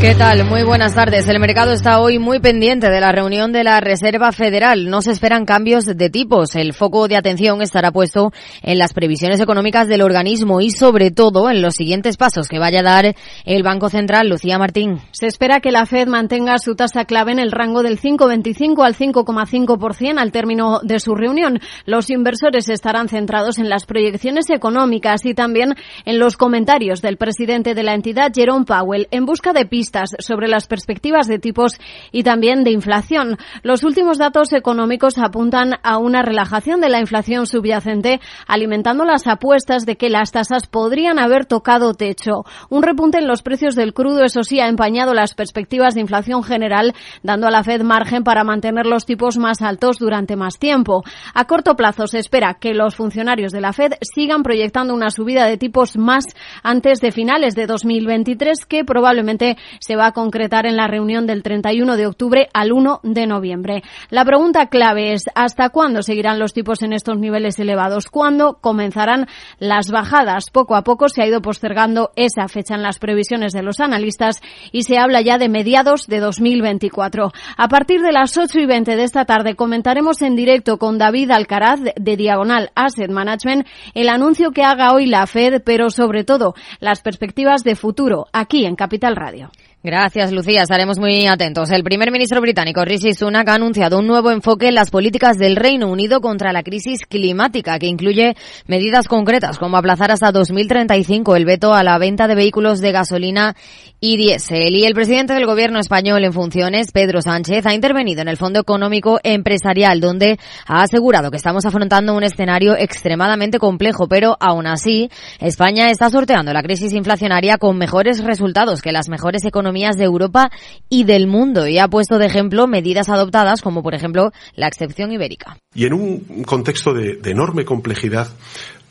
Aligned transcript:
¿Qué 0.00 0.14
tal? 0.14 0.46
Muy 0.46 0.62
buenas 0.62 0.94
tardes. 0.94 1.28
El 1.28 1.38
mercado 1.40 1.72
está 1.72 2.00
hoy 2.00 2.18
muy 2.18 2.40
pendiente 2.40 2.88
de 2.88 3.00
la 3.02 3.12
reunión 3.12 3.52
de 3.52 3.64
la 3.64 3.80
Reserva 3.80 4.32
Federal. 4.32 4.88
No 4.88 5.02
se 5.02 5.10
esperan 5.10 5.44
cambios 5.44 5.84
de 5.84 6.08
tipos. 6.08 6.56
El 6.56 6.72
foco 6.72 7.06
de 7.06 7.18
atención 7.18 7.60
estará 7.60 7.92
puesto 7.92 8.32
en 8.62 8.78
las 8.78 8.94
previsiones 8.94 9.40
económicas 9.40 9.88
del 9.88 10.00
organismo 10.00 10.62
y 10.62 10.70
sobre 10.70 11.10
todo 11.10 11.50
en 11.50 11.60
los 11.60 11.74
siguientes 11.74 12.16
pasos 12.16 12.48
que 12.48 12.58
vaya 12.58 12.80
a 12.80 12.82
dar 12.82 13.14
el 13.44 13.62
Banco 13.62 13.90
Central. 13.90 14.30
Lucía 14.30 14.58
Martín. 14.58 15.00
Se 15.10 15.26
espera 15.26 15.60
que 15.60 15.70
la 15.70 15.84
Fed 15.84 16.08
mantenga 16.08 16.56
su 16.56 16.74
tasa 16.74 17.04
clave 17.04 17.32
en 17.32 17.38
el 17.38 17.52
rango 17.52 17.82
del 17.82 18.00
5,25 18.00 18.82
al 18.82 18.96
5,5% 18.96 20.18
al 20.18 20.32
término 20.32 20.80
de 20.82 20.98
su 20.98 21.14
reunión. 21.14 21.60
Los 21.84 22.08
inversores 22.08 22.70
estarán 22.70 23.10
centrados 23.10 23.58
en 23.58 23.68
las 23.68 23.84
proyecciones 23.84 24.48
económicas 24.48 25.26
y 25.26 25.34
también 25.34 25.74
en 26.06 26.18
los 26.18 26.38
comentarios 26.38 27.02
del 27.02 27.18
presidente 27.18 27.74
de 27.74 27.82
la 27.82 27.92
entidad, 27.92 28.32
Jerome 28.34 28.64
Powell, 28.64 29.06
en 29.10 29.26
busca 29.26 29.52
de 29.52 29.66
pistas 29.66 29.89
sobre 30.18 30.48
las 30.48 30.66
perspectivas 30.66 31.26
de 31.26 31.38
tipos 31.38 31.78
y 32.12 32.22
también 32.22 32.64
de 32.64 32.70
inflación. 32.70 33.38
Los 33.62 33.84
últimos 33.84 34.18
datos 34.18 34.52
económicos 34.52 35.18
apuntan 35.18 35.74
a 35.82 35.98
una 35.98 36.22
relajación 36.22 36.80
de 36.80 36.88
la 36.88 37.00
inflación 37.00 37.46
subyacente, 37.46 38.20
alimentando 38.46 39.04
las 39.04 39.26
apuestas 39.26 39.86
de 39.86 39.96
que 39.96 40.10
las 40.10 40.32
tasas 40.32 40.66
podrían 40.66 41.18
haber 41.18 41.46
tocado 41.46 41.94
techo. 41.94 42.44
Un 42.68 42.82
repunte 42.82 43.18
en 43.18 43.26
los 43.26 43.42
precios 43.42 43.74
del 43.74 43.94
crudo, 43.94 44.24
eso 44.24 44.42
sí, 44.42 44.60
ha 44.60 44.68
empañado 44.68 45.14
las 45.14 45.34
perspectivas 45.34 45.94
de 45.94 46.00
inflación 46.00 46.42
general, 46.42 46.94
dando 47.22 47.46
a 47.46 47.50
la 47.50 47.64
Fed 47.64 47.82
margen 47.82 48.24
para 48.24 48.44
mantener 48.44 48.86
los 48.86 49.06
tipos 49.06 49.38
más 49.38 49.62
altos 49.62 49.98
durante 49.98 50.36
más 50.36 50.58
tiempo. 50.58 51.02
A 51.34 51.44
corto 51.46 51.76
plazo 51.76 52.06
se 52.06 52.18
espera 52.18 52.54
que 52.54 52.74
los 52.74 52.94
funcionarios 52.94 53.52
de 53.52 53.60
la 53.60 53.72
Fed 53.72 53.92
sigan 54.02 54.42
proyectando 54.42 54.94
una 54.94 55.10
subida 55.10 55.46
de 55.46 55.56
tipos 55.56 55.96
más 55.96 56.24
antes 56.62 57.00
de 57.00 57.12
finales 57.12 57.54
de 57.54 57.66
2023 57.66 58.64
que 58.66 58.84
probablemente 58.84 59.56
se 59.80 59.96
va 59.96 60.06
a 60.06 60.12
concretar 60.12 60.66
en 60.66 60.76
la 60.76 60.86
reunión 60.86 61.26
del 61.26 61.42
31 61.42 61.96
de 61.96 62.06
octubre 62.06 62.48
al 62.54 62.72
1 62.72 63.00
de 63.02 63.26
noviembre. 63.26 63.82
La 64.10 64.24
pregunta 64.24 64.66
clave 64.66 65.12
es 65.12 65.24
¿hasta 65.34 65.70
cuándo 65.70 66.02
seguirán 66.02 66.38
los 66.38 66.52
tipos 66.52 66.82
en 66.82 66.92
estos 66.92 67.18
niveles 67.18 67.58
elevados? 67.58 68.06
¿Cuándo 68.08 68.58
comenzarán 68.60 69.26
las 69.58 69.90
bajadas? 69.90 70.50
Poco 70.50 70.76
a 70.76 70.84
poco 70.84 71.08
se 71.08 71.22
ha 71.22 71.26
ido 71.26 71.42
postergando 71.42 72.12
esa 72.14 72.46
fecha 72.48 72.74
en 72.74 72.82
las 72.82 72.98
previsiones 72.98 73.52
de 73.52 73.62
los 73.62 73.80
analistas 73.80 74.40
y 74.70 74.82
se 74.82 74.98
habla 74.98 75.20
ya 75.22 75.38
de 75.38 75.48
mediados 75.48 76.06
de 76.06 76.20
2024. 76.20 77.32
A 77.56 77.68
partir 77.68 78.02
de 78.02 78.12
las 78.12 78.36
8 78.36 78.60
y 78.60 78.66
20 78.66 78.96
de 78.96 79.02
esta 79.02 79.24
tarde 79.24 79.56
comentaremos 79.56 80.22
en 80.22 80.36
directo 80.36 80.78
con 80.78 80.98
David 80.98 81.30
Alcaraz 81.30 81.80
de 81.80 82.16
Diagonal 82.16 82.70
Asset 82.74 83.10
Management 83.10 83.66
el 83.94 84.08
anuncio 84.08 84.52
que 84.52 84.62
haga 84.62 84.92
hoy 84.92 85.06
la 85.06 85.26
Fed, 85.26 85.62
pero 85.64 85.90
sobre 85.90 86.24
todo 86.24 86.54
las 86.80 87.00
perspectivas 87.00 87.64
de 87.64 87.76
futuro 87.76 88.26
aquí 88.32 88.66
en 88.66 88.76
Capital 88.76 89.16
Radio. 89.16 89.50
Gracias, 89.82 90.30
Lucía. 90.30 90.60
Estaremos 90.60 90.98
muy 90.98 91.26
atentos. 91.26 91.70
El 91.70 91.82
primer 91.82 92.12
ministro 92.12 92.42
británico, 92.42 92.84
Rishi 92.84 93.14
Sunak, 93.14 93.48
ha 93.48 93.54
anunciado 93.54 93.98
un 93.98 94.06
nuevo 94.06 94.30
enfoque 94.30 94.68
en 94.68 94.74
las 94.74 94.90
políticas 94.90 95.38
del 95.38 95.56
Reino 95.56 95.88
Unido 95.88 96.20
contra 96.20 96.52
la 96.52 96.62
crisis 96.62 97.06
climática, 97.06 97.78
que 97.78 97.86
incluye 97.86 98.36
medidas 98.66 99.08
concretas 99.08 99.58
como 99.58 99.78
aplazar 99.78 100.10
hasta 100.10 100.32
2035 100.32 101.34
el 101.34 101.46
veto 101.46 101.72
a 101.72 101.82
la 101.82 101.96
venta 101.96 102.28
de 102.28 102.34
vehículos 102.34 102.80
de 102.80 102.92
gasolina 102.92 103.56
y 104.00 104.18
diésel. 104.18 104.76
Y 104.76 104.84
el 104.84 104.92
presidente 104.92 105.32
del 105.32 105.46
gobierno 105.46 105.78
español 105.78 106.24
en 106.24 106.34
funciones, 106.34 106.92
Pedro 106.92 107.22
Sánchez, 107.22 107.64
ha 107.64 107.72
intervenido 107.72 108.20
en 108.20 108.28
el 108.28 108.36
Fondo 108.36 108.60
Económico 108.60 109.18
Empresarial, 109.22 110.02
donde 110.02 110.38
ha 110.66 110.82
asegurado 110.82 111.30
que 111.30 111.38
estamos 111.38 111.64
afrontando 111.64 112.14
un 112.14 112.22
escenario 112.22 112.76
extremadamente 112.76 113.58
complejo, 113.58 114.08
pero 114.08 114.36
aún 114.40 114.66
así, 114.66 115.08
España 115.38 115.90
está 115.90 116.10
sorteando 116.10 116.52
la 116.52 116.62
crisis 116.62 116.92
inflacionaria 116.92 117.56
con 117.56 117.78
mejores 117.78 118.22
resultados 118.22 118.82
que 118.82 118.92
las 118.92 119.08
mejores 119.08 119.42
economías 119.46 119.69
de 119.70 120.04
Europa 120.04 120.50
y 120.88 121.04
del 121.04 121.26
mundo 121.26 121.66
y 121.66 121.78
ha 121.78 121.88
puesto 121.88 122.18
de 122.18 122.26
ejemplo 122.26 122.66
medidas 122.66 123.08
adoptadas 123.08 123.62
como 123.62 123.82
por 123.82 123.94
ejemplo 123.94 124.32
la 124.54 124.66
excepción 124.66 125.12
ibérica. 125.12 125.56
Y 125.74 125.86
en 125.86 125.94
un 125.94 126.42
contexto 126.44 126.92
de, 126.92 127.16
de 127.16 127.30
enorme 127.30 127.64
complejidad, 127.64 128.28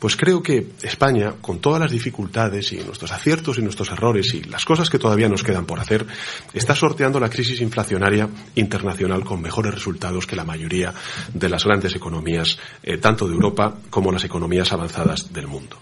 pues 0.00 0.16
creo 0.16 0.42
que 0.42 0.66
España, 0.82 1.34
con 1.42 1.60
todas 1.60 1.78
las 1.78 1.92
dificultades 1.92 2.72
y 2.72 2.78
nuestros 2.78 3.12
aciertos 3.12 3.58
y 3.58 3.62
nuestros 3.62 3.90
errores 3.90 4.32
y 4.32 4.42
las 4.44 4.64
cosas 4.64 4.88
que 4.88 4.98
todavía 4.98 5.28
nos 5.28 5.44
quedan 5.44 5.66
por 5.66 5.78
hacer, 5.78 6.06
está 6.54 6.74
sorteando 6.74 7.20
la 7.20 7.28
crisis 7.28 7.60
inflacionaria 7.60 8.26
internacional 8.54 9.22
con 9.24 9.42
mejores 9.42 9.74
resultados 9.74 10.26
que 10.26 10.36
la 10.36 10.44
mayoría 10.44 10.94
de 11.34 11.48
las 11.50 11.64
grandes 11.64 11.94
economías, 11.94 12.58
eh, 12.82 12.96
tanto 12.96 13.28
de 13.28 13.34
Europa 13.34 13.74
como 13.90 14.10
las 14.10 14.24
economías 14.24 14.72
avanzadas 14.72 15.30
del 15.34 15.46
mundo. 15.46 15.76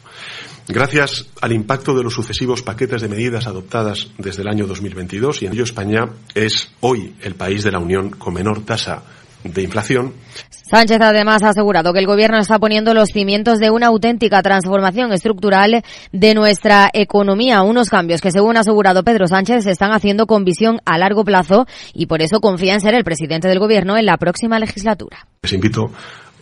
Gracias 0.69 1.27
al 1.41 1.53
impacto 1.53 1.95
de 1.95 2.03
los 2.03 2.13
sucesivos 2.13 2.61
paquetes 2.61 3.01
de 3.01 3.09
medidas 3.09 3.47
adoptadas 3.47 4.09
desde 4.19 4.43
el 4.43 4.49
año 4.49 4.67
2022 4.67 5.43
y 5.43 5.47
en 5.47 5.55
ello 5.55 5.65
España 5.65 6.11
es 6.35 6.71
hoy 6.81 7.15
el 7.23 7.37
país 7.37 7.65
de 7.65 7.73
la 7.73 7.79
Unión 7.79 8.11
con 8.11 8.35
menor 8.35 8.67
tasa 8.67 9.03
de 9.45 9.63
inflación. 9.63 10.13
Sánchez 10.51 10.99
además 11.01 11.43
ha 11.43 11.51
asegurado 11.51 11.95
que 11.95 12.01
el 12.01 12.07
gobierno 12.07 12.39
está 12.39 12.59
poniendo 12.59 12.93
los 12.93 13.09
cimientos 13.09 13.61
de 13.61 13.71
una 13.71 13.87
auténtica 13.87 14.43
transformación 14.43 15.11
estructural 15.13 15.83
de 16.13 16.35
nuestra 16.35 16.91
economía, 16.93 17.63
unos 17.63 17.89
cambios 17.89 18.21
que 18.21 18.31
según 18.31 18.59
ha 18.59 18.61
asegurado 18.61 19.05
Pedro 19.05 19.27
Sánchez 19.27 19.65
se 19.65 19.71
están 19.71 19.93
haciendo 19.93 20.27
con 20.27 20.45
visión 20.45 20.81
a 20.85 20.99
largo 20.99 21.25
plazo 21.25 21.67
y 21.95 22.07
por 22.07 22.21
eso 22.21 22.41
confía 22.41 22.75
en 22.75 22.83
ser 22.83 22.95
el 22.95 23.05
presidente 23.05 23.49
del 23.49 23.59
gobierno 23.59 23.97
en 23.97 24.05
la 24.05 24.19
próxima 24.19 24.59
legislatura. 24.59 25.27
Les 25.43 25.53
invito 25.55 25.91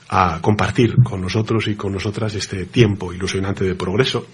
a 0.08 0.40
compartir 0.40 0.96
con 1.02 1.20
nosotros 1.20 1.68
y 1.68 1.74
con 1.74 1.92
nosotras 1.92 2.34
este 2.34 2.66
tiempo 2.66 3.12
ilusionante 3.12 3.64
de 3.64 3.74
progreso, 3.74 4.26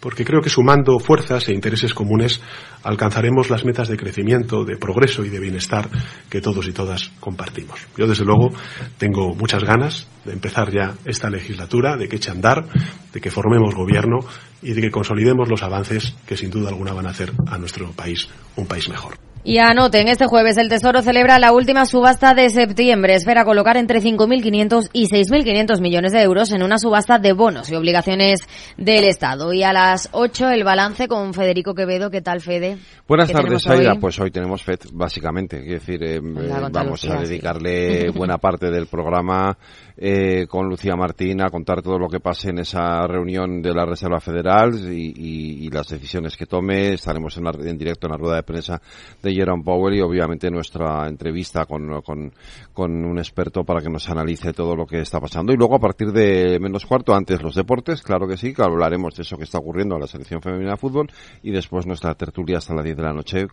porque 0.00 0.24
creo 0.24 0.40
que 0.40 0.50
sumando 0.50 0.98
fuerzas 0.98 1.48
e 1.48 1.52
intereses 1.52 1.94
comunes 1.94 2.40
alcanzaremos 2.82 3.50
las 3.50 3.64
metas 3.64 3.88
de 3.88 3.96
crecimiento, 3.96 4.64
de 4.64 4.76
progreso 4.76 5.24
y 5.24 5.30
de 5.30 5.40
bienestar 5.40 5.88
que 6.28 6.40
todos 6.40 6.68
y 6.68 6.72
todas 6.72 7.10
compartimos. 7.18 7.80
Yo, 7.96 8.06
desde 8.06 8.24
luego, 8.24 8.50
tengo 8.98 9.34
muchas 9.34 9.64
ganas 9.64 10.06
de 10.24 10.32
empezar 10.32 10.70
ya 10.70 10.94
esta 11.04 11.30
legislatura, 11.30 11.96
de 11.96 12.08
que 12.08 12.16
eche 12.16 12.30
andar, 12.30 12.66
de 13.12 13.20
que 13.20 13.30
formemos 13.30 13.74
gobierno 13.74 14.18
y 14.62 14.74
de 14.74 14.82
que 14.82 14.90
consolidemos 14.90 15.48
los 15.48 15.62
avances 15.62 16.14
que 16.26 16.36
sin 16.36 16.50
duda 16.50 16.68
alguna 16.68 16.92
van 16.92 17.06
a 17.06 17.10
hacer 17.10 17.32
a 17.48 17.58
nuestro 17.58 17.90
país 17.92 18.28
un 18.56 18.66
país 18.66 18.88
mejor. 18.88 19.16
Y 19.48 19.58
anoten, 19.58 20.08
este 20.08 20.26
jueves 20.26 20.56
el 20.56 20.68
Tesoro 20.68 21.02
celebra 21.02 21.38
la 21.38 21.52
última 21.52 21.86
subasta 21.86 22.34
de 22.34 22.50
septiembre. 22.50 23.14
Espera 23.14 23.44
colocar 23.44 23.76
entre 23.76 24.02
5.500 24.02 24.90
y 24.92 25.06
6.500 25.06 25.80
millones 25.80 26.10
de 26.10 26.20
euros 26.20 26.50
en 26.50 26.64
una 26.64 26.78
subasta 26.78 27.20
de 27.20 27.32
bonos 27.32 27.70
y 27.70 27.76
obligaciones 27.76 28.40
del 28.76 29.04
Estado. 29.04 29.52
Y 29.52 29.62
a 29.62 29.72
las 29.72 30.08
8 30.10 30.50
el 30.50 30.64
balance 30.64 31.06
con 31.06 31.32
Federico 31.32 31.74
Quevedo. 31.74 32.10
¿Qué 32.10 32.22
tal, 32.22 32.40
Fede? 32.40 32.78
Buenas 33.06 33.30
tardes, 33.30 33.64
Aida. 33.68 33.94
Pues 34.00 34.18
hoy 34.18 34.32
tenemos 34.32 34.64
FED, 34.64 34.80
básicamente. 34.92 35.60
Quiero 35.60 35.74
decir, 35.78 36.02
eh, 36.02 36.18
vamos 36.20 37.04
a 37.04 37.20
dedicarle 37.20 38.10
buena 38.16 38.38
parte 38.38 38.68
del 38.68 38.88
programa 38.88 39.56
eh, 39.96 40.46
con 40.48 40.68
Lucía 40.68 40.96
Martín 40.96 41.40
a 41.40 41.50
contar 41.50 41.82
todo 41.82 41.98
lo 41.98 42.08
que 42.08 42.18
pase 42.18 42.50
en 42.50 42.58
esa 42.58 43.06
reunión 43.06 43.62
de 43.62 43.72
la 43.72 43.86
Reserva 43.86 44.18
Federal 44.18 44.74
y, 44.92 45.64
y, 45.66 45.70
las 45.70 45.88
decisiones 45.88 46.36
que 46.36 46.46
tome. 46.46 46.94
Estaremos 46.94 47.36
en, 47.38 47.44
la, 47.44 47.52
en, 47.52 47.78
directo 47.78 48.06
en 48.08 48.10
la 48.10 48.18
rueda 48.18 48.36
de 48.36 48.42
prensa 48.42 48.82
de 49.22 49.35
Jerome 49.36 49.62
Powell 49.62 49.94
y 49.94 50.00
obviamente 50.00 50.50
nuestra 50.50 51.06
entrevista 51.08 51.64
con, 51.66 52.00
con, 52.02 52.32
con, 52.72 53.04
un 53.04 53.18
experto 53.18 53.64
para 53.64 53.80
que 53.80 53.88
nos 53.88 54.08
analice 54.08 54.52
todo 54.52 54.74
lo 54.74 54.86
que 54.86 55.00
está 55.00 55.20
pasando. 55.20 55.52
Y 55.52 55.56
luego 55.56 55.76
a 55.76 55.80
partir 55.80 56.12
de 56.12 56.58
menos 56.60 56.86
cuarto, 56.86 57.14
antes 57.14 57.42
los 57.42 57.54
deportes, 57.54 58.02
claro 58.02 58.26
que 58.26 58.36
sí, 58.36 58.52
que 58.52 58.62
hablaremos 58.62 59.14
de 59.14 59.22
eso 59.22 59.36
que 59.36 59.44
está 59.44 59.58
ocurriendo 59.58 59.94
en 59.94 60.00
la 60.00 60.06
selección 60.06 60.42
femenina 60.42 60.72
de 60.72 60.76
fútbol 60.76 61.10
y 61.42 61.50
después 61.50 61.86
nuestra 61.86 62.14
tertulia 62.14 62.58
hasta 62.58 62.74
las 62.74 62.84
10 62.84 62.96
de 62.96 63.02
la 63.02 63.12
noche 63.12 63.46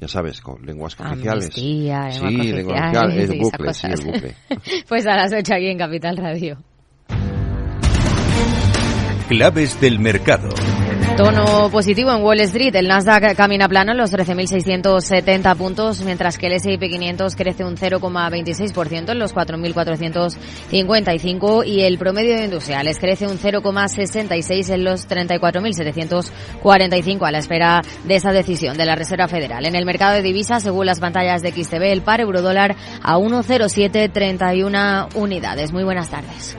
ya 0.00 0.08
sabes, 0.08 0.40
con 0.40 0.64
lenguas 0.64 0.98
oficiales. 0.98 1.50
sí, 1.52 1.84
lenguas 1.84 2.20
oficiales, 2.22 3.30
el 3.30 3.38
bucle, 3.40 3.74
sí, 3.74 3.86
el 3.86 4.04
bucle. 4.04 4.34
pues 4.88 5.06
a 5.06 5.16
las 5.16 5.32
8 5.32 5.54
aquí 5.54 5.68
en 5.68 5.78
Capital 5.78 6.16
Radio. 6.16 6.58
Claves 9.28 9.80
del 9.80 9.98
mercado. 9.98 10.50
Tono 11.16 11.70
positivo 11.70 12.12
en 12.12 12.22
Wall 12.22 12.40
Street. 12.40 12.76
El 12.76 12.88
Nasdaq 12.88 13.34
camina 13.34 13.68
plano 13.68 13.92
en 13.92 13.98
los 13.98 14.12
13.670 14.12 15.56
puntos, 15.56 16.02
mientras 16.02 16.36
que 16.36 16.48
el 16.48 16.52
S&P 16.52 16.90
500 16.90 17.36
crece 17.36 17.64
un 17.64 17.78
0,26% 17.78 19.12
en 19.12 19.18
los 19.18 19.34
4.455 19.34 21.66
y 21.66 21.84
el 21.84 21.96
promedio 21.96 22.36
de 22.36 22.44
industriales 22.44 22.98
crece 22.98 23.26
un 23.26 23.38
0,66 23.38 24.74
en 24.74 24.84
los 24.84 25.08
34.745 25.08 27.26
a 27.26 27.30
la 27.30 27.38
espera 27.38 27.80
de 28.04 28.16
esa 28.16 28.32
decisión 28.32 28.76
de 28.76 28.84
la 28.84 28.94
Reserva 28.94 29.26
Federal. 29.26 29.64
En 29.64 29.74
el 29.74 29.86
mercado 29.86 30.16
de 30.16 30.22
divisas, 30.22 30.64
según 30.64 30.84
las 30.84 31.00
pantallas 31.00 31.40
de 31.40 31.50
XTB, 31.50 31.84
el 31.84 32.02
par 32.02 32.20
euro-dólar 32.20 32.76
a 33.02 33.16
1,0731 33.16 35.14
unidades. 35.14 35.72
Muy 35.72 35.84
buenas 35.84 36.10
tardes. 36.10 36.58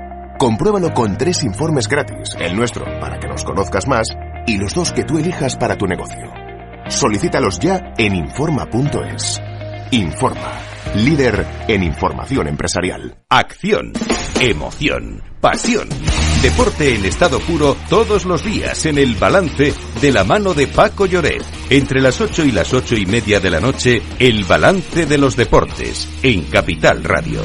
Compruébalo 0.41 0.91
con 0.91 1.19
tres 1.19 1.43
informes 1.43 1.87
gratis, 1.87 2.35
el 2.39 2.55
nuestro 2.55 2.83
para 2.99 3.19
que 3.19 3.27
nos 3.27 3.43
conozcas 3.43 3.87
más 3.87 4.07
y 4.47 4.57
los 4.57 4.73
dos 4.73 4.91
que 4.91 5.03
tú 5.03 5.19
elijas 5.19 5.55
para 5.55 5.77
tu 5.77 5.85
negocio. 5.85 6.33
Solicítalos 6.89 7.59
ya 7.59 7.93
en 7.95 8.15
Informa.es. 8.15 9.39
Informa, 9.91 10.57
líder 10.95 11.45
en 11.67 11.83
información 11.83 12.47
empresarial. 12.47 13.19
Acción, 13.29 13.93
emoción, 14.39 15.21
pasión. 15.39 15.87
Deporte 16.41 16.95
en 16.95 17.05
estado 17.05 17.39
puro 17.41 17.77
todos 17.87 18.25
los 18.25 18.43
días 18.43 18.87
en 18.87 18.97
el 18.97 19.13
balance 19.13 19.75
de 20.01 20.11
la 20.11 20.23
mano 20.23 20.55
de 20.55 20.65
Paco 20.65 21.05
Lloret. 21.05 21.43
Entre 21.69 22.01
las 22.01 22.19
ocho 22.19 22.43
y 22.43 22.51
las 22.51 22.73
ocho 22.73 22.95
y 22.95 23.05
media 23.05 23.39
de 23.39 23.51
la 23.51 23.59
noche, 23.59 24.01
el 24.17 24.43
balance 24.45 25.05
de 25.05 25.19
los 25.19 25.35
deportes 25.35 26.09
en 26.23 26.45
Capital 26.45 27.03
Radio. 27.03 27.41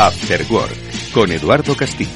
After 0.00 0.46
Work 0.48 1.12
con 1.12 1.30
Eduardo 1.30 1.76
Castillo. 1.76 2.08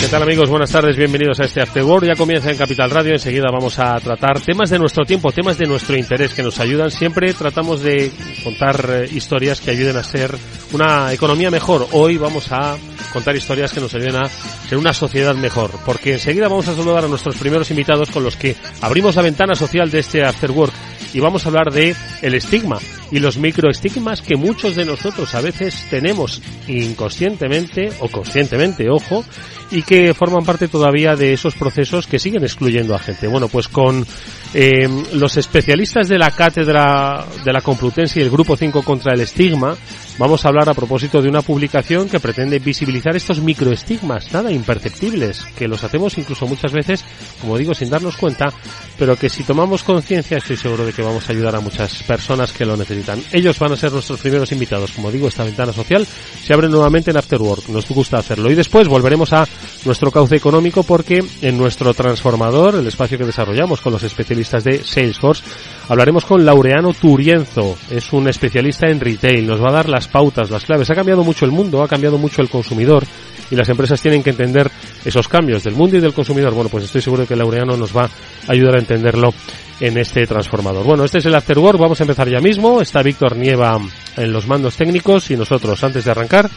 ¿Qué 0.00 0.08
tal 0.08 0.22
amigos? 0.22 0.48
Buenas 0.48 0.70
tardes, 0.72 0.96
bienvenidos 0.96 1.40
a 1.40 1.44
este 1.44 1.60
After 1.60 1.82
Work. 1.84 2.06
Ya 2.06 2.14
comienza 2.14 2.50
en 2.50 2.56
Capital 2.56 2.90
Radio, 2.90 3.12
enseguida 3.12 3.48
vamos 3.52 3.78
a 3.78 4.00
tratar 4.00 4.40
temas 4.40 4.70
de 4.70 4.78
nuestro 4.78 5.04
tiempo, 5.04 5.30
temas 5.30 5.58
de 5.58 5.66
nuestro 5.66 5.94
interés 5.94 6.32
que 6.32 6.42
nos 6.42 6.58
ayudan. 6.58 6.90
Siempre 6.90 7.34
tratamos 7.34 7.82
de 7.82 8.10
contar 8.42 8.82
eh, 8.88 9.08
historias 9.12 9.60
que 9.60 9.72
ayuden 9.72 9.98
a 9.98 10.02
ser 10.02 10.34
una 10.72 11.12
economía 11.12 11.50
mejor. 11.50 11.86
Hoy 11.92 12.16
vamos 12.16 12.50
a 12.50 12.78
contar 13.16 13.34
historias 13.34 13.72
que 13.72 13.80
nos 13.80 13.94
ayuden 13.94 14.16
a 14.16 14.28
ser 14.28 14.76
una 14.76 14.92
sociedad 14.92 15.34
mejor, 15.34 15.70
porque 15.86 16.12
enseguida 16.12 16.48
vamos 16.48 16.68
a 16.68 16.76
saludar 16.76 17.06
a 17.06 17.08
nuestros 17.08 17.34
primeros 17.36 17.70
invitados 17.70 18.10
con 18.10 18.22
los 18.22 18.36
que 18.36 18.54
abrimos 18.82 19.16
la 19.16 19.22
ventana 19.22 19.54
social 19.54 19.90
de 19.90 20.00
este 20.00 20.22
After 20.22 20.50
Work 20.50 20.74
y 21.14 21.20
vamos 21.20 21.46
a 21.46 21.48
hablar 21.48 21.72
de 21.72 21.96
el 22.20 22.34
estigma 22.34 22.78
y 23.10 23.18
los 23.18 23.38
microestigmas 23.38 24.22
que 24.22 24.36
muchos 24.36 24.76
de 24.76 24.84
nosotros 24.84 25.34
a 25.34 25.40
veces 25.40 25.86
tenemos 25.90 26.42
inconscientemente 26.68 27.90
o 28.00 28.08
conscientemente, 28.08 28.88
ojo, 28.90 29.24
y 29.70 29.82
que 29.82 30.14
forman 30.14 30.44
parte 30.44 30.68
todavía 30.68 31.16
de 31.16 31.32
esos 31.32 31.54
procesos 31.54 32.06
que 32.06 32.18
siguen 32.18 32.44
excluyendo 32.44 32.94
a 32.94 32.98
gente. 32.98 33.26
Bueno, 33.26 33.48
pues 33.48 33.68
con 33.68 34.06
eh, 34.54 34.88
los 35.14 35.36
especialistas 35.36 36.08
de 36.08 36.18
la 36.18 36.30
cátedra 36.30 37.24
de 37.44 37.52
la 37.52 37.60
Complutense 37.60 38.20
y 38.20 38.22
el 38.22 38.30
Grupo 38.30 38.56
5 38.56 38.82
contra 38.82 39.14
el 39.14 39.20
estigma, 39.20 39.76
vamos 40.18 40.44
a 40.44 40.48
hablar 40.48 40.68
a 40.68 40.74
propósito 40.74 41.20
de 41.20 41.28
una 41.28 41.42
publicación 41.42 42.08
que 42.08 42.20
pretende 42.20 42.58
visibilizar 42.58 43.16
estos 43.16 43.40
microestigmas, 43.40 44.32
nada 44.32 44.52
imperceptibles, 44.52 45.44
que 45.56 45.68
los 45.68 45.82
hacemos 45.84 46.16
incluso 46.18 46.46
muchas 46.46 46.72
veces, 46.72 47.04
como 47.40 47.58
digo, 47.58 47.74
sin 47.74 47.90
darnos 47.90 48.16
cuenta, 48.16 48.52
pero 48.98 49.16
que 49.16 49.28
si 49.28 49.42
tomamos 49.42 49.82
conciencia 49.82 50.38
estoy 50.38 50.56
seguro 50.56 50.86
de 50.86 50.92
que 50.92 51.02
vamos 51.02 51.28
a 51.28 51.32
ayudar 51.32 51.56
a 51.56 51.60
muchas 51.60 52.02
personas 52.04 52.52
que 52.52 52.64
lo 52.64 52.76
necesitan. 52.76 52.95
Ellos 53.32 53.58
van 53.58 53.72
a 53.72 53.76
ser 53.76 53.92
nuestros 53.92 54.20
primeros 54.20 54.50
invitados. 54.52 54.92
Como 54.92 55.10
digo, 55.10 55.28
esta 55.28 55.44
ventana 55.44 55.72
social 55.72 56.06
se 56.06 56.52
abre 56.52 56.68
nuevamente 56.68 57.10
en 57.10 57.16
Afterwork. 57.16 57.68
Nos 57.68 57.88
gusta 57.88 58.18
hacerlo. 58.18 58.50
Y 58.50 58.54
después 58.54 58.88
volveremos 58.88 59.32
a 59.32 59.46
nuestro 59.84 60.10
cauce 60.10 60.36
económico 60.36 60.82
porque 60.82 61.24
en 61.42 61.58
nuestro 61.58 61.94
transformador, 61.94 62.76
el 62.76 62.86
espacio 62.86 63.18
que 63.18 63.24
desarrollamos 63.24 63.80
con 63.80 63.92
los 63.92 64.02
especialistas 64.02 64.64
de 64.64 64.82
Salesforce, 64.84 65.42
hablaremos 65.88 66.24
con 66.24 66.44
Laureano 66.44 66.92
Turienzo. 66.92 67.76
Es 67.90 68.12
un 68.12 68.28
especialista 68.28 68.88
en 68.88 69.00
retail. 69.00 69.46
Nos 69.46 69.62
va 69.62 69.70
a 69.70 69.74
dar 69.74 69.88
las 69.88 70.08
pautas, 70.08 70.50
las 70.50 70.64
claves. 70.64 70.90
Ha 70.90 70.94
cambiado 70.94 71.24
mucho 71.24 71.44
el 71.44 71.52
mundo, 71.52 71.82
ha 71.82 71.88
cambiado 71.88 72.18
mucho 72.18 72.42
el 72.42 72.48
consumidor 72.48 73.04
y 73.50 73.56
las 73.56 73.68
empresas 73.68 74.00
tienen 74.00 74.22
que 74.22 74.30
entender 74.30 74.70
esos 75.04 75.28
cambios 75.28 75.64
del 75.64 75.74
mundo 75.74 75.96
y 75.96 76.00
del 76.00 76.14
consumidor. 76.14 76.54
Bueno, 76.54 76.70
pues 76.70 76.84
estoy 76.84 77.02
seguro 77.02 77.26
que 77.26 77.36
Laureano 77.36 77.76
nos 77.76 77.96
va 77.96 78.04
a 78.04 78.52
ayudar 78.52 78.76
a 78.76 78.80
entenderlo 78.80 79.32
en 79.80 79.98
este 79.98 80.26
transformador. 80.26 80.84
Bueno, 80.84 81.04
este 81.04 81.18
es 81.18 81.26
el 81.26 81.34
Afterwork, 81.34 81.78
vamos 81.78 82.00
a 82.00 82.04
empezar 82.04 82.28
ya 82.28 82.40
mismo. 82.40 82.80
Está 82.80 83.02
Víctor 83.02 83.36
Nieva 83.36 83.78
en 84.16 84.32
los 84.32 84.46
mandos 84.46 84.76
técnicos 84.76 85.30
y 85.30 85.36
nosotros, 85.36 85.82
antes 85.84 86.04
de 86.04 86.10
arrancar, 86.10 86.50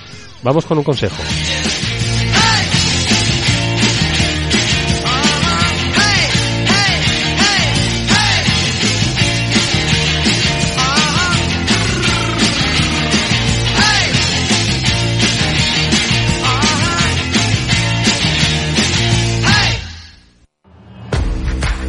vamos 0.43 0.65
con 0.65 0.77
un 0.77 0.83
consejo. 0.83 1.21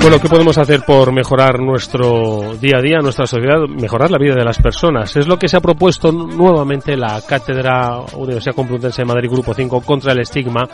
Bueno, 0.00 0.20
¿qué 0.20 0.28
podemos 0.28 0.56
hacer 0.58 0.82
por 0.82 1.12
mejorar 1.12 1.60
nuestro 1.60 2.56
día 2.60 2.78
a 2.78 2.82
día, 2.82 2.98
nuestra 2.98 3.26
sociedad, 3.26 3.66
mejorar 3.68 4.10
la 4.10 4.18
vida 4.18 4.34
de 4.34 4.44
las 4.44 4.58
personas? 4.58 5.16
Es 5.16 5.26
lo 5.26 5.36
que 5.36 5.48
se 5.48 5.56
ha 5.56 5.60
propuesto 5.60 6.12
nuevamente 6.12 6.96
la 6.96 7.20
Cátedra 7.26 8.00
Universidad 8.14 8.54
Complutense 8.54 9.02
de 9.02 9.06
Madrid 9.06 9.30
Grupo 9.30 9.52
5 9.52 9.80
contra 9.80 10.12
el 10.12 10.20
estigma, 10.20 10.68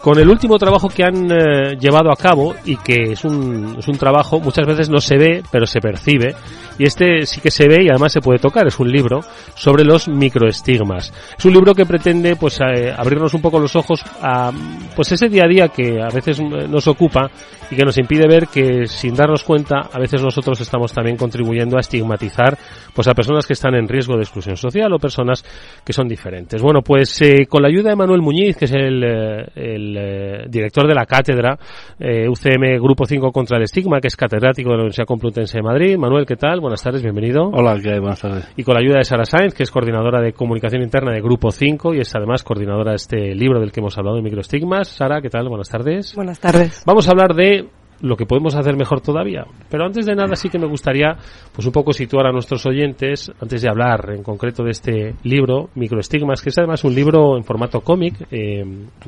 con 0.00 0.18
el 0.18 0.28
último 0.28 0.56
trabajo 0.58 0.88
que 0.88 1.04
han 1.04 1.30
eh, 1.30 1.76
llevado 1.78 2.12
a 2.12 2.16
cabo 2.16 2.54
y 2.64 2.76
que 2.76 3.12
es 3.12 3.24
un, 3.24 3.76
es 3.78 3.88
un 3.88 3.98
trabajo, 3.98 4.38
muchas 4.40 4.66
veces 4.66 4.88
no 4.88 5.00
se 5.00 5.16
ve, 5.16 5.42
pero 5.50 5.66
se 5.66 5.80
percibe, 5.80 6.34
y 6.78 6.84
este 6.84 7.26
sí 7.26 7.40
que 7.40 7.50
se 7.50 7.68
ve 7.68 7.84
y 7.84 7.88
además 7.88 8.12
se 8.12 8.20
puede 8.20 8.38
tocar, 8.38 8.66
es 8.66 8.78
un 8.78 8.90
libro 8.90 9.20
sobre 9.54 9.84
los 9.84 10.08
microestigmas. 10.08 11.12
Es 11.36 11.44
un 11.44 11.52
libro 11.52 11.74
que 11.74 11.86
pretende 11.86 12.36
pues 12.36 12.60
eh, 12.60 12.92
abrirnos 12.96 13.34
un 13.34 13.40
poco 13.40 13.58
los 13.58 13.74
ojos 13.76 14.04
a 14.20 14.52
pues 14.94 15.10
ese 15.12 15.28
día 15.28 15.44
a 15.44 15.48
día 15.48 15.68
que 15.68 16.00
a 16.00 16.08
veces 16.14 16.40
nos 16.40 16.86
ocupa 16.86 17.30
y 17.70 17.76
que 17.76 17.84
nos 17.84 17.98
impide 17.98 18.28
ver 18.28 18.48
que 18.48 18.65
que 18.66 18.86
sin 18.86 19.14
darnos 19.14 19.44
cuenta, 19.44 19.88
a 19.92 19.98
veces 19.98 20.22
nosotros 20.22 20.60
estamos 20.60 20.92
también 20.92 21.16
contribuyendo 21.16 21.76
a 21.76 21.80
estigmatizar 21.80 22.56
pues 22.94 23.06
a 23.08 23.14
personas 23.14 23.46
que 23.46 23.52
están 23.52 23.74
en 23.74 23.86
riesgo 23.86 24.16
de 24.16 24.22
exclusión 24.22 24.56
social 24.56 24.92
o 24.92 24.98
personas 24.98 25.44
que 25.84 25.92
son 25.92 26.08
diferentes. 26.08 26.60
Bueno, 26.62 26.82
pues 26.82 27.20
eh, 27.22 27.46
con 27.48 27.62
la 27.62 27.68
ayuda 27.68 27.90
de 27.90 27.96
Manuel 27.96 28.22
Muñiz, 28.22 28.56
que 28.56 28.64
es 28.64 28.72
el, 28.72 29.04
eh, 29.04 29.46
el 29.54 30.50
director 30.50 30.86
de 30.88 30.94
la 30.94 31.06
cátedra 31.06 31.58
UCM 31.98 32.80
Grupo 32.80 33.04
5 33.06 33.30
contra 33.30 33.56
el 33.58 33.64
Estigma, 33.64 34.00
que 34.00 34.08
es 34.08 34.16
catedrático 34.16 34.70
de 34.70 34.76
la 34.76 34.82
Universidad 34.82 35.06
Complutense 35.06 35.58
de 35.58 35.62
Madrid. 35.62 35.96
Manuel, 35.96 36.26
¿qué 36.26 36.36
tal? 36.36 36.60
Buenas 36.60 36.82
tardes, 36.82 37.02
bienvenido. 37.02 37.50
Hola, 37.52 37.78
¿qué 37.82 37.92
hay? 37.92 38.00
Buenas 38.00 38.20
tardes. 38.20 38.48
Y 38.56 38.64
con 38.64 38.74
la 38.74 38.80
ayuda 38.80 38.98
de 38.98 39.04
Sara 39.04 39.24
Sainz, 39.24 39.54
que 39.54 39.62
es 39.62 39.70
coordinadora 39.70 40.20
de 40.20 40.32
comunicación 40.32 40.82
interna 40.82 41.12
de 41.12 41.20
Grupo 41.20 41.50
5 41.50 41.94
y 41.94 42.00
es 42.00 42.14
además 42.14 42.42
coordinadora 42.42 42.92
de 42.92 42.96
este 42.96 43.34
libro 43.34 43.60
del 43.60 43.72
que 43.72 43.80
hemos 43.80 43.96
hablado 43.98 44.16
de 44.16 44.22
microestigmas. 44.22 44.88
Sara, 44.88 45.20
¿qué 45.20 45.30
tal? 45.30 45.48
Buenas 45.48 45.68
tardes. 45.68 46.14
Buenas 46.14 46.40
tardes. 46.40 46.82
Vamos 46.86 47.06
a 47.08 47.10
hablar 47.10 47.34
de 47.34 47.68
lo 48.00 48.16
que 48.16 48.26
podemos 48.26 48.54
hacer 48.54 48.76
mejor 48.76 49.00
todavía. 49.00 49.44
Pero 49.70 49.84
antes 49.84 50.06
de 50.06 50.14
nada 50.14 50.36
sí 50.36 50.48
que 50.48 50.58
me 50.58 50.66
gustaría 50.66 51.16
pues 51.52 51.66
un 51.66 51.72
poco 51.72 51.92
situar 51.92 52.26
a 52.26 52.32
nuestros 52.32 52.66
oyentes, 52.66 53.32
antes 53.40 53.62
de 53.62 53.68
hablar 53.68 54.10
en 54.14 54.22
concreto 54.22 54.62
de 54.62 54.70
este 54.70 55.14
libro, 55.24 55.70
Microestigmas, 55.74 56.42
que 56.42 56.50
es 56.50 56.58
además 56.58 56.84
un 56.84 56.94
libro 56.94 57.36
en 57.36 57.44
formato 57.44 57.80
cómic, 57.80 58.26
eh, 58.30 58.64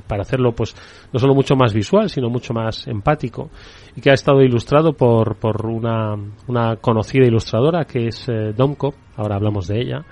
para 0.06 0.22
hacerlo 0.22 0.52
pues 0.52 0.74
no 1.12 1.18
solo 1.18 1.34
mucho 1.34 1.54
más 1.56 1.72
visual, 1.72 2.08
sino 2.08 2.30
mucho 2.30 2.54
más 2.54 2.86
empático, 2.88 3.50
y 3.96 4.00
que 4.00 4.10
ha 4.10 4.14
estado 4.14 4.42
ilustrado 4.42 4.92
por, 4.92 5.36
por 5.36 5.66
una, 5.66 6.14
una 6.46 6.76
conocida 6.76 7.26
ilustradora 7.26 7.84
que 7.84 8.08
es 8.08 8.28
eh, 8.28 8.52
Domco, 8.56 8.94
ahora 9.16 9.36
hablamos 9.36 9.68
de 9.68 9.80
ella. 9.80 10.04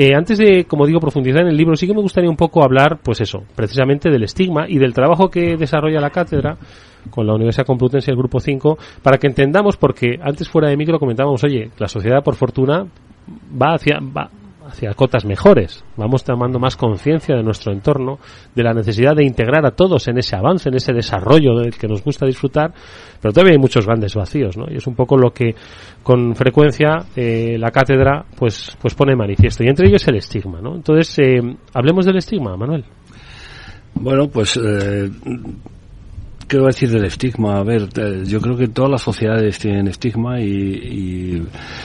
Eh, 0.00 0.14
antes 0.14 0.38
de, 0.38 0.64
como 0.64 0.86
digo, 0.86 1.00
profundizar 1.00 1.42
en 1.42 1.48
el 1.48 1.56
libro, 1.56 1.74
sí 1.74 1.88
que 1.88 1.92
me 1.92 2.00
gustaría 2.00 2.30
un 2.30 2.36
poco 2.36 2.62
hablar, 2.62 3.00
pues 3.02 3.20
eso, 3.20 3.42
precisamente 3.56 4.10
del 4.10 4.22
estigma 4.22 4.66
y 4.68 4.78
del 4.78 4.94
trabajo 4.94 5.28
que 5.28 5.56
desarrolla 5.56 6.00
la 6.00 6.10
cátedra 6.10 6.56
con 7.10 7.26
la 7.26 7.34
Universidad 7.34 7.66
Complutense 7.66 8.10
y 8.10 8.12
el 8.12 8.18
Grupo 8.18 8.40
5, 8.40 8.78
para 9.02 9.18
que 9.18 9.26
entendamos, 9.26 9.76
porque 9.76 10.18
antes 10.20 10.48
fuera 10.48 10.68
de 10.68 10.76
micro 10.76 10.98
comentábamos, 10.98 11.42
oye, 11.44 11.70
la 11.78 11.88
sociedad 11.88 12.22
por 12.22 12.34
fortuna 12.34 12.86
va 13.60 13.74
hacia, 13.74 13.98
va 14.00 14.30
hacia 14.68 14.92
cotas 14.92 15.24
mejores, 15.24 15.82
vamos 15.96 16.22
tomando 16.24 16.58
más 16.58 16.76
conciencia 16.76 17.34
de 17.34 17.42
nuestro 17.42 17.72
entorno, 17.72 18.18
de 18.54 18.62
la 18.62 18.74
necesidad 18.74 19.14
de 19.16 19.24
integrar 19.24 19.64
a 19.66 19.70
todos 19.70 20.08
en 20.08 20.18
ese 20.18 20.36
avance, 20.36 20.68
en 20.68 20.74
ese 20.74 20.92
desarrollo 20.92 21.58
del 21.58 21.76
que 21.76 21.88
nos 21.88 22.04
gusta 22.04 22.26
disfrutar, 22.26 22.72
pero 23.20 23.32
todavía 23.32 23.54
hay 23.54 23.58
muchos 23.58 23.86
grandes 23.86 24.14
vacíos, 24.14 24.56
¿no? 24.56 24.66
Y 24.70 24.76
es 24.76 24.86
un 24.86 24.94
poco 24.94 25.16
lo 25.16 25.30
que 25.30 25.54
con 26.02 26.34
frecuencia 26.34 27.06
eh, 27.16 27.56
la 27.58 27.70
cátedra 27.70 28.24
pues 28.36 28.76
pues 28.80 28.94
pone 28.94 29.16
manifiesto, 29.16 29.64
y 29.64 29.68
entre 29.68 29.88
ellos 29.88 30.06
el 30.06 30.16
estigma, 30.16 30.60
¿no? 30.60 30.74
Entonces, 30.74 31.18
eh, 31.18 31.40
hablemos 31.72 32.04
del 32.04 32.18
estigma, 32.18 32.56
Manuel. 32.56 32.84
Bueno, 33.94 34.28
pues 34.28 34.58
eh, 34.62 35.10
¿Qué 36.48 36.56
voy 36.56 36.64
a 36.64 36.68
decir 36.68 36.90
del 36.90 37.04
estigma? 37.04 37.58
A 37.58 37.62
ver, 37.62 37.88
eh, 37.94 38.22
yo 38.24 38.40
creo 38.40 38.56
que 38.56 38.68
todas 38.68 38.90
las 38.90 39.02
sociedades 39.02 39.58
tienen 39.58 39.86
estigma 39.86 40.40
y, 40.40 41.42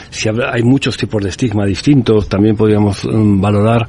si 0.10 0.29
hay 0.29 0.63
muchos 0.63 0.96
tipos 0.96 1.22
de 1.22 1.29
estigma 1.29 1.65
distintos, 1.65 2.29
también 2.29 2.55
podríamos 2.55 3.03
mm, 3.03 3.41
valorar 3.41 3.86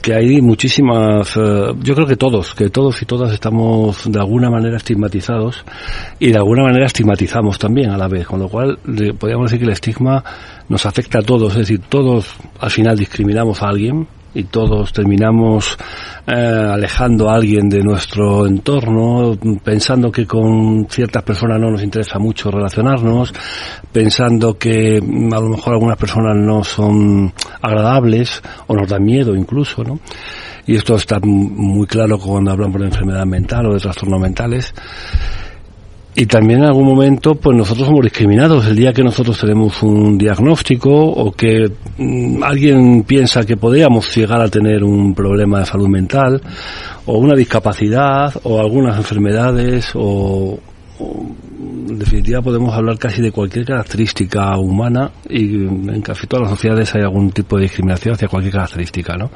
que 0.00 0.14
hay 0.14 0.40
muchísimas, 0.40 1.36
eh, 1.36 1.72
yo 1.82 1.94
creo 1.96 2.06
que 2.06 2.14
todos, 2.14 2.54
que 2.54 2.70
todos 2.70 3.02
y 3.02 3.04
todas 3.04 3.32
estamos 3.32 4.08
de 4.08 4.20
alguna 4.20 4.48
manera 4.48 4.76
estigmatizados 4.76 5.64
y 6.20 6.30
de 6.30 6.38
alguna 6.38 6.62
manera 6.62 6.86
estigmatizamos 6.86 7.58
también 7.58 7.90
a 7.90 7.98
la 7.98 8.06
vez, 8.06 8.28
con 8.28 8.38
lo 8.38 8.48
cual 8.48 8.78
podríamos 9.18 9.50
decir 9.50 9.58
que 9.58 9.64
el 9.64 9.72
estigma 9.72 10.22
nos 10.68 10.86
afecta 10.86 11.18
a 11.18 11.22
todos, 11.22 11.54
es 11.54 11.58
decir, 11.58 11.80
todos 11.88 12.36
al 12.60 12.70
final 12.70 12.96
discriminamos 12.96 13.60
a 13.60 13.70
alguien, 13.70 14.06
y 14.36 14.44
todos 14.44 14.92
terminamos 14.92 15.78
eh, 16.26 16.32
alejando 16.34 17.30
a 17.30 17.36
alguien 17.36 17.70
de 17.70 17.82
nuestro 17.82 18.46
entorno, 18.46 19.34
pensando 19.64 20.12
que 20.12 20.26
con 20.26 20.86
ciertas 20.90 21.22
personas 21.22 21.58
no 21.58 21.70
nos 21.70 21.82
interesa 21.82 22.18
mucho 22.18 22.50
relacionarnos, 22.50 23.32
pensando 23.90 24.58
que 24.58 25.00
mm, 25.00 25.32
a 25.32 25.40
lo 25.40 25.48
mejor 25.48 25.72
algunas 25.72 25.96
personas 25.96 26.36
no 26.36 26.62
son 26.64 27.32
agradables 27.62 28.42
o 28.66 28.74
nos 28.74 28.88
dan 28.88 29.04
miedo 29.04 29.34
incluso, 29.34 29.82
¿no? 29.82 30.00
Y 30.66 30.74
esto 30.74 30.96
está 30.96 31.18
muy 31.22 31.86
claro 31.86 32.18
cuando 32.18 32.50
hablamos 32.50 32.78
de 32.80 32.88
enfermedad 32.88 33.24
mental 33.24 33.66
o 33.66 33.72
de 33.72 33.80
trastornos 33.80 34.20
mentales. 34.20 34.74
Y 36.18 36.24
también 36.24 36.60
en 36.60 36.68
algún 36.68 36.86
momento, 36.86 37.34
pues 37.34 37.54
nosotros 37.54 37.88
somos 37.88 38.02
discriminados. 38.02 38.66
El 38.66 38.74
día 38.74 38.90
que 38.94 39.04
nosotros 39.04 39.38
tenemos 39.38 39.82
un 39.82 40.16
diagnóstico 40.16 40.90
o 40.90 41.30
que 41.30 41.70
mm, 41.98 42.42
alguien 42.42 43.02
piensa 43.02 43.44
que 43.44 43.58
podríamos 43.58 44.16
llegar 44.16 44.40
a 44.40 44.48
tener 44.48 44.82
un 44.82 45.14
problema 45.14 45.58
de 45.60 45.66
salud 45.66 45.88
mental 45.88 46.40
o 47.04 47.18
una 47.18 47.36
discapacidad 47.36 48.34
o 48.44 48.58
algunas 48.58 48.96
enfermedades 48.96 49.90
o, 49.94 50.58
en 50.98 51.98
definitiva 51.98 52.40
podemos 52.40 52.74
hablar 52.74 52.96
casi 52.96 53.20
de 53.20 53.30
cualquier 53.30 53.66
característica 53.66 54.56
humana 54.56 55.10
y 55.28 55.66
en 55.66 56.00
casi 56.00 56.26
todas 56.26 56.44
las 56.44 56.50
sociedades 56.52 56.94
hay 56.94 57.02
algún 57.02 57.30
tipo 57.30 57.56
de 57.56 57.64
discriminación 57.64 58.14
hacia 58.14 58.28
cualquier 58.28 58.54
característica, 58.54 59.18
¿no? 59.18 59.30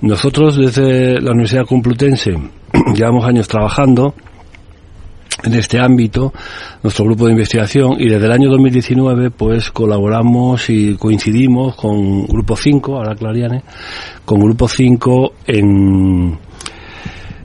Nosotros 0.00 0.56
desde 0.56 1.20
la 1.20 1.32
Universidad 1.32 1.66
Complutense 1.66 2.32
llevamos 2.94 3.26
años 3.26 3.46
trabajando 3.46 4.14
en 5.44 5.54
este 5.54 5.78
ámbito, 5.80 6.32
nuestro 6.82 7.04
grupo 7.04 7.26
de 7.26 7.32
investigación, 7.32 7.96
y 7.98 8.08
desde 8.08 8.26
el 8.26 8.32
año 8.32 8.50
2019 8.50 9.30
pues 9.30 9.70
colaboramos 9.70 10.68
y 10.70 10.96
coincidimos 10.96 11.76
con 11.76 12.26
Grupo 12.26 12.56
5, 12.56 12.96
ahora 12.96 13.14
Clariane, 13.14 13.62
con 14.24 14.40
Grupo 14.40 14.68
5 14.68 15.32
en, 15.46 16.38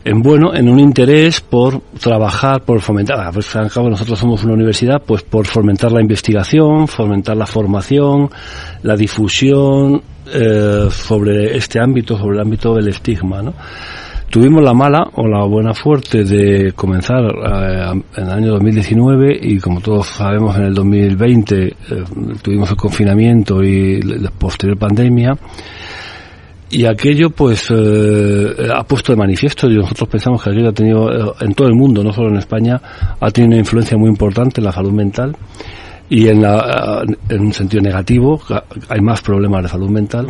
en 0.04 0.22
bueno, 0.22 0.54
en 0.54 0.70
un 0.70 0.80
interés 0.80 1.42
por 1.42 1.82
trabajar, 2.00 2.62
por 2.63 2.82
fomentar, 2.82 3.32
pues 3.34 3.56
al 3.56 3.72
cabo 3.72 3.89
nosotros 3.89 4.18
somos 4.18 4.44
una 4.44 4.54
universidad, 4.54 5.01
pues 5.06 5.24
por 5.24 5.46
fomentar 5.46 5.92
la 5.92 6.01
investigación, 6.01 6.88
fomentar 6.88 7.36
la 7.36 7.46
formación, 7.46 8.30
la 8.84 8.96
difusión 8.96 10.01
eh, 10.34 10.88
sobre 10.92 11.58
este 11.58 11.80
ámbito, 11.80 12.18
sobre 12.18 12.36
el 12.36 12.42
ámbito 12.42 12.74
del 12.74 12.89
estigma, 12.89 13.42
¿no? 13.42 13.54
Tuvimos 14.29 14.62
la 14.62 14.74
mala 14.74 15.07
o 15.13 15.25
la 15.25 15.46
buena 15.46 15.74
suerte 15.74 16.25
de 16.25 16.74
comenzar 16.74 17.24
eh, 17.24 18.01
en 18.17 18.24
el 18.24 18.29
año 18.29 18.51
2019 18.51 19.39
y 19.41 19.57
como 19.57 19.79
todos 19.79 20.07
sabemos 20.07 20.57
en 20.57 20.63
el 20.63 20.74
2020 20.74 21.65
eh, 21.65 21.74
tuvimos 22.41 22.69
el 22.69 22.75
confinamiento 22.75 23.63
y 23.63 24.01
la 24.01 24.29
posterior 24.31 24.77
pandemia. 24.77 25.34
Y 26.69 26.86
aquello 26.86 27.29
pues 27.29 27.67
eh, 27.72 28.67
ha 28.75 28.84
puesto 28.84 29.13
de 29.13 29.17
manifiesto 29.17 29.69
y 29.69 29.77
nosotros 29.77 30.10
pensamos 30.10 30.43
que 30.43 30.50
aquello 30.50 30.69
ha 30.69 30.74
tenido 30.74 31.36
en 31.39 31.53
todo 31.53 31.69
el 31.69 31.75
mundo, 31.75 32.03
no 32.03 32.12
solo 32.12 32.27
en 32.27 32.36
España, 32.36 32.81
ha 33.17 33.31
tenido 33.31 33.51
una 33.51 33.60
influencia 33.60 33.98
muy 33.98 34.10
importante 34.10 34.60
en 34.60 34.65
la 34.65 34.74
salud 34.74 34.91
mental 34.91 35.38
y 36.10 36.27
en, 36.27 36.41
la, 36.41 37.01
en 37.29 37.41
un 37.41 37.53
sentido 37.53 37.81
negativo 37.81 38.41
hay 38.89 39.00
más 39.00 39.22
problemas 39.22 39.63
de 39.63 39.69
salud 39.69 39.89
mental 39.89 40.27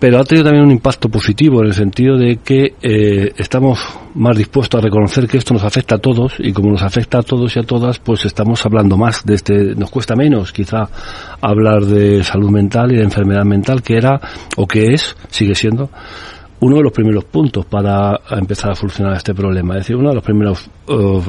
pero 0.00 0.18
ha 0.18 0.24
tenido 0.24 0.44
también 0.44 0.64
un 0.64 0.72
impacto 0.72 1.10
positivo 1.10 1.60
en 1.60 1.66
el 1.66 1.74
sentido 1.74 2.16
de 2.16 2.38
que 2.38 2.74
eh, 2.82 3.32
estamos 3.36 3.78
más 4.14 4.36
dispuestos 4.36 4.80
a 4.80 4.82
reconocer 4.82 5.28
que 5.28 5.36
esto 5.36 5.52
nos 5.52 5.62
afecta 5.62 5.96
a 5.96 5.98
todos 5.98 6.34
y 6.38 6.52
como 6.52 6.70
nos 6.70 6.82
afecta 6.82 7.18
a 7.18 7.22
todos 7.22 7.54
y 7.54 7.60
a 7.60 7.62
todas, 7.62 7.98
pues 7.98 8.24
estamos 8.24 8.64
hablando 8.64 8.96
más 8.96 9.24
de 9.24 9.34
este, 9.34 9.74
nos 9.76 9.90
cuesta 9.90 10.16
menos 10.16 10.52
quizá 10.52 10.88
hablar 11.42 11.84
de 11.84 12.24
salud 12.24 12.50
mental 12.50 12.92
y 12.92 12.96
de 12.96 13.04
enfermedad 13.04 13.44
mental 13.44 13.82
que 13.82 13.96
era 13.98 14.18
o 14.56 14.66
que 14.66 14.94
es, 14.94 15.14
sigue 15.28 15.54
siendo 15.54 15.90
uno 16.60 16.76
de 16.76 16.82
los 16.82 16.92
primeros 16.92 17.24
puntos 17.24 17.64
para 17.66 18.20
empezar 18.30 18.72
a 18.72 18.74
solucionar 18.74 19.16
este 19.16 19.34
problema. 19.34 19.74
Es 19.74 19.80
decir, 19.80 19.96
uno 19.96 20.10
de 20.10 20.14
los 20.16 20.24
primeros, 20.24 20.70
uh, 20.88 21.20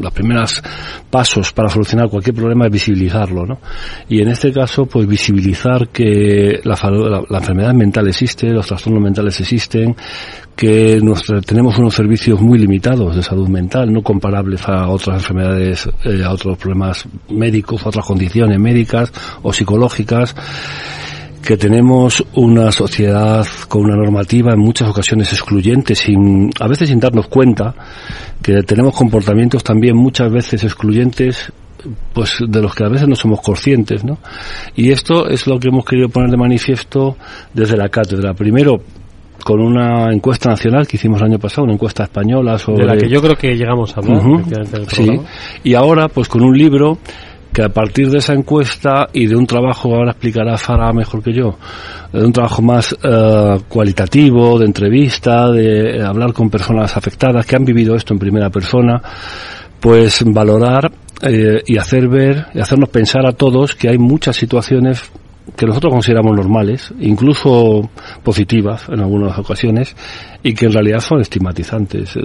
los 0.00 0.12
primeros 0.12 0.62
pasos 1.10 1.52
para 1.52 1.68
solucionar 1.68 2.08
cualquier 2.08 2.36
problema 2.36 2.66
es 2.66 2.72
visibilizarlo, 2.72 3.44
¿no? 3.44 3.58
Y 4.08 4.20
en 4.20 4.28
este 4.28 4.52
caso, 4.52 4.86
pues 4.86 5.06
visibilizar 5.06 5.88
que 5.88 6.60
la, 6.62 6.78
la, 7.28 7.38
enfermedad 7.38 7.74
mental 7.74 8.06
existe, 8.08 8.48
los 8.50 8.66
trastornos 8.66 9.02
mentales 9.02 9.40
existen, 9.40 9.96
que 10.54 11.00
tenemos 11.44 11.76
unos 11.76 11.94
servicios 11.94 12.40
muy 12.40 12.58
limitados 12.58 13.14
de 13.14 13.22
salud 13.22 13.48
mental, 13.48 13.92
no 13.92 14.02
comparables 14.02 14.66
a 14.68 14.88
otras 14.88 15.16
enfermedades, 15.16 15.88
eh, 16.04 16.22
a 16.24 16.30
otros 16.30 16.56
problemas 16.56 17.06
médicos, 17.28 17.84
a 17.84 17.90
otras 17.90 18.06
condiciones 18.06 18.58
médicas 18.58 19.12
o 19.42 19.52
psicológicas 19.52 20.34
que 21.46 21.56
tenemos 21.56 22.24
una 22.34 22.72
sociedad 22.72 23.46
con 23.68 23.84
una 23.84 23.94
normativa 23.94 24.52
en 24.52 24.58
muchas 24.58 24.88
ocasiones 24.88 25.32
excluyente, 25.32 25.94
sin, 25.94 26.50
a 26.58 26.66
veces 26.66 26.88
sin 26.88 26.98
darnos 26.98 27.28
cuenta, 27.28 27.72
que 28.42 28.62
tenemos 28.64 28.94
comportamientos 28.96 29.62
también 29.62 29.96
muchas 29.96 30.30
veces 30.30 30.64
excluyentes 30.64 31.52
pues 32.12 32.38
de 32.48 32.60
los 32.60 32.74
que 32.74 32.84
a 32.84 32.88
veces 32.88 33.06
no 33.06 33.14
somos 33.14 33.40
conscientes, 33.40 34.02
¿no? 34.02 34.18
Y 34.74 34.90
esto 34.90 35.28
es 35.28 35.46
lo 35.46 35.60
que 35.60 35.68
hemos 35.68 35.84
querido 35.84 36.08
poner 36.08 36.30
de 36.30 36.36
manifiesto 36.36 37.16
desde 37.54 37.76
la 37.76 37.88
cátedra. 37.90 38.34
Primero, 38.34 38.80
con 39.44 39.60
una 39.60 40.12
encuesta 40.12 40.50
nacional 40.50 40.88
que 40.88 40.96
hicimos 40.96 41.20
el 41.20 41.28
año 41.28 41.38
pasado, 41.38 41.62
una 41.62 41.74
encuesta 41.74 42.02
española 42.02 42.58
sobre... 42.58 42.84
De 42.84 42.86
la 42.86 42.96
que 42.96 43.08
yo 43.08 43.22
creo 43.22 43.36
que 43.36 43.54
llegamos 43.54 43.96
a 43.96 44.00
hablar, 44.00 44.20
Sí, 44.88 45.08
y 45.62 45.74
ahora 45.74 46.08
pues 46.08 46.26
con 46.26 46.42
un 46.42 46.58
libro 46.58 46.98
que 47.56 47.62
a 47.62 47.70
partir 47.70 48.10
de 48.10 48.18
esa 48.18 48.34
encuesta 48.34 49.08
y 49.14 49.26
de 49.26 49.34
un 49.34 49.46
trabajo, 49.46 49.94
ahora 49.94 50.10
explicará 50.10 50.58
Farah 50.58 50.92
mejor 50.92 51.22
que 51.22 51.32
yo, 51.32 51.56
de 52.12 52.22
un 52.22 52.30
trabajo 52.30 52.60
más 52.60 52.94
eh, 53.02 53.58
cualitativo, 53.66 54.58
de 54.58 54.66
entrevista, 54.66 55.50
de 55.50 56.04
hablar 56.04 56.34
con 56.34 56.50
personas 56.50 56.94
afectadas 56.98 57.46
que 57.46 57.56
han 57.56 57.64
vivido 57.64 57.96
esto 57.96 58.12
en 58.12 58.18
primera 58.18 58.50
persona, 58.50 59.00
pues 59.80 60.22
valorar 60.26 60.92
eh, 61.22 61.62
y 61.66 61.78
hacer 61.78 62.08
ver 62.08 62.44
y 62.52 62.60
hacernos 62.60 62.90
pensar 62.90 63.24
a 63.24 63.32
todos 63.32 63.74
que 63.74 63.88
hay 63.88 63.96
muchas 63.96 64.36
situaciones 64.36 65.10
que 65.54 65.66
nosotros 65.66 65.92
consideramos 65.92 66.34
normales, 66.34 66.92
incluso 66.98 67.88
positivas 68.22 68.88
en 68.88 69.00
algunas 69.00 69.38
ocasiones, 69.38 69.94
y 70.42 70.54
que 70.54 70.66
en 70.66 70.72
realidad 70.72 71.00
son 71.00 71.20
estigmatizantes. 71.20 72.16
Eh, 72.16 72.20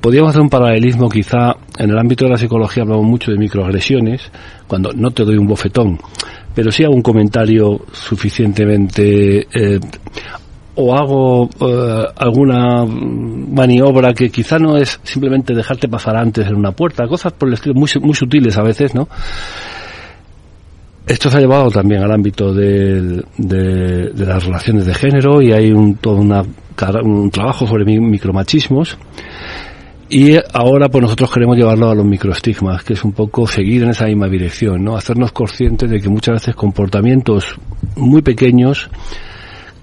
podríamos 0.00 0.30
hacer 0.30 0.42
un 0.42 0.50
paralelismo 0.50 1.08
quizá 1.08 1.54
en 1.78 1.90
el 1.90 1.98
ámbito 1.98 2.24
de 2.24 2.32
la 2.32 2.36
psicología 2.36 2.82
hablamos 2.82 3.06
mucho 3.06 3.30
de 3.30 3.38
microagresiones, 3.38 4.30
cuando 4.66 4.92
no 4.92 5.10
te 5.10 5.24
doy 5.24 5.36
un 5.36 5.46
bofetón, 5.46 5.98
pero 6.54 6.70
sí 6.70 6.84
hago 6.84 6.94
un 6.94 7.02
comentario 7.02 7.80
suficientemente 7.92 9.46
eh, 9.52 9.80
o 10.76 10.94
hago 10.94 11.48
eh, 11.60 12.04
alguna 12.16 12.84
maniobra 12.84 14.12
que 14.12 14.30
quizá 14.30 14.58
no 14.58 14.76
es 14.76 15.00
simplemente 15.02 15.54
dejarte 15.54 15.88
pasar 15.88 16.16
antes 16.16 16.46
en 16.46 16.56
una 16.56 16.72
puerta, 16.72 17.06
cosas 17.06 17.32
por 17.32 17.48
el 17.48 17.54
estilo 17.54 17.74
muy, 17.74 17.88
muy 18.00 18.14
sutiles 18.14 18.56
a 18.58 18.62
veces, 18.62 18.94
¿no? 18.94 19.08
Esto 21.06 21.28
se 21.28 21.36
ha 21.36 21.40
llevado 21.40 21.70
también 21.70 22.02
al 22.02 22.10
ámbito 22.10 22.54
de, 22.54 23.22
las 23.38 24.44
relaciones 24.44 24.86
de 24.86 24.94
género 24.94 25.42
y 25.42 25.52
hay 25.52 25.70
un, 25.70 25.96
todo 25.96 26.16
una, 26.16 26.42
un 27.02 27.30
trabajo 27.30 27.66
sobre 27.66 27.84
micromachismos. 27.84 28.96
Y 30.08 30.36
ahora 30.52 30.88
pues 30.88 31.02
nosotros 31.02 31.30
queremos 31.30 31.56
llevarlo 31.56 31.90
a 31.90 31.94
los 31.94 32.04
microestigmas, 32.06 32.84
que 32.84 32.94
es 32.94 33.04
un 33.04 33.12
poco 33.12 33.46
seguir 33.46 33.82
en 33.82 33.90
esa 33.90 34.06
misma 34.06 34.28
dirección, 34.28 34.84
¿no? 34.84 34.96
Hacernos 34.96 35.32
conscientes 35.32 35.90
de 35.90 36.00
que 36.00 36.08
muchas 36.08 36.34
veces 36.34 36.54
comportamientos 36.54 37.56
muy 37.96 38.22
pequeños 38.22 38.90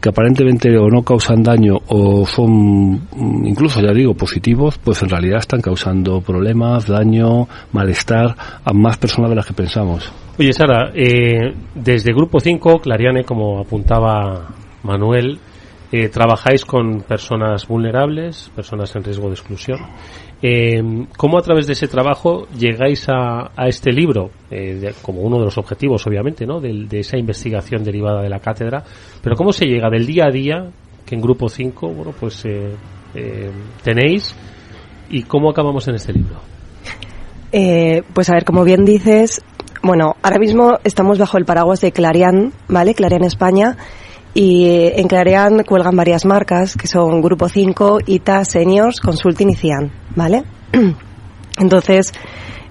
que 0.02 0.10
aparentemente 0.10 0.76
o 0.78 0.90
no 0.90 1.04
causan 1.04 1.44
daño 1.44 1.78
o 1.88 2.26
son 2.26 2.94
mm, 2.94 3.46
incluso 3.46 3.80
ya 3.82 3.94
digo 3.94 4.16
positivos, 4.16 4.80
pues 4.84 5.04
en 5.04 5.10
realidad 5.10 5.38
están 5.38 5.62
causando 5.62 6.22
problemas, 6.22 6.88
daño, 6.88 7.48
malestar 7.72 8.36
a 8.66 8.74
más 8.74 8.98
personas 8.98 9.30
de 9.30 9.36
las 9.36 9.46
que 9.46 9.54
pensamos. 9.54 10.12
Oye 10.42 10.54
Sara, 10.54 10.92
eh, 10.96 11.54
desde 11.76 12.12
Grupo 12.14 12.40
5, 12.40 12.80
Clariane, 12.80 13.24
como 13.24 13.60
apuntaba 13.60 14.48
Manuel, 14.82 15.38
eh, 15.92 16.10
trabajáis 16.10 16.66
con 16.66 17.02
personas 17.02 17.68
vulnerables, 17.68 18.50
personas 18.56 18.96
en 18.96 19.04
riesgo 19.04 19.28
de 19.28 19.34
exclusión. 19.34 19.78
Eh, 20.42 20.82
¿Cómo 21.16 21.38
a 21.38 21.44
través 21.44 21.68
de 21.68 21.74
ese 21.74 21.88
trabajo 21.88 22.48
llegáis 22.58 23.06
a, 23.08 23.52
este 23.68 23.92
libro, 23.92 24.32
eh, 24.50 24.96
como 25.04 25.22
uno 25.22 25.38
de 25.38 25.46
los 25.46 25.60
objetivos, 25.60 26.08
obviamente, 26.08 26.48
¿no? 26.48 26.60
de, 26.60 26.88
esa 26.92 27.20
investigación 27.20 27.84
derivada 27.84 28.24
de 28.24 28.30
la 28.30 28.40
cátedra? 28.40 28.84
Pero 29.22 29.36
¿cómo 29.36 29.54
se 29.54 29.68
llega 29.68 29.92
del 29.92 30.08
día 30.08 30.26
a 30.26 30.32
día, 30.32 30.72
que 31.06 31.14
en 31.14 31.22
Grupo 31.22 31.50
5, 31.50 31.88
bueno, 31.88 32.16
pues 32.20 32.44
tenéis, 33.84 34.36
y 35.12 35.22
cómo 35.22 35.52
acabamos 35.52 35.88
en 35.88 35.94
este 35.94 36.14
libro? 36.14 36.40
pues 38.14 38.30
a 38.30 38.36
ver, 38.36 38.46
como 38.46 38.64
bien 38.64 38.86
dices, 38.86 39.42
bueno, 39.84 40.16
ahora 40.22 40.38
mismo 40.38 40.78
estamos 40.84 41.18
bajo 41.18 41.38
el 41.38 41.46
paraguas 41.46 41.82
de 41.82 41.92
Clarian, 41.92 42.54
¿vale? 42.68 42.94
Clarian 42.94 43.24
España 43.24 43.78
y 44.34 44.92
en 44.96 45.08
Clarean 45.08 45.64
cuelgan 45.64 45.96
varias 45.96 46.26
marcas 46.26 46.76
que 46.76 46.88
son 46.88 47.22
Grupo 47.22 47.50
5, 47.50 48.00
ITA, 48.06 48.46
Seniors, 48.46 49.02
Consulting 49.02 49.50
y 49.50 49.56
Cian, 49.56 49.92
¿vale? 50.16 50.44
Entonces, 51.58 52.14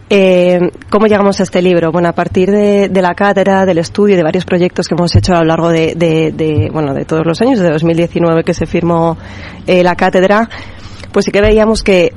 eh, 0.09 0.59
¿cómo 0.89 1.07
llegamos 1.07 1.41
a 1.41 1.43
este 1.43 1.61
libro? 1.61 1.93
Bueno, 1.93 2.09
a 2.09 2.13
partir 2.13 2.51
de, 2.51 2.89
la 3.03 3.15
cátedra, 3.15 3.67
del 3.67 3.79
estudio, 3.79 4.17
de 4.17 4.23
varios 4.23 4.45
proyectos 4.45 4.89
que 4.89 4.95
hemos 4.95 5.15
hecho 5.15 5.35
a 5.35 5.41
lo 5.41 5.47
largo 5.47 5.69
de, 5.69 6.71
bueno, 6.73 6.95
de 6.95 7.05
todos 7.05 7.27
los 7.27 7.41
años, 7.43 7.59
de 7.59 7.71
2019 7.71 8.43
que 8.43 8.55
se 8.55 8.67
firmó 8.67 9.19
eh, 9.67 9.83
la 9.83 9.97
cátedra, 9.97 10.49
pues 11.13 11.27
sí 11.27 11.31
que 11.31 11.41
veíamos 11.41 11.83
que 11.83 12.13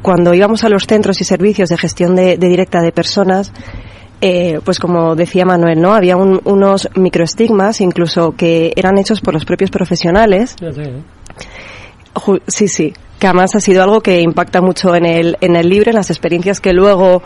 cuando 0.00 0.34
íbamos 0.34 0.64
a 0.64 0.68
los 0.68 0.86
centros 0.86 1.20
y 1.20 1.24
servicios 1.24 1.68
de 1.68 1.78
gestión 1.78 2.16
de 2.16 2.36
directa 2.36 2.80
de 2.80 2.90
personas, 2.90 3.52
eh, 4.24 4.60
pues 4.64 4.78
como 4.78 5.16
decía 5.16 5.44
Manuel, 5.44 5.80
¿no? 5.80 5.94
Había 5.94 6.16
unos 6.16 6.88
microestigmas, 6.94 7.80
incluso 7.80 8.36
que 8.36 8.72
eran 8.76 8.96
hechos 8.96 9.20
por 9.20 9.34
los 9.34 9.44
propios 9.44 9.72
profesionales. 9.72 10.54
Sí, 12.46 12.68
sí, 12.68 12.94
que 13.18 13.26
además 13.26 13.56
ha 13.56 13.60
sido 13.60 13.82
algo 13.82 14.00
que 14.00 14.20
impacta 14.20 14.60
mucho 14.60 14.94
en 14.94 15.06
el, 15.06 15.36
en 15.40 15.56
el 15.56 15.68
libro, 15.68 15.90
en 15.90 15.96
las 15.96 16.10
experiencias 16.10 16.60
que 16.60 16.72
luego 16.72 17.20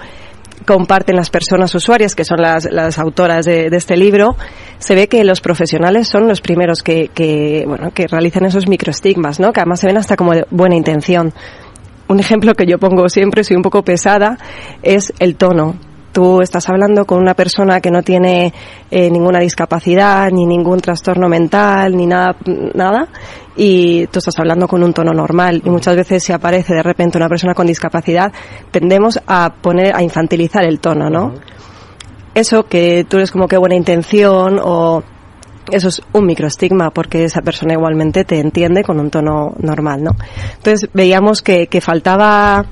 comparten 0.65 1.17
las 1.17 1.29
personas 1.29 1.75
usuarias, 1.75 2.15
que 2.15 2.25
son 2.25 2.41
las, 2.41 2.65
las 2.73 2.99
autoras 2.99 3.45
de, 3.45 3.67
este 3.67 3.99
libro, 3.99 4.35
se 4.79 4.95
ve 4.95 5.07
que 5.07 5.23
los 5.23 5.43
profesionales 5.43 6.09
son 6.09 6.27
los 6.27 6.41
primeros 6.41 6.83
que, 6.83 7.11
que, 7.13 7.65
bueno, 7.67 7.91
que 7.93 8.07
realizan 8.07 8.47
esos 8.47 8.69
microestigmas, 8.69 9.39
¿no? 9.39 9.53
Que 9.53 9.61
además 9.61 9.81
se 9.81 9.89
ven 9.89 9.99
hasta 9.99 10.17
como 10.17 10.33
de 10.33 10.47
buena 10.51 10.77
intención. 10.77 11.35
Un 12.09 12.21
ejemplo 12.21 12.55
que 12.55 12.65
yo 12.65 12.79
pongo 12.79 13.11
siempre, 13.11 13.45
soy 13.45 13.57
un 13.57 13.63
poco 13.63 13.83
pesada, 13.83 14.39
es 14.83 15.13
el 15.19 15.37
tono 15.37 15.75
tú 16.17 16.41
estás 16.41 16.67
hablando 16.71 17.05
con 17.05 17.21
una 17.21 17.35
persona 17.35 17.83
que 17.83 17.91
no 17.91 18.03
tiene 18.03 18.51
eh, 18.91 19.11
ninguna 19.11 19.39
discapacidad, 19.39 20.31
ni 20.31 20.47
ningún 20.47 20.81
trastorno 20.81 21.29
mental, 21.29 21.95
ni 21.95 22.07
nada, 22.07 22.35
nada, 22.73 23.09
y 23.55 24.07
tú 24.07 24.21
estás 24.21 24.39
hablando 24.39 24.67
con 24.67 24.83
un 24.83 24.95
tono 24.95 25.13
normal. 25.13 25.61
Y 25.63 25.69
muchas 25.69 25.95
veces 25.95 26.25
si 26.25 26.33
aparece 26.33 26.73
de 26.73 26.83
repente 26.83 27.19
una 27.19 27.29
persona 27.29 27.53
con 27.53 27.67
discapacidad, 27.67 28.33
tendemos 28.71 29.21
a 29.27 29.53
poner, 29.61 29.95
a 29.95 30.03
infantilizar 30.03 30.65
el 30.65 30.81
tono, 30.81 31.11
¿no? 31.11 31.35
Eso 32.35 32.63
que 32.63 33.05
tú 33.07 33.19
eres 33.19 33.31
como 33.31 33.47
que 33.47 33.59
buena 33.59 33.75
intención 33.75 34.59
o 34.65 35.03
eso 35.71 35.89
es 35.89 36.01
un 36.15 36.25
microestigma 36.25 36.93
porque 36.93 37.25
esa 37.25 37.43
persona 37.43 37.75
igualmente 37.75 38.25
te 38.25 38.41
entiende 38.41 38.85
con 38.85 39.01
un 39.01 39.11
tono 39.11 39.53
normal, 39.59 40.03
¿no? 40.03 40.13
Entonces 40.57 40.89
veíamos 40.95 41.43
que, 41.43 41.67
que 41.67 41.83
faltaba 41.83 42.65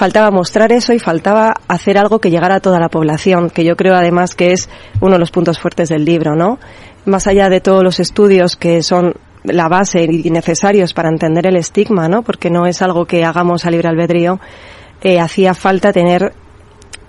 faltaba 0.00 0.30
mostrar 0.30 0.72
eso 0.72 0.94
y 0.94 0.98
faltaba 0.98 1.52
hacer 1.68 1.98
algo 1.98 2.20
que 2.20 2.30
llegara 2.30 2.54
a 2.54 2.60
toda 2.60 2.80
la 2.80 2.88
población, 2.88 3.50
que 3.50 3.64
yo 3.64 3.76
creo 3.76 3.94
además 3.94 4.34
que 4.34 4.52
es 4.52 4.70
uno 5.02 5.12
de 5.12 5.18
los 5.18 5.30
puntos 5.30 5.58
fuertes 5.58 5.90
del 5.90 6.06
libro, 6.06 6.34
¿no? 6.34 6.58
Más 7.04 7.26
allá 7.26 7.50
de 7.50 7.60
todos 7.60 7.84
los 7.84 8.00
estudios 8.00 8.56
que 8.56 8.82
son 8.82 9.12
la 9.44 9.68
base 9.68 10.02
y 10.04 10.30
necesarios 10.30 10.94
para 10.94 11.10
entender 11.10 11.46
el 11.46 11.56
estigma, 11.56 12.08
¿no? 12.08 12.22
Porque 12.22 12.48
no 12.48 12.64
es 12.64 12.80
algo 12.80 13.04
que 13.04 13.26
hagamos 13.26 13.66
a 13.66 13.70
libre 13.70 13.88
albedrío, 13.90 14.40
eh, 15.02 15.20
hacía 15.20 15.52
falta 15.52 15.92
tener, 15.92 16.32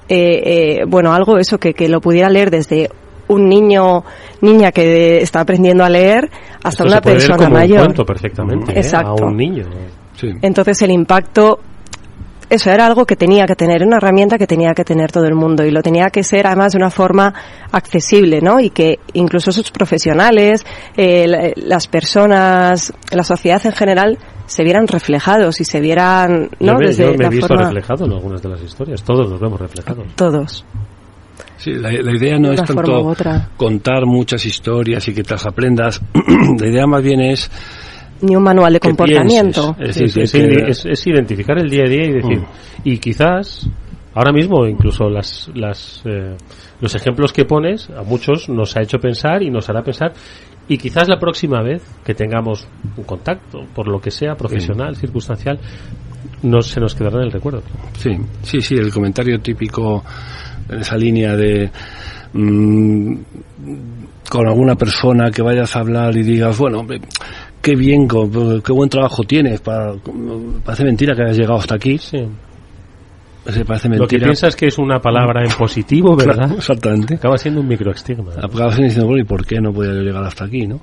eh, 0.10 0.42
eh, 0.44 0.84
bueno, 0.86 1.14
algo 1.14 1.38
eso 1.38 1.60
que, 1.60 1.74
que 1.74 1.88
lo 1.88 2.02
pudiera 2.02 2.30
leer 2.30 2.52
desde 2.52 2.90
un 3.30 3.48
niño, 3.48 4.04
niña 4.42 4.74
que 4.74 5.22
está 5.22 5.40
aprendiendo 5.40 5.86
a 5.86 5.90
leer, 5.90 6.30
hasta 6.62 6.84
una 6.84 7.00
persona 7.00 7.48
mayor. 7.48 8.06
perfectamente, 8.06 8.82
a 8.94 9.14
un 9.14 9.38
niño. 9.38 9.64
Entonces 10.42 10.82
el 10.82 10.92
impacto 10.92 11.60
eso 12.52 12.70
era 12.70 12.86
algo 12.86 13.06
que 13.06 13.16
tenía 13.16 13.46
que 13.46 13.56
tener, 13.56 13.82
una 13.82 13.96
herramienta 13.96 14.38
que 14.38 14.46
tenía 14.46 14.74
que 14.74 14.84
tener 14.84 15.10
todo 15.10 15.26
el 15.26 15.36
mundo 15.36 15.64
y 15.66 15.72
lo 15.72 15.82
tenía 15.82 16.10
que 16.10 16.22
ser 16.22 16.46
además 16.46 16.74
de 16.74 16.80
una 16.80 16.90
forma 16.90 17.34
accesible, 17.72 18.42
¿no? 18.42 18.60
Y 18.60 18.72
que 18.72 19.00
incluso 19.14 19.54
sus 19.54 19.72
profesionales, 19.72 20.66
eh, 20.98 21.54
las 21.56 21.88
personas, 21.88 22.94
la 23.10 23.24
sociedad 23.24 23.66
en 23.66 23.72
general 23.72 24.18
se 24.48 24.66
vieran 24.66 24.86
reflejados 24.88 25.62
y 25.62 25.64
se 25.64 25.80
vieran, 25.80 26.50
¿no? 26.60 26.74
Yo 26.74 26.80
me, 26.80 26.88
Desde 26.88 27.06
he 27.06 27.30
visto 27.30 27.56
reflejado 27.56 28.06
en 28.06 28.12
algunas 28.12 28.42
de 28.42 28.50
las 28.50 28.62
historias, 28.62 29.02
todos 29.02 29.30
nos 29.30 29.40
vemos 29.40 29.58
reflejados. 29.58 30.06
Todos. 30.16 30.66
Sí, 31.56 31.72
la, 31.72 31.94
idea 31.94 32.38
no 32.38 32.52
es 32.52 32.62
tanto 32.64 33.16
contar 33.56 34.06
muchas 34.06 34.46
historias 34.46 35.08
y 35.08 35.14
que 35.14 35.24
te 35.24 35.32
las 35.36 35.46
aprendas. 35.46 36.02
la 36.60 36.68
idea 36.68 36.86
más 36.86 37.02
bien 37.02 37.22
es 37.22 37.50
ni 38.22 38.36
un 38.36 38.44
manual 38.44 38.74
de 38.74 38.80
comportamiento. 38.80 39.76
Es, 39.80 39.98
es, 40.86 41.08
identificar 41.08 41.58
el 41.60 41.70
día 41.70 41.84
a 41.84 41.90
día 41.90 42.06
y 42.06 42.12
decir, 42.12 42.40
mm. 42.40 42.46
y 42.84 42.98
quizás 42.98 43.70
ahora 44.14 44.32
mismo 44.32 44.66
incluso 44.66 45.10
las, 45.10 45.50
las, 45.56 46.04
eh, 46.06 46.36
los 46.80 46.96
ejemplos 46.96 47.32
que 47.32 47.46
pones 47.46 47.90
a 47.90 48.04
muchos 48.04 48.50
nos 48.50 48.76
ha 48.76 48.82
hecho 48.82 48.98
pensar 49.00 49.42
y 49.42 49.50
nos 49.50 49.70
hará 49.70 49.84
pensar 49.84 50.14
y 50.68 50.78
quizás 50.78 51.08
la 51.08 51.20
próxima 51.20 51.62
vez 51.62 51.84
que 52.04 52.14
tengamos 52.14 52.68
un 52.96 53.04
contacto, 53.04 53.60
por 53.76 53.88
lo 53.88 54.00
que 54.00 54.12
sea, 54.12 54.36
profesional, 54.36 54.96
circunstancial, 54.96 55.60
no 56.44 56.62
se 56.62 56.80
nos 56.80 56.96
quedará 56.96 57.18
en 57.18 57.24
el 57.24 57.32
recuerdo. 57.32 57.62
Sí, 57.98 58.12
sí, 58.42 58.62
sí, 58.62 58.76
el 58.76 58.92
comentario 58.92 59.40
típico 59.40 60.04
en 60.70 60.80
esa 60.80 60.96
línea 60.96 61.36
de 61.36 61.70
mm, 62.34 63.16
con 64.30 64.48
alguna 64.48 64.76
persona 64.76 65.30
que 65.30 65.42
vayas 65.42 65.76
a 65.76 65.80
hablar 65.80 66.16
y 66.16 66.24
digas, 66.24 66.58
bueno, 66.58 66.86
qué 67.62 67.76
bien, 67.76 68.08
qué 68.08 68.74
buen 68.74 68.89
trabajo 68.89 69.24
tienes. 69.24 69.62
Para, 69.62 69.93
parece 70.63 70.84
mentira 70.84 71.15
que 71.15 71.24
hayas 71.24 71.38
llegado 71.38 71.60
hasta 71.60 71.76
aquí. 71.76 71.97
Sí. 71.97 72.17
parece 73.65 73.89
mentira. 73.89 73.97
Lo 73.97 74.08
que 74.08 74.19
piensas 74.19 74.56
que 74.56 74.67
es 74.67 74.78
una 74.78 75.00
palabra 75.00 75.43
en 75.43 75.52
positivo, 75.52 76.15
¿verdad? 76.17 76.52
exactamente. 76.58 77.15
Acaba 77.15 77.38
siendo 77.38 77.62
un 77.62 77.67
microestigma. 77.67 78.34
Acaba 78.34 78.69
siendo 78.69 78.84
diciendo, 78.84 79.08
bueno, 79.08 79.21
¿y 79.21 79.26
por 79.26 79.45
qué 79.45 79.62
no 79.62 79.71
podía 79.71 79.93
llegar 79.93 80.24
hasta 80.24 80.45
aquí, 80.45 80.67
no? 80.67 80.82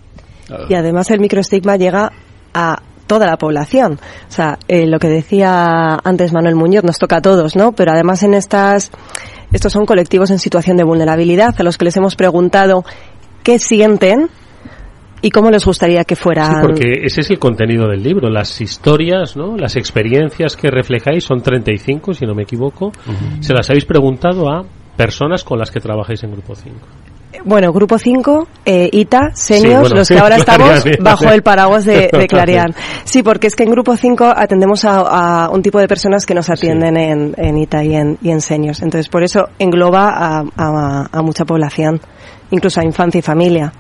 Y 0.69 0.75
además 0.75 1.11
el 1.11 1.21
microestigma 1.21 1.77
llega 1.77 2.11
a 2.55 2.81
toda 3.07 3.27
la 3.27 3.37
población. 3.37 3.99
O 4.29 4.33
sea, 4.33 4.59
eh, 4.69 4.87
lo 4.87 4.99
que 4.99 5.09
decía 5.09 5.99
antes 6.05 6.33
Manuel 6.33 6.55
Muñoz, 6.55 6.85
nos 6.85 6.99
toca 6.99 7.17
a 7.17 7.23
todos, 7.23 7.57
¿no? 7.57 7.73
Pero 7.73 7.93
además 7.93 8.23
en 8.23 8.35
estas, 8.35 8.93
estos 9.53 9.73
son 9.73 9.85
colectivos 9.85 10.31
en 10.31 10.39
situación 10.39 10.77
de 10.77 10.85
vulnerabilidad 10.85 11.55
a 11.59 11.63
los 11.63 11.77
que 11.77 11.87
les 11.87 11.97
hemos 11.97 12.17
preguntado 12.17 12.85
qué 13.43 13.59
sienten 13.59 14.31
y 15.23 15.31
cómo 15.31 15.51
les 15.51 15.65
gustaría 15.65 16.05
que 16.05 16.17
fuera. 16.17 16.47
Sí, 16.47 16.55
porque 16.63 16.93
ese 17.03 17.21
es 17.21 17.31
el 17.31 17.39
contenido 17.39 17.89
del 17.89 18.03
libro, 18.03 18.29
las 18.31 18.61
historias, 18.61 19.37
¿no? 19.37 19.57
Las 19.57 19.77
experiencias 19.77 20.57
que 20.57 20.71
reflejáis 20.71 21.25
son 21.25 21.43
35, 21.43 22.15
si 22.15 22.27
no 22.27 22.35
me 22.35 22.43
equivoco. 22.43 22.93
Se 23.41 23.53
las 23.53 23.69
habéis 23.71 23.85
preguntado 23.85 24.49
a 24.49 24.65
personas 24.97 25.45
con 25.45 25.59
las 25.59 25.71
que 25.71 25.81
trabajáis 25.81 26.23
en 26.25 26.33
Grupo 26.33 26.55
5. 26.55 26.77
Bueno, 27.45 27.73
Grupo 27.73 27.99
5, 27.99 28.49
eh, 28.65 28.89
ITA, 28.91 29.31
Seniors, 29.35 29.91
los 29.93 30.09
que 30.09 30.19
ahora 30.19 30.37
estamos 30.37 30.83
bajo 30.99 31.31
el 31.31 31.43
paraguas 31.43 31.85
de, 31.85 32.09
de 32.11 32.27
Clarian. 32.29 32.75
Sí, 33.05 33.23
porque 33.23 33.47
es 33.47 33.55
que 33.55 33.65
en 33.65 33.71
Grupo 33.71 33.97
5 33.97 34.33
atendemos 34.35 34.85
a, 34.85 35.49
un 35.53 35.63
tipo 35.63 35.79
de 35.79 35.87
personas 35.87 36.25
que 36.25 36.35
nos 36.35 36.49
atienden 36.49 36.97
en, 36.97 37.35
en, 37.37 37.59
ITA 37.59 37.85
y 37.85 37.95
en, 37.95 38.19
y 38.23 38.31
en 38.31 38.41
Seniors. 38.41 38.83
Entonces, 38.83 39.09
por 39.09 39.23
eso 39.23 39.49
engloba 39.59 40.11
a, 40.11 41.09
a, 41.13 41.23
mucha 41.23 41.45
población, 41.45 42.01
incluso 42.51 42.81
a 42.81 42.85
infancia 42.85 43.19
y 43.19 43.23
familia. 43.23 43.73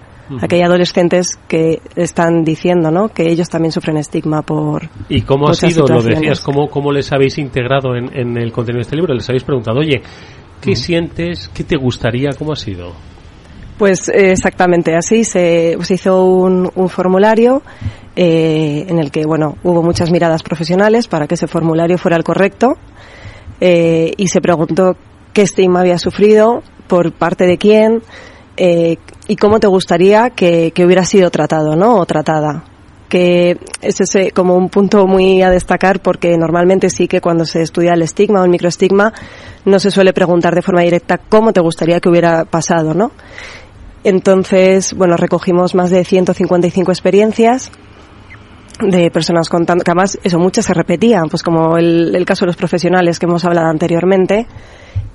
Aquellos 0.42 0.66
adolescentes 0.66 1.38
que 1.48 1.80
están 1.96 2.44
diciendo, 2.44 2.90
¿no? 2.90 3.08
Que 3.08 3.30
ellos 3.30 3.48
también 3.48 3.72
sufren 3.72 3.96
estigma 3.96 4.42
por. 4.42 4.88
¿Y 5.08 5.22
cómo 5.22 5.48
ha 5.48 5.54
sido, 5.54 5.86
lo 5.86 6.02
decías, 6.02 6.40
cómo, 6.40 6.68
cómo 6.68 6.92
les 6.92 7.10
habéis 7.12 7.38
integrado 7.38 7.96
en, 7.96 8.14
en 8.14 8.36
el 8.36 8.52
contenido 8.52 8.78
de 8.78 8.82
este 8.82 8.96
libro? 8.96 9.14
Les 9.14 9.28
habéis 9.28 9.44
preguntado, 9.44 9.80
oye, 9.80 10.02
¿qué 10.60 10.76
sientes? 10.76 11.48
¿Qué 11.54 11.64
te 11.64 11.76
gustaría? 11.76 12.30
¿Cómo 12.38 12.52
ha 12.52 12.56
sido? 12.56 12.92
Pues 13.78 14.08
eh, 14.08 14.32
exactamente 14.32 14.96
así. 14.96 15.22
Se, 15.22 15.78
hizo 15.88 16.24
un, 16.24 16.70
formulario 16.88 17.62
eh, 18.16 18.84
en 18.88 18.98
el 18.98 19.12
que, 19.12 19.24
bueno, 19.24 19.56
hubo 19.62 19.82
muchas 19.82 20.10
miradas 20.10 20.42
profesionales 20.42 21.06
para 21.06 21.28
que 21.28 21.36
ese 21.36 21.46
formulario 21.46 21.96
fuera 21.96 22.16
el 22.16 22.24
correcto 22.24 22.74
eh, 23.60 24.12
y 24.16 24.26
se 24.26 24.40
preguntó 24.40 24.96
qué 25.32 25.42
estigma 25.42 25.80
había 25.80 25.98
sufrido, 25.98 26.62
por 26.88 27.12
parte 27.12 27.46
de 27.46 27.56
quién 27.56 28.02
y 29.28 29.36
cómo 29.36 29.60
te 29.60 29.68
gustaría 29.68 30.30
que, 30.30 30.72
que, 30.74 30.84
hubiera 30.84 31.04
sido 31.04 31.30
tratado, 31.30 31.76
¿no? 31.76 31.96
O 31.98 32.06
tratada 32.06 32.64
que 33.08 33.58
es 33.80 34.00
ese 34.00 34.32
como 34.32 34.54
un 34.54 34.68
punto 34.68 35.06
muy 35.06 35.42
a 35.42 35.50
destacar 35.50 36.00
porque 36.00 36.36
normalmente 36.36 36.90
sí 36.90 37.08
que 37.08 37.20
cuando 37.20 37.44
se 37.44 37.62
estudia 37.62 37.94
el 37.94 38.02
estigma 38.02 38.40
o 38.40 38.44
el 38.44 38.50
microestigma 38.50 39.12
no 39.64 39.78
se 39.78 39.90
suele 39.90 40.12
preguntar 40.12 40.54
de 40.54 40.62
forma 40.62 40.82
directa 40.82 41.18
cómo 41.18 41.52
te 41.52 41.60
gustaría 41.60 42.00
que 42.00 42.08
hubiera 42.08 42.44
pasado, 42.44 42.94
¿no? 42.94 43.12
Entonces, 44.04 44.94
bueno, 44.94 45.16
recogimos 45.16 45.74
más 45.74 45.90
de 45.90 46.04
155 46.04 46.92
experiencias 46.92 47.70
de 48.80 49.10
personas 49.10 49.48
contando, 49.48 49.84
que 49.84 49.90
además 49.90 50.18
eso 50.22 50.38
muchas 50.38 50.66
se 50.66 50.74
repetían, 50.74 51.28
pues 51.28 51.42
como 51.42 51.76
el, 51.76 52.24
caso 52.24 52.44
de 52.44 52.48
los 52.48 52.56
profesionales 52.56 53.18
que 53.18 53.26
hemos 53.26 53.44
hablado 53.44 53.68
anteriormente, 53.68 54.46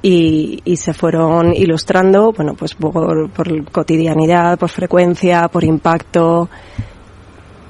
y, 0.02 0.62
se 0.76 0.94
fueron 0.94 1.54
ilustrando, 1.54 2.34
bueno, 2.34 2.56
pues 2.56 2.76
por, 2.76 3.32
cotidianidad, 3.72 4.60
por 4.60 4.70
frecuencia, 4.70 5.48
por 5.48 5.64
impacto. 5.64 6.50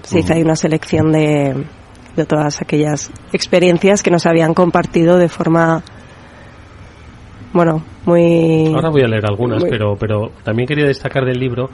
Se 0.01 0.19
hizo 0.19 0.33
ahí 0.33 0.41
una 0.41 0.55
selección 0.55 1.11
de, 1.11 1.63
de 2.15 2.25
todas 2.25 2.59
aquellas 2.61 3.11
experiencias 3.31 4.01
que 4.01 4.09
nos 4.09 4.25
habían 4.25 4.55
compartido 4.55 5.17
de 5.17 5.29
forma 5.29 5.83
bueno, 7.53 7.83
muy... 8.05 8.73
Ahora 8.73 8.89
voy 8.89 9.03
a 9.03 9.07
leer 9.07 9.25
algunas, 9.27 9.63
pero, 9.63 9.95
pero 9.95 10.31
también 10.43 10.67
quería 10.67 10.85
destacar 10.85 11.23
del 11.23 11.39
libro 11.39 11.69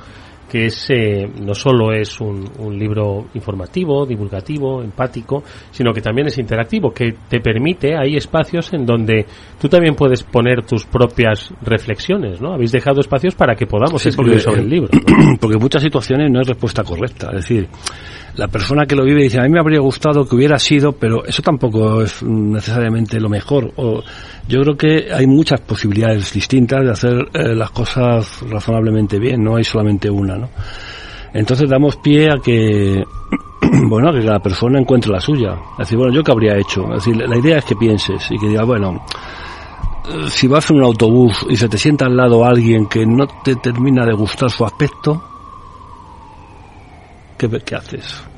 que 0.49 0.65
es, 0.65 0.89
eh, 0.89 1.29
no 1.41 1.53
solo 1.53 1.93
es 1.93 2.19
un, 2.19 2.49
un, 2.59 2.77
libro 2.77 3.27
informativo, 3.33 4.05
divulgativo, 4.05 4.81
empático, 4.81 5.43
sino 5.71 5.93
que 5.93 6.01
también 6.01 6.27
es 6.27 6.37
interactivo, 6.37 6.91
que 6.91 7.13
te 7.29 7.39
permite, 7.39 7.95
hay 7.95 8.15
espacios 8.15 8.73
en 8.73 8.85
donde 8.85 9.25
tú 9.61 9.69
también 9.69 9.95
puedes 9.95 10.23
poner 10.23 10.65
tus 10.65 10.85
propias 10.85 11.53
reflexiones, 11.61 12.41
¿no? 12.41 12.53
Habéis 12.53 12.71
dejado 12.71 12.99
espacios 12.99 13.35
para 13.35 13.55
que 13.55 13.67
podamos 13.67 14.05
escribir 14.05 14.41
sobre 14.41 14.61
el 14.61 14.69
libro. 14.69 14.89
Porque 15.39 15.55
en 15.55 15.61
muchas 15.61 15.83
situaciones 15.83 16.31
no 16.31 16.39
hay 16.39 16.45
respuesta 16.45 16.83
correcta, 16.83 17.27
es 17.29 17.47
decir, 17.47 17.67
la 18.39 18.47
persona 18.47 18.85
que 18.85 18.95
lo 18.95 19.03
vive 19.03 19.23
dice, 19.23 19.37
a 19.37 19.43
mí 19.43 19.49
me 19.49 19.59
habría 19.59 19.81
gustado 19.81 20.25
que 20.25 20.33
hubiera 20.33 20.57
sido, 20.57 20.93
pero 20.93 21.25
eso 21.25 21.41
tampoco 21.41 22.01
es 22.01 22.23
necesariamente 22.23 23.19
lo 23.19 23.27
mejor. 23.27 23.73
O, 23.75 24.01
yo 24.47 24.61
creo 24.61 24.77
que 24.77 25.13
hay 25.13 25.27
muchas 25.27 25.59
posibilidades 25.59 26.31
distintas 26.31 26.85
de 26.85 26.89
hacer 26.89 27.29
eh, 27.33 27.53
las 27.53 27.71
cosas 27.71 28.41
razonablemente 28.49 29.19
bien, 29.19 29.43
no 29.43 29.57
hay 29.57 29.65
solamente 29.65 30.09
una, 30.09 30.37
¿no? 30.37 30.49
Entonces 31.33 31.69
damos 31.69 31.97
pie 31.97 32.31
a 32.31 32.37
que, 32.37 33.03
bueno, 33.89 34.13
que 34.13 34.25
cada 34.25 34.39
persona 34.39 34.79
encuentre 34.79 35.11
la 35.11 35.19
suya. 35.19 35.55
Es 35.73 35.79
decir, 35.79 35.97
bueno, 35.97 36.13
¿yo 36.13 36.23
qué 36.23 36.31
habría 36.31 36.57
hecho? 36.57 36.85
Es 36.95 37.03
decir, 37.03 37.17
la 37.17 37.37
idea 37.37 37.57
es 37.57 37.65
que 37.65 37.75
pienses 37.75 38.31
y 38.31 38.39
que 38.39 38.47
digas, 38.47 38.65
bueno, 38.65 39.03
eh, 40.07 40.29
si 40.29 40.47
vas 40.47 40.71
en 40.71 40.77
un 40.77 40.83
autobús 40.83 41.45
y 41.49 41.57
se 41.57 41.67
te 41.67 41.77
sienta 41.77 42.05
al 42.05 42.15
lado 42.15 42.45
alguien 42.45 42.85
que 42.85 43.05
no 43.05 43.27
te 43.27 43.57
termina 43.57 44.05
de 44.05 44.13
gustar 44.13 44.49
su 44.49 44.63
aspecto, 44.63 45.21
¿qué, 47.37 47.49
qué 47.65 47.75
haces? 47.75 48.28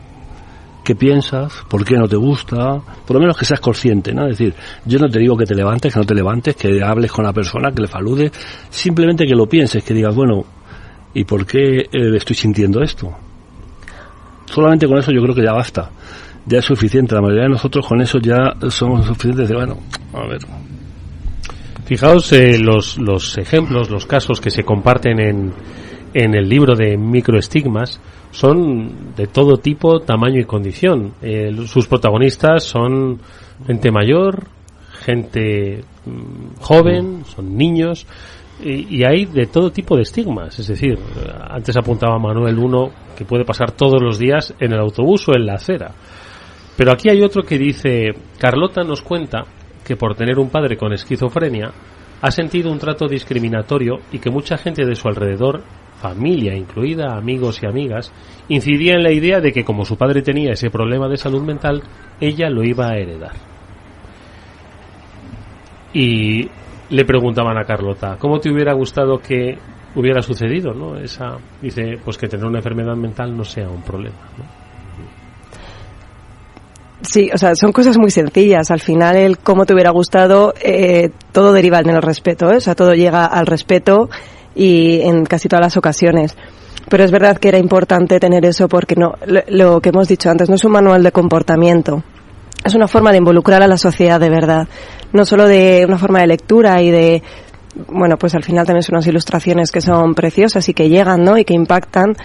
Qué 0.83 0.95
piensas, 0.95 1.53
por 1.67 1.85
qué 1.85 1.95
no 1.95 2.07
te 2.07 2.15
gusta, 2.15 2.81
por 3.05 3.15
lo 3.15 3.19
menos 3.19 3.37
que 3.37 3.45
seas 3.45 3.59
consciente, 3.59 4.13
¿no? 4.13 4.23
Es 4.27 4.37
decir, 4.37 4.53
yo 4.85 4.99
no 4.99 5.09
te 5.09 5.19
digo 5.19 5.37
que 5.37 5.45
te 5.45 5.55
levantes, 5.55 5.93
que 5.93 5.99
no 5.99 6.05
te 6.05 6.15
levantes, 6.15 6.55
que 6.55 6.81
hables 6.83 7.11
con 7.11 7.25
la 7.25 7.33
persona, 7.33 7.71
que 7.71 7.81
le 7.83 7.87
saludes, 7.87 8.31
simplemente 8.69 9.25
que 9.25 9.35
lo 9.35 9.47
pienses, 9.47 9.83
que 9.83 9.93
digas, 9.93 10.15
bueno, 10.15 10.43
¿y 11.13 11.23
por 11.23 11.45
qué 11.45 11.81
eh, 11.81 12.15
estoy 12.15 12.35
sintiendo 12.35 12.81
esto? 12.81 13.11
Solamente 14.45 14.87
con 14.87 14.97
eso 14.97 15.11
yo 15.11 15.21
creo 15.21 15.35
que 15.35 15.43
ya 15.43 15.53
basta, 15.53 15.91
ya 16.45 16.59
es 16.59 16.65
suficiente, 16.65 17.15
la 17.15 17.21
mayoría 17.21 17.43
de 17.43 17.49
nosotros 17.49 17.85
con 17.87 18.01
eso 18.01 18.19
ya 18.19 18.53
somos 18.69 19.05
suficientes 19.05 19.49
de, 19.49 19.55
bueno, 19.55 19.77
a 20.13 20.27
ver. 20.27 20.39
Fijaos 21.85 22.31
eh, 22.31 22.57
los, 22.57 22.97
los 22.97 23.37
ejemplos, 23.37 23.89
los 23.89 24.05
casos 24.05 24.39
que 24.39 24.49
se 24.49 24.63
comparten 24.63 25.19
en, 25.19 25.53
en 26.13 26.35
el 26.35 26.47
libro 26.47 26.75
de 26.75 26.97
microestigmas, 26.97 27.99
son 28.31 29.13
de 29.15 29.27
todo 29.27 29.57
tipo, 29.57 29.99
tamaño 29.99 30.39
y 30.39 30.45
condición. 30.45 31.13
Eh, 31.21 31.55
sus 31.67 31.87
protagonistas 31.87 32.63
son 32.63 33.19
gente 33.67 33.91
mayor, 33.91 34.47
gente 35.01 35.83
mm, 36.05 36.61
joven, 36.61 37.23
son 37.25 37.55
niños, 37.55 38.07
y, 38.63 39.03
hay 39.03 39.25
de 39.25 39.47
todo 39.47 39.71
tipo 39.71 39.95
de 39.95 40.03
estigmas. 40.03 40.59
Es 40.59 40.67
decir, 40.67 40.97
antes 41.49 41.75
apuntaba 41.75 42.19
Manuel 42.19 42.59
uno 42.59 42.91
que 43.17 43.25
puede 43.25 43.43
pasar 43.43 43.71
todos 43.71 44.01
los 44.01 44.19
días 44.19 44.53
en 44.59 44.73
el 44.73 44.79
autobús 44.79 45.27
o 45.27 45.35
en 45.35 45.45
la 45.45 45.55
acera. 45.55 45.91
Pero 46.77 46.91
aquí 46.91 47.09
hay 47.09 47.21
otro 47.21 47.43
que 47.43 47.57
dice, 47.57 48.09
Carlota 48.39 48.83
nos 48.83 49.01
cuenta 49.01 49.45
que 49.83 49.95
por 49.95 50.15
tener 50.15 50.39
un 50.39 50.49
padre 50.49 50.77
con 50.77 50.93
esquizofrenia, 50.93 51.71
ha 52.21 52.31
sentido 52.31 52.71
un 52.71 52.77
trato 52.77 53.07
discriminatorio 53.07 53.97
y 54.11 54.19
que 54.19 54.29
mucha 54.29 54.57
gente 54.57 54.85
de 54.85 54.95
su 54.95 55.07
alrededor 55.07 55.63
familia 56.01 56.55
incluida, 56.55 57.15
amigos 57.15 57.61
y 57.61 57.67
amigas, 57.67 58.11
incidía 58.49 58.95
en 58.95 59.03
la 59.03 59.11
idea 59.11 59.39
de 59.39 59.51
que 59.53 59.63
como 59.63 59.85
su 59.85 59.95
padre 59.95 60.21
tenía 60.21 60.53
ese 60.53 60.71
problema 60.71 61.07
de 61.07 61.17
salud 61.17 61.43
mental, 61.43 61.83
ella 62.19 62.49
lo 62.49 62.63
iba 62.63 62.89
a 62.89 62.97
heredar. 62.97 63.33
Y 65.93 66.49
le 66.89 67.05
preguntaban 67.05 67.57
a 67.57 67.65
Carlota, 67.65 68.17
¿cómo 68.19 68.39
te 68.39 68.51
hubiera 68.51 68.73
gustado 68.73 69.19
que 69.19 69.57
hubiera 69.95 70.21
sucedido, 70.21 70.73
no? 70.73 70.97
Esa 70.97 71.37
dice, 71.61 71.99
pues 72.03 72.17
que 72.17 72.27
tener 72.27 72.45
una 72.45 72.59
enfermedad 72.59 72.95
mental 72.95 73.35
no 73.37 73.43
sea 73.43 73.69
un 73.69 73.83
problema, 73.83 74.17
Sí, 77.03 77.31
o 77.33 77.37
sea, 77.37 77.55
son 77.55 77.71
cosas 77.71 77.97
muy 77.97 78.11
sencillas. 78.11 78.69
Al 78.69 78.79
final, 78.79 79.15
el 79.15 79.39
cómo 79.39 79.65
te 79.65 79.73
hubiera 79.73 79.89
gustado, 79.89 80.53
eh, 80.61 81.09
todo 81.31 81.51
deriva 81.51 81.79
en 81.79 81.89
el 81.89 82.01
respeto, 82.01 82.51
¿eh? 82.51 82.57
o 82.57 82.59
sea, 82.59 82.75
todo 82.75 82.93
llega 82.93 83.25
al 83.25 83.47
respeto 83.47 84.07
y 84.55 85.01
en 85.01 85.25
casi 85.25 85.47
todas 85.47 85.65
las 85.65 85.77
ocasiones. 85.77 86.35
Pero 86.89 87.03
es 87.03 87.11
verdad 87.11 87.37
que 87.37 87.49
era 87.49 87.57
importante 87.57 88.19
tener 88.19 88.45
eso 88.45 88.67
porque 88.67 88.95
no, 88.95 89.13
lo, 89.47 89.81
que 89.81 89.89
hemos 89.89 90.07
dicho 90.07 90.29
antes 90.29 90.49
no 90.49 90.55
es 90.55 90.65
un 90.65 90.71
manual 90.71 91.03
de 91.03 91.11
comportamiento. 91.11 92.03
Es 92.63 92.75
una 92.75 92.87
forma 92.87 93.11
de 93.11 93.17
involucrar 93.17 93.63
a 93.63 93.67
la 93.67 93.77
sociedad 93.77 94.19
de 94.19 94.29
verdad. 94.29 94.67
No 95.13 95.25
solo 95.25 95.47
de 95.47 95.83
una 95.87 95.97
forma 95.97 96.19
de 96.19 96.27
lectura 96.27 96.81
y 96.81 96.91
de, 96.91 97.23
bueno, 97.87 98.17
pues 98.17 98.35
al 98.35 98.43
final 98.43 98.65
también 98.65 98.83
son 98.83 98.95
unas 98.95 99.07
ilustraciones 99.07 99.71
que 99.71 99.81
son 99.81 100.13
preciosas 100.13 100.67
y 100.69 100.73
que 100.73 100.89
llegan, 100.89 101.23
¿no? 101.23 101.37
Y 101.37 101.45
que 101.45 101.53
impactan, 101.53 102.15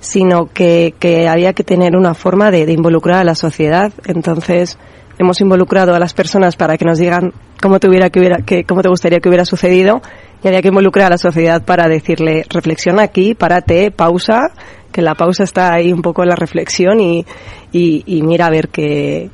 sino 0.00 0.46
que, 0.46 0.94
que 0.98 1.28
había 1.28 1.52
que 1.52 1.64
tener 1.64 1.96
una 1.96 2.14
forma 2.14 2.50
de, 2.50 2.66
de 2.66 2.72
involucrar 2.72 3.20
a 3.20 3.24
la 3.24 3.34
sociedad. 3.34 3.92
Entonces, 4.06 4.78
hemos 5.18 5.40
involucrado 5.40 5.94
a 5.94 5.98
las 5.98 6.14
personas 6.14 6.56
para 6.56 6.76
que 6.76 6.84
nos 6.84 6.98
digan 6.98 7.32
cómo 7.60 7.80
te, 7.80 7.88
hubiera, 7.88 8.10
que 8.10 8.20
hubiera, 8.20 8.38
que, 8.38 8.64
cómo 8.64 8.82
te 8.82 8.88
gustaría 8.88 9.20
que 9.20 9.28
hubiera 9.28 9.44
sucedido 9.44 10.02
y 10.46 10.48
había 10.48 10.62
que 10.62 10.68
involucrar 10.68 11.06
a 11.06 11.10
la 11.10 11.18
sociedad 11.18 11.64
para 11.64 11.88
decirle, 11.88 12.44
reflexiona 12.48 13.02
aquí, 13.02 13.34
párate, 13.34 13.90
pausa, 13.90 14.52
que 14.92 15.02
la 15.02 15.16
pausa 15.16 15.42
está 15.42 15.74
ahí 15.74 15.92
un 15.92 16.02
poco 16.02 16.22
en 16.22 16.28
la 16.28 16.36
reflexión 16.36 17.00
y, 17.00 17.26
y, 17.72 18.22
mira 18.22 18.46
a 18.46 18.50
ver 18.50 18.68
qué... 18.68 19.28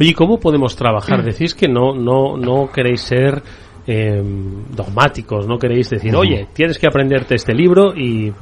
Oye, 0.00 0.14
¿cómo 0.14 0.40
podemos 0.40 0.74
trabajar? 0.76 1.22
Decís 1.22 1.54
que 1.54 1.68
no, 1.68 1.94
no, 1.94 2.38
no 2.38 2.72
queréis 2.72 3.02
ser 3.02 3.42
eh, 3.86 4.22
dogmáticos, 4.74 5.46
no 5.46 5.58
queréis 5.58 5.90
decir, 5.90 6.16
oye, 6.16 6.48
tienes 6.54 6.78
que 6.78 6.86
aprenderte 6.86 7.34
este 7.34 7.52
libro 7.52 7.94
y 7.94 8.32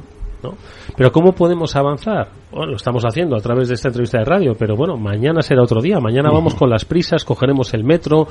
pero 0.95 1.11
¿cómo 1.11 1.33
podemos 1.33 1.75
avanzar? 1.75 2.29
Bueno, 2.51 2.71
lo 2.71 2.77
estamos 2.77 3.03
haciendo 3.03 3.35
a 3.35 3.39
través 3.39 3.67
de 3.67 3.75
esta 3.75 3.89
entrevista 3.89 4.19
de 4.19 4.25
radio, 4.25 4.53
pero 4.57 4.75
bueno, 4.75 4.97
mañana 4.97 5.41
será 5.41 5.63
otro 5.63 5.81
día. 5.81 5.99
Mañana 5.99 6.29
vamos 6.31 6.55
con 6.55 6.69
las 6.69 6.85
prisas, 6.85 7.23
cogeremos 7.23 7.73
el 7.73 7.83
metro, 7.83 8.27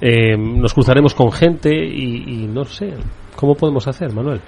eh, 0.00 0.36
nos 0.36 0.74
cruzaremos 0.74 1.14
con 1.14 1.32
gente 1.32 1.74
y, 1.74 2.46
no 2.46 2.64
sé. 2.64 2.94
¿Cómo 3.36 3.54
podemos 3.54 3.86
hacer, 3.88 4.12
Manuel? 4.12 4.40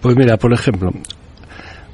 Pues 0.00 0.16
mira, 0.16 0.36
por 0.36 0.52
ejemplo, 0.52 0.90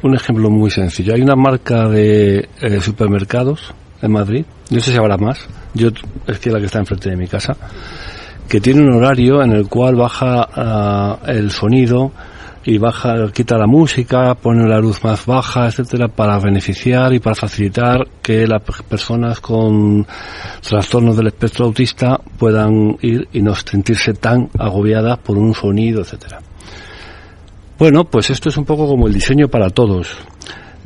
un 0.03 0.15
ejemplo 0.15 0.51
muy 0.51 0.71
sencillo. 0.71 1.15
Hay 1.15 1.23
una 1.23 1.37
marca 1.37 1.89
de 1.89 2.49
eh, 2.61 2.81
supermercados 2.81 3.75
en 4.01 4.13
Madrid, 4.13 4.45
no 4.71 4.81
sé 4.81 4.93
si 4.93 4.99
habrá 4.99 5.17
más, 5.17 5.49
yo 5.75 5.89
es 6.27 6.39
que 6.39 6.51
la 6.51 6.61
que 6.61 6.67
está 6.67 6.79
enfrente 6.79 7.11
de 7.11 7.17
mi 7.17 7.27
casa, 7.27 7.57
que 8.49 8.61
tiene 8.61 8.81
un 8.83 8.95
horario 8.95 9.43
en 9.43 9.53
el 9.53 9.69
cual 9.69 9.97
baja 9.97 10.49
ah, 10.55 11.19
el 11.27 11.51
sonido 11.51 12.13
y 12.65 12.79
baja, 12.79 13.31
quita 13.33 13.57
la 13.57 13.67
música, 13.67 14.35
pone 14.35 14.69
la 14.69 14.79
luz 14.81 15.03
más 15.03 15.25
baja, 15.25 15.67
etcétera, 15.67 16.09
para 16.09 16.39
beneficiar 16.39 17.13
y 17.15 17.19
para 17.19 17.35
facilitar 17.35 18.07
que 18.23 18.47
las 18.47 18.63
personas 18.63 19.41
con 19.41 20.07
trastornos 20.61 21.17
del 21.17 21.29
espectro 21.29 21.67
autista 21.67 22.21
puedan 22.39 22.97
ir 23.01 23.29
y 23.33 23.41
no 23.41 23.55
sentirse 23.55 24.15
tan 24.15 24.51
agobiadas 24.59 25.19
por 25.19 25.39
un 25.39 25.55
sonido, 25.55 26.03
etcétera. 26.03 26.41
Bueno, 27.79 28.05
pues 28.05 28.31
esto 28.31 28.49
es 28.49 28.57
un 28.57 28.65
poco 28.65 28.89
como 28.89 29.07
el 29.07 29.15
diseño 29.15 29.49
para 29.49 29.71
todos. 29.71 30.17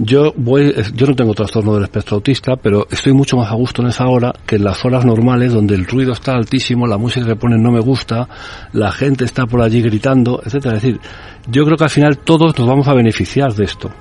Yo 0.05 0.33
voy, 0.37 0.75
yo 0.97 1.07
no 1.07 1.15
tengo 1.15 1.33
trastorno 1.33 1.75
del 1.75 1.85
espectro 1.85 2.17
autista, 2.17 2.57
pero 2.57 2.89
estoy 2.91 3.13
mucho 3.13 3.37
más 3.37 3.53
a 3.53 3.55
gusto 3.55 3.83
en 3.83 3.89
esa 3.89 4.09
hora 4.09 4.33
que 4.45 4.57
en 4.57 4.65
las 4.65 4.85
horas 4.85 5.05
normales 5.05 5.53
donde 5.53 5.77
el 5.77 5.87
ruido 5.87 6.13
está 6.13 6.33
altísimo, 6.33 6.89
la 6.89 6.99
música 6.99 7.25
que 7.25 7.37
ponen 7.37 7.63
no 7.63 7.71
me 7.71 7.79
gusta, 7.79 8.29
la 8.73 8.91
gente 8.91 9.25
está 9.25 9.47
por 9.47 9.63
allí 9.63 9.81
gritando, 9.81 10.43
etcétera. 10.45 10.77
Es 10.77 10.83
decir, 10.83 11.01
yo 11.49 11.65
creo 11.65 11.77
que 11.77 11.85
al 11.85 11.91
final 11.91 12.19
todos 12.19 12.59
nos 12.59 12.67
vamos 12.67 12.89
a 12.89 12.95
beneficiar 12.95 13.55
de 13.55 13.65
esto 13.65 13.93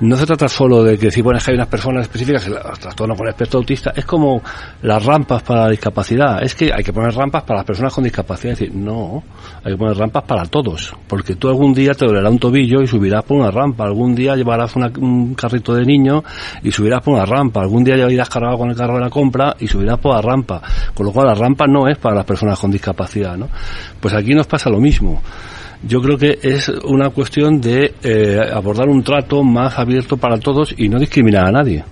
no 0.00 0.16
se 0.16 0.26
trata 0.26 0.48
solo 0.48 0.82
de 0.82 0.98
que 0.98 1.10
si 1.10 1.22
bueno, 1.22 1.38
que 1.38 1.50
hay 1.52 1.56
unas 1.56 1.68
personas 1.68 2.02
específicas, 2.02 2.46
el 2.46 2.54
trastorno 2.80 3.14
con 3.14 3.28
espectro 3.28 3.60
autista, 3.60 3.92
es 3.94 4.04
como 4.04 4.42
las 4.82 5.04
rampas 5.04 5.42
para 5.42 5.64
la 5.64 5.70
discapacidad. 5.70 6.42
Es 6.42 6.54
que 6.54 6.72
hay 6.72 6.82
que 6.82 6.92
poner 6.92 7.14
rampas 7.14 7.44
para 7.44 7.58
las 7.58 7.66
personas 7.66 7.92
con 7.92 8.04
discapacidad. 8.04 8.52
Es 8.54 8.58
decir, 8.58 8.74
no, 8.74 9.22
hay 9.62 9.72
que 9.72 9.78
poner 9.78 9.96
rampas 9.96 10.24
para 10.24 10.44
todos. 10.46 10.94
Porque 11.06 11.36
tú 11.36 11.48
algún 11.48 11.72
día 11.72 11.94
te 11.94 12.06
dolerá 12.06 12.28
un 12.28 12.38
tobillo 12.38 12.82
y 12.82 12.86
subirás 12.86 13.24
por 13.24 13.38
una 13.38 13.50
rampa. 13.50 13.84
Algún 13.84 14.14
día 14.14 14.34
llevarás 14.34 14.74
un 14.76 15.34
carrito 15.34 15.74
de 15.74 15.84
niño 15.84 16.24
y 16.62 16.72
subirás 16.72 17.02
por 17.02 17.14
una 17.14 17.24
rampa. 17.24 17.60
Algún 17.60 17.84
día 17.84 17.96
irás 18.10 18.28
cargado 18.28 18.58
con 18.58 18.70
el 18.70 18.76
carro 18.76 18.94
de 18.94 19.00
la 19.00 19.10
compra 19.10 19.54
y 19.60 19.68
subirás 19.68 19.98
por 19.98 20.14
la 20.14 20.22
rampa. 20.22 20.60
Con 20.92 21.06
lo 21.06 21.12
cual 21.12 21.28
la 21.28 21.34
rampa 21.34 21.66
no 21.66 21.88
es 21.88 21.98
para 21.98 22.16
las 22.16 22.24
personas 22.24 22.58
con 22.58 22.70
discapacidad, 22.70 23.36
¿no? 23.36 23.48
Pues 24.00 24.12
aquí 24.14 24.34
nos 24.34 24.46
pasa 24.46 24.70
lo 24.70 24.80
mismo 24.80 25.22
yo 25.86 26.00
creo 26.00 26.16
que 26.16 26.38
es 26.42 26.68
una 26.68 27.10
cuestión 27.10 27.60
de 27.60 27.94
eh, 28.02 28.40
abordar 28.52 28.88
un 28.88 29.02
trato 29.02 29.42
más 29.42 29.78
abierto 29.78 30.16
para 30.16 30.38
todos 30.38 30.74
y 30.76 30.88
no 30.88 30.98
discriminar 30.98 31.46
a 31.46 31.52
nadie 31.52 31.84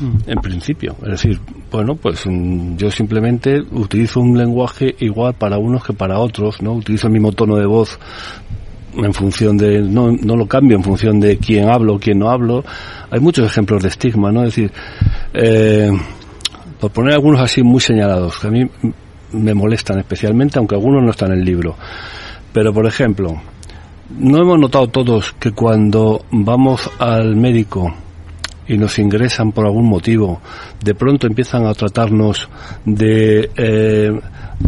mm. 0.00 0.30
en 0.30 0.38
principio. 0.40 0.96
Es 1.02 1.10
decir, 1.10 1.40
bueno, 1.70 1.94
pues 1.94 2.26
mm, 2.26 2.76
yo 2.76 2.90
simplemente 2.90 3.60
utilizo 3.72 4.20
un 4.20 4.36
lenguaje 4.36 4.94
igual 5.00 5.34
para 5.34 5.58
unos 5.58 5.84
que 5.84 5.92
para 5.92 6.18
otros, 6.18 6.62
¿no? 6.62 6.72
Utilizo 6.72 7.06
el 7.06 7.12
mismo 7.12 7.32
tono 7.32 7.56
de 7.56 7.66
voz 7.66 7.98
en 8.94 9.14
función 9.14 9.56
de, 9.56 9.82
no, 9.82 10.10
no 10.10 10.36
lo 10.36 10.46
cambio 10.46 10.76
en 10.76 10.82
función 10.82 11.20
de 11.20 11.38
quién 11.38 11.68
hablo 11.68 11.94
o 11.94 11.98
quién 11.98 12.18
no 12.18 12.30
hablo. 12.30 12.64
Hay 13.10 13.20
muchos 13.20 13.46
ejemplos 13.46 13.82
de 13.82 13.88
estigma, 13.88 14.32
¿no? 14.32 14.44
Es 14.44 14.54
decir, 14.54 14.72
eh, 15.34 15.90
por 16.80 16.90
poner 16.90 17.14
algunos 17.14 17.40
así 17.40 17.62
muy 17.62 17.80
señalados, 17.80 18.38
que 18.38 18.46
a 18.46 18.50
mí 18.50 18.64
me 19.32 19.54
molestan 19.54 19.98
especialmente, 19.98 20.58
aunque 20.58 20.74
algunos 20.74 21.02
no 21.02 21.10
están 21.10 21.32
en 21.32 21.40
el 21.40 21.44
libro. 21.44 21.76
Pero, 22.52 22.72
por 22.72 22.86
ejemplo, 22.86 23.40
¿no 24.18 24.38
hemos 24.38 24.58
notado 24.58 24.88
todos 24.88 25.32
que 25.38 25.52
cuando 25.52 26.24
vamos 26.30 26.90
al 26.98 27.36
médico 27.36 27.94
y 28.66 28.76
nos 28.76 28.98
ingresan 28.98 29.52
por 29.52 29.66
algún 29.66 29.88
motivo, 29.88 30.40
de 30.82 30.94
pronto 30.94 31.26
empiezan 31.26 31.66
a 31.66 31.74
tratarnos 31.74 32.48
de... 32.84 33.50
Eh, 33.56 34.20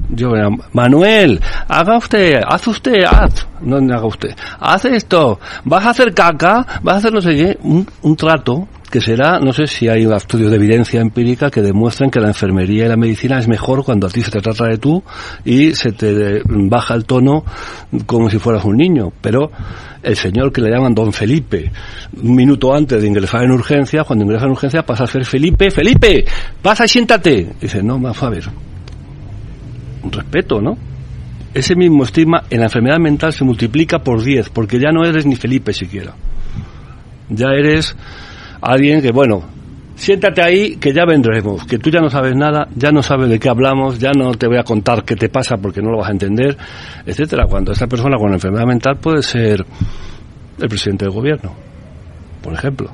yo 0.09 0.31
Manuel, 0.73 1.41
haga 1.67 1.99
usted, 1.99 2.41
haz 2.47 2.69
usted, 2.69 3.03
haz, 3.03 3.47
no 3.61 3.77
haga 3.77 4.07
usted, 4.07 4.37
haz 4.61 4.85
esto, 4.85 5.41
vas 5.65 5.85
a 5.85 5.91
hacer 5.91 6.15
caca, 6.15 6.65
vas 6.83 6.95
a 6.95 6.99
hacer 6.99 7.13
no 7.13 7.21
sé 7.21 7.35
qué, 7.35 7.59
un 8.03 8.17
trato 8.17 8.69
que 8.91 9.01
será, 9.01 9.39
no 9.39 9.53
sé 9.53 9.67
si 9.69 9.89
hay 9.89 10.05
estudios 10.05 10.51
de 10.51 10.57
evidencia 10.57 11.01
empírica 11.01 11.51
que 11.51 11.63
demuestren 11.63 12.11
que 12.11 12.19
la 12.19 12.29
enfermería 12.29 12.87
y 12.87 12.89
la 12.89 12.97
medicina 12.97 13.39
es 13.39 13.47
mejor 13.47 13.85
cuando 13.85 14.09
a 14.09 14.11
ti 14.11 14.21
se 14.21 14.33
te 14.33 14.41
trata 14.41 14.67
de 14.67 14.79
tú 14.79 15.03
y 15.45 15.75
se 15.75 15.93
te 15.93 16.43
baja 16.45 16.95
el 16.95 17.05
tono 17.05 17.45
como 18.07 18.29
si 18.29 18.39
fueras 18.39 18.65
un 18.65 18.77
niño. 18.77 19.13
Pero 19.21 19.53
el 20.03 20.17
señor 20.17 20.53
que 20.53 20.61
le 20.61 20.71
llaman 20.71 20.95
don 20.95 21.13
Felipe, 21.13 21.71
un 22.21 22.35
minuto 22.35 22.75
antes 22.75 23.01
de 23.01 23.07
ingresar 23.07 23.45
en 23.45 23.53
urgencia, 23.53 24.03
cuando 24.03 24.25
ingresa 24.25 24.47
en 24.47 24.51
urgencia 24.51 24.83
pasa 24.83 25.05
a 25.05 25.07
ser 25.07 25.25
Felipe, 25.25 25.71
Felipe, 25.71 26.25
pasa 26.61 26.85
y 26.85 26.89
siéntate. 26.89 27.55
dice, 27.61 27.83
no, 27.83 27.95
vamos 27.95 28.23
a 28.23 28.29
ver. 28.29 28.45
Respeto, 30.11 30.61
¿no? 30.61 30.77
Ese 31.55 31.77
mismo 31.77 32.03
estigma 32.03 32.45
en 32.51 32.59
la 32.59 32.67
enfermedad 32.67 32.99
mental 32.99 33.33
se 33.33 33.45
multiplica 33.45 34.01
por 34.01 34.23
10, 34.23 34.51
porque 34.51 34.81
ya 34.81 34.91
no 34.91 35.05
eres 35.05 35.27
ni 35.27 35.37
Felipe 35.37 35.73
siquiera. 35.73 36.15
Ya 37.29 37.51
eres 37.51 37.97
alguien 38.61 39.01
que, 39.01 39.13
bueno, 39.13 39.43
siéntate 39.95 40.43
ahí 40.43 40.77
que 40.77 40.93
ya 40.93 41.05
vendremos, 41.05 41.65
que 41.67 41.79
tú 41.79 41.91
ya 41.91 42.01
no 42.01 42.09
sabes 42.09 42.35
nada, 42.35 42.69
ya 42.75 42.91
no 42.91 43.03
sabes 43.03 43.29
de 43.29 43.39
qué 43.39 43.49
hablamos, 43.49 43.99
ya 43.99 44.11
no 44.13 44.33
te 44.35 44.47
voy 44.47 44.59
a 44.59 44.63
contar 44.63 45.05
qué 45.05 45.15
te 45.15 45.29
pasa 45.29 45.57
porque 45.59 45.83
no 45.83 45.91
lo 45.91 45.99
vas 45.99 46.09
a 46.09 46.13
entender, 46.13 46.57
etcétera. 47.05 47.47
Cuando 47.47 47.73
esta 47.73 47.87
persona 47.87 48.17
con 48.17 48.33
enfermedad 48.33 48.67
mental 48.67 48.97
puede 48.97 49.23
ser 49.23 49.65
el 50.59 50.69
presidente 50.69 51.05
del 51.05 51.15
gobierno, 51.15 51.53
por 52.43 52.55
ejemplo, 52.55 52.91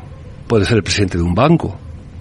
puede 0.48 0.64
ser 0.64 0.78
el 0.78 0.82
presidente 0.82 1.18
de 1.18 1.22
un 1.22 1.34
banco, 1.34 1.78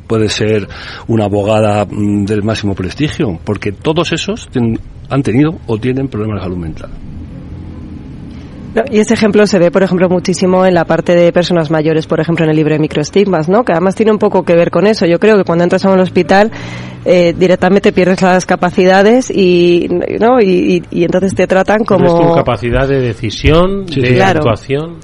puede 0.08 0.30
ser 0.30 0.68
una 1.08 1.26
abogada 1.26 1.86
mm, 1.86 2.26
del 2.26 2.44
máximo 2.44 2.76
prestigio, 2.76 3.40
porque 3.44 3.72
todos 3.72 4.12
esos 4.12 4.50
han 5.10 5.24
tenido 5.24 5.60
o 5.66 5.78
tienen 5.80 6.08
problemas 6.08 6.40
de 6.40 6.44
salud 6.44 6.58
mental 6.58 6.92
y 8.92 9.00
ese 9.00 9.14
ejemplo 9.14 9.48
se 9.48 9.60
ve, 9.60 9.72
por 9.72 9.84
ejemplo, 9.84 10.10
muchísimo 10.10 10.66
en 10.66 10.74
la 10.74 10.86
parte 10.86 11.16
de 11.16 11.32
personas 11.32 11.72
mayores, 11.72 12.08
por 12.08 12.20
ejemplo, 12.20 12.44
en 12.44 12.52
el 12.52 12.58
libro 12.58 12.74
de 12.74 12.80
microestigmas, 12.80 13.48
¿no? 13.48 13.64
Que 13.64 13.72
además 13.72 13.96
tiene 13.96 14.12
un 14.12 14.20
poco 14.20 14.44
que 14.44 14.56
ver 14.56 14.72
con 14.72 14.86
eso. 14.88 15.06
Yo 15.06 15.20
creo 15.20 15.38
que 15.38 15.44
cuando 15.44 15.64
entras 15.64 15.86
a 15.86 15.92
un 15.92 16.00
hospital 16.00 16.52
eh, 17.06 17.34
directamente 17.38 17.92
pierdes 17.92 18.22
las 18.22 18.46
capacidades 18.46 19.30
y, 19.30 19.88
¿no? 20.20 20.42
Y, 20.42 20.84
entonces 20.92 21.36
te 21.36 21.48
tratan 21.48 21.86
como... 21.86 22.20
tu 22.20 22.36
capacidad 22.36 22.88
de 22.88 23.00
decisión, 23.00 23.86
de 23.86 24.24
actuación. 24.24 24.98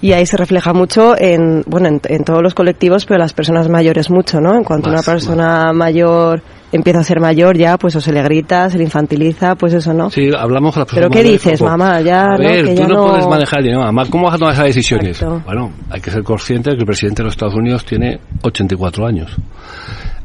Y 0.00 0.12
ahí 0.12 0.26
se 0.26 0.36
refleja 0.36 0.72
mucho 0.72 1.14
en, 1.16 1.62
bueno, 1.66 1.88
en, 1.88 2.24
todos 2.24 2.42
los 2.42 2.54
colectivos, 2.54 3.06
pero 3.06 3.18
las 3.18 3.32
personas 3.32 3.68
mayores 3.68 4.10
mucho, 4.10 4.40
¿no? 4.40 4.54
En 4.54 4.64
cuanto 4.64 4.90
una 4.90 5.02
persona 5.02 5.72
mayor 5.72 6.42
empieza 6.72 7.00
a 7.00 7.04
ser 7.04 7.20
mayor 7.20 7.56
ya, 7.56 7.76
pues 7.76 7.94
o 7.96 8.00
se 8.00 8.12
le 8.12 8.22
grita, 8.22 8.68
se 8.70 8.78
le 8.78 8.84
infantiliza, 8.84 9.54
pues 9.54 9.74
eso, 9.74 9.92
¿no? 9.92 10.10
Sí, 10.10 10.30
hablamos 10.36 10.74
con 10.74 10.80
la 10.80 10.86
¿Pero 10.86 11.10
qué 11.10 11.22
dices, 11.22 11.60
mamá? 11.60 12.00
Ya, 12.00 12.24
a 12.24 12.38
ver, 12.38 12.74
tú 12.74 12.88
no, 12.88 13.10
puedes 13.10 13.26
manejar 13.28 13.60
el 13.60 13.66
dinero, 13.66 13.82
mamá, 13.82 14.06
¿cómo 14.08 14.24
vas 14.24 14.34
a 14.34 14.38
tomar 14.38 14.54
esas 14.54 14.66
decisiones? 14.66 15.22
Bueno, 15.44 15.72
hay 15.90 16.00
que 16.00 16.10
ser 16.10 16.22
consciente 16.24 16.70
de 16.70 16.76
que 16.76 16.80
el 16.80 16.86
presidente 16.86 17.22
de 17.22 17.26
los 17.26 17.34
Estados 17.34 17.54
Unidos 17.54 17.84
tiene 17.84 18.18
84 18.42 19.06
años. 19.06 19.36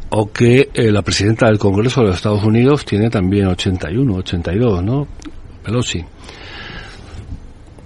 O 0.10 0.32
que 0.32 0.70
eh, 0.74 0.90
la 0.90 1.02
presidenta 1.02 1.48
del 1.48 1.60
Congreso 1.60 2.00
de 2.00 2.08
los 2.08 2.16
Estados 2.16 2.42
Unidos 2.44 2.86
tiene 2.86 3.10
también 3.10 3.48
81, 3.48 4.16
82, 4.16 4.84
¿no? 4.84 5.06
Pelosi. 5.64 6.04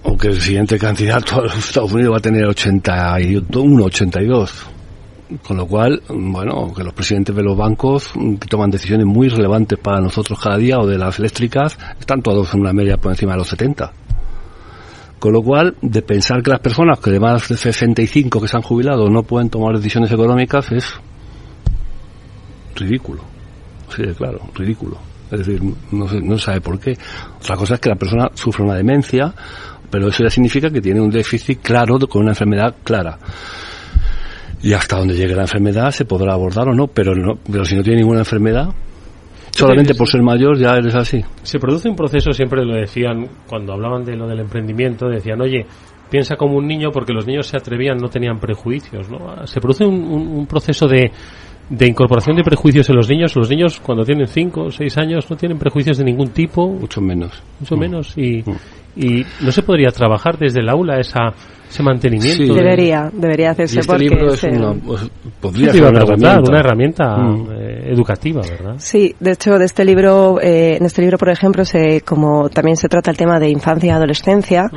O 0.04 0.16
que 0.16 0.28
el 0.28 0.40
siguiente 0.40 0.78
candidato 0.78 1.40
a 1.40 1.44
los 1.46 1.58
Estados 1.58 1.92
Unidos 1.92 2.14
va 2.14 2.18
a 2.18 2.22
tener 2.22 2.46
81, 2.46 3.84
82 3.84 4.72
con 5.46 5.58
lo 5.58 5.66
cual, 5.66 6.02
bueno, 6.10 6.74
que 6.74 6.84
los 6.84 6.94
presidentes 6.94 7.36
de 7.36 7.44
los 7.44 7.56
bancos 7.56 8.12
que 8.14 8.48
toman 8.48 8.70
decisiones 8.70 9.06
muy 9.06 9.30
relevantes 9.30 9.80
para 9.80 10.02
nosotros 10.02 10.40
cada 10.40 10.58
día 10.58 10.78
o 10.80 10.86
de 10.86 10.98
las 10.98 11.20
eléctricas 11.20 11.78
están 12.00 12.22
todos 12.22 12.54
en 12.54 12.62
una 12.62 12.74
media 12.74 12.98
por 12.98 13.12
encima 13.12 13.34
de 13.34 13.40
los 13.40 13.48
70. 13.48 13.92
Con 15.20 15.34
lo 15.34 15.42
cual, 15.42 15.76
de 15.82 16.02
pensar 16.02 16.42
que 16.42 16.50
las 16.50 16.60
personas 16.60 17.00
que 17.00 17.12
de 17.12 17.20
más 17.20 17.48
de 17.48 17.56
65 17.56 18.42
que 18.42 18.48
se 18.48 18.58
han 18.58 18.64
jubilado 18.64 19.08
no 19.10 19.24
pueden 19.24 19.50
tomar 19.50 19.76
decisiones 19.76 20.12
económicas 20.12 20.72
es 20.72 20.86
ridículo. 22.76 23.22
Sí, 23.96 24.04
claro, 24.18 24.40
ridículo. 24.56 24.98
Es 25.32 25.40
decir, 25.40 25.62
no 25.92 26.08
se, 26.08 26.20
no 26.20 26.38
sabe 26.38 26.60
por 26.60 26.80
qué. 26.80 26.98
Otra 27.38 27.56
cosa 27.56 27.76
es 27.76 27.80
que 27.80 27.90
la 27.90 27.96
persona 27.96 28.30
sufre 28.34 28.64
una 28.64 28.76
demencia, 28.76 29.34
pero 29.90 30.08
eso 30.10 30.24
ya 30.24 30.30
significa 30.30 30.70
que 30.70 30.82
tiene 30.82 31.00
un 31.00 31.10
déficit 31.10 31.62
claro 31.62 32.00
con 32.08 32.24
una 32.24 32.32
enfermedad 32.32 32.76
clara 32.84 33.18
y 34.64 34.74
hasta 34.74 34.98
donde 34.98 35.16
llegue 35.16 35.36
la 35.36 35.44
enfermedad 35.44 35.92
se 35.92 36.06
podrá 36.06 36.34
abordar 36.34 36.68
o 36.70 36.74
no, 36.74 36.88
pero, 36.88 37.16
no, 37.16 37.36
pero 37.52 37.66
si 37.66 37.76
no 37.76 37.84
tiene 37.84 38.02
ninguna 38.02 38.20
enfermedad, 38.20 38.70
solamente 39.52 39.96
por 39.96 40.08
ser 40.08 40.22
mayor 40.22 40.58
ya 40.58 40.76
eres 40.76 40.96
así. 40.96 41.24
Se 41.44 41.60
produce 41.60 41.90
un 41.90 41.96
proceso, 41.96 42.32
siempre 42.32 42.64
lo 42.64 42.76
decían, 42.76 43.28
cuando 43.48 43.74
hablaban 43.74 44.04
de 44.04 44.16
lo 44.16 44.28
del 44.28 44.40
emprendimiento, 44.40 45.08
decían, 45.10 45.42
oye, 45.42 45.66
piensa 46.10 46.36
como 46.36 46.58
un 46.58 46.68
niño 46.68 46.92
porque 46.92 47.14
los 47.14 47.26
niños 47.26 47.48
se 47.48 47.58
atrevían, 47.58 47.98
no 47.98 48.10
tenían 48.10 48.40
prejuicios, 48.40 49.10
¿no? 49.10 49.48
Se 49.48 49.60
produce 49.60 49.86
un, 49.86 49.96
un, 50.04 50.46
proceso 50.46 50.88
de, 50.88 51.12
de 51.70 51.88
incorporación 51.88 52.36
de 52.36 52.44
prejuicios 52.44 52.90
en 52.90 52.98
los 52.98 53.10
niños. 53.10 53.36
Los 53.36 53.50
niños 53.50 53.80
cuando 53.80 54.04
tienen 54.04 54.28
5 54.28 54.62
o 54.62 54.72
6 54.72 54.98
años 54.98 55.30
no 55.30 55.38
tienen 55.38 55.58
prejuicios 55.58 55.98
de 55.98 56.04
ningún 56.04 56.30
tipo. 56.30 56.68
Mucho 56.68 57.02
menos. 57.02 57.42
Mucho 57.60 57.78
mm. 57.78 57.80
menos. 57.80 58.18
Y, 58.18 58.44
mm. 58.46 58.56
Y 58.96 59.26
no 59.42 59.52
se 59.52 59.64
podría 59.64 59.90
trabajar 59.90 60.38
desde 60.38 60.60
el 60.60 60.70
aula 60.70 61.00
esa 61.00 61.34
ese 61.72 61.84
mantenimiento. 61.84 62.54
Debería, 62.54 63.10
debería 63.14 63.52
hacerse 63.52 63.80
este 63.80 63.88
porque 63.88 64.04
libro 64.04 64.34
es 64.34 64.44
una, 64.44 64.74
pues, 64.74 65.10
podría 65.40 65.72
ser 65.72 65.84
una 65.84 66.60
herramienta, 66.60 67.16
mm. 67.18 67.48
eh, 67.52 67.92
educativa, 67.92 68.42
¿verdad? 68.42 68.76
Sí, 68.78 69.16
de 69.20 69.32
hecho, 69.32 69.58
de 69.58 69.66
este 69.66 69.86
libro, 69.86 70.40
eh, 70.42 70.76
en 70.78 70.86
este 70.86 71.02
libro, 71.02 71.18
por 71.18 71.30
ejemplo, 71.30 71.64
se, 71.64 72.02
como 72.02 72.50
también 72.50 72.76
se 72.76 72.90
trata 72.90 73.12
el 73.12 73.18
tema 73.18 73.40
de 73.40 73.50
infancia 73.50 73.88
y 73.88 73.92
adolescencia, 73.92 74.70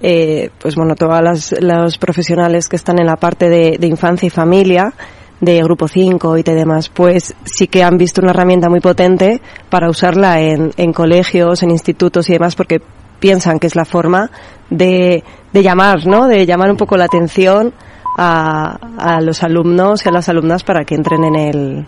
eh, 0.00 0.48
pues 0.58 0.76
bueno, 0.76 0.94
todos 0.94 1.52
los 1.60 1.98
profesionales 1.98 2.68
que 2.68 2.76
están 2.76 2.98
en 2.98 3.06
la 3.06 3.16
parte 3.16 3.50
de, 3.50 3.86
infancia 3.86 4.26
y 4.26 4.30
familia, 4.30 4.94
de 5.40 5.62
Grupo 5.62 5.88
5 5.88 6.38
y 6.38 6.42
demás, 6.42 6.90
pues 6.90 7.34
sí 7.44 7.66
que 7.66 7.82
han 7.82 7.96
visto 7.96 8.20
una 8.20 8.30
herramienta 8.30 8.68
muy 8.68 8.80
potente 8.80 9.40
para 9.70 9.88
usarla 9.88 10.40
en, 10.40 10.70
en 10.76 10.92
colegios, 10.92 11.62
en 11.62 11.70
institutos 11.70 12.28
y 12.28 12.34
demás, 12.34 12.56
porque 12.56 12.80
piensan 13.20 13.58
que 13.58 13.66
es 13.68 13.76
la 13.76 13.84
forma 13.84 14.30
de, 14.70 15.22
de 15.52 15.62
llamar, 15.62 16.06
¿no? 16.06 16.26
De 16.26 16.46
llamar 16.46 16.70
un 16.70 16.76
poco 16.76 16.96
la 16.96 17.04
atención 17.04 17.72
a, 18.16 18.78
a 18.98 19.20
los 19.20 19.42
alumnos 19.42 20.04
y 20.04 20.08
a 20.08 20.12
las 20.12 20.28
alumnas 20.28 20.64
para 20.64 20.84
que 20.84 20.94
entren 20.94 21.24
en 21.24 21.36
el, 21.36 21.86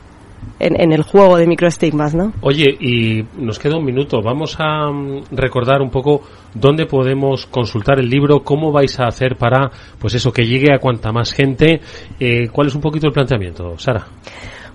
en, 0.58 0.92
el 0.92 1.02
juego 1.02 1.36
de 1.36 1.46
microestigmas, 1.46 2.14
¿no? 2.14 2.32
Oye, 2.40 2.76
y 2.80 3.24
nos 3.38 3.58
queda 3.58 3.76
un 3.76 3.84
minuto. 3.84 4.22
Vamos 4.22 4.56
a 4.58 4.90
mm, 4.90 5.24
recordar 5.32 5.82
un 5.82 5.90
poco 5.90 6.22
dónde 6.54 6.86
podemos 6.86 7.46
consultar 7.46 7.98
el 7.98 8.08
libro, 8.08 8.42
cómo 8.42 8.70
vais 8.70 8.98
a 9.00 9.06
hacer 9.06 9.36
para, 9.36 9.70
pues 9.98 10.14
eso, 10.14 10.32
que 10.32 10.46
llegue 10.46 10.72
a 10.72 10.78
cuanta 10.78 11.12
más 11.12 11.32
gente. 11.32 11.80
Eh, 12.18 12.48
¿Cuál 12.52 12.68
es 12.68 12.74
un 12.74 12.80
poquito 12.80 13.08
el 13.08 13.12
planteamiento, 13.12 13.78
Sara? 13.78 14.06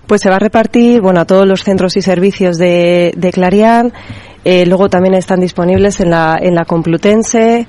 Pues 0.06 0.22
se 0.22 0.30
va 0.30 0.36
a 0.36 0.40
repartir, 0.40 1.00
bueno, 1.00 1.20
a 1.20 1.26
todos 1.26 1.46
los 1.46 1.62
centros 1.62 1.96
y 1.96 2.02
servicios 2.02 2.56
de, 2.56 3.12
de 3.16 3.30
Clarian. 3.30 3.92
Eh, 4.50 4.64
luego 4.64 4.88
también 4.88 5.12
están 5.12 5.40
disponibles 5.40 6.00
en 6.00 6.08
la, 6.08 6.38
en 6.40 6.54
la 6.54 6.64
Complutense. 6.64 7.66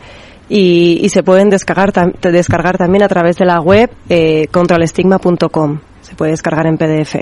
Y, 0.47 1.05
se 1.09 1.23
pueden 1.23 1.49
descargar, 1.49 1.91
descargar 2.21 2.77
también 2.77 3.03
a 3.03 3.09
través 3.09 3.35
de 3.35 3.45
la 3.45 3.59
web 3.59 3.91
eh, 4.07 4.47
contralestigma.com. 4.49 5.79
Se 5.99 6.15
puede 6.15 6.31
descargar 6.31 6.67
en 6.67 6.77
PDF. 6.77 7.17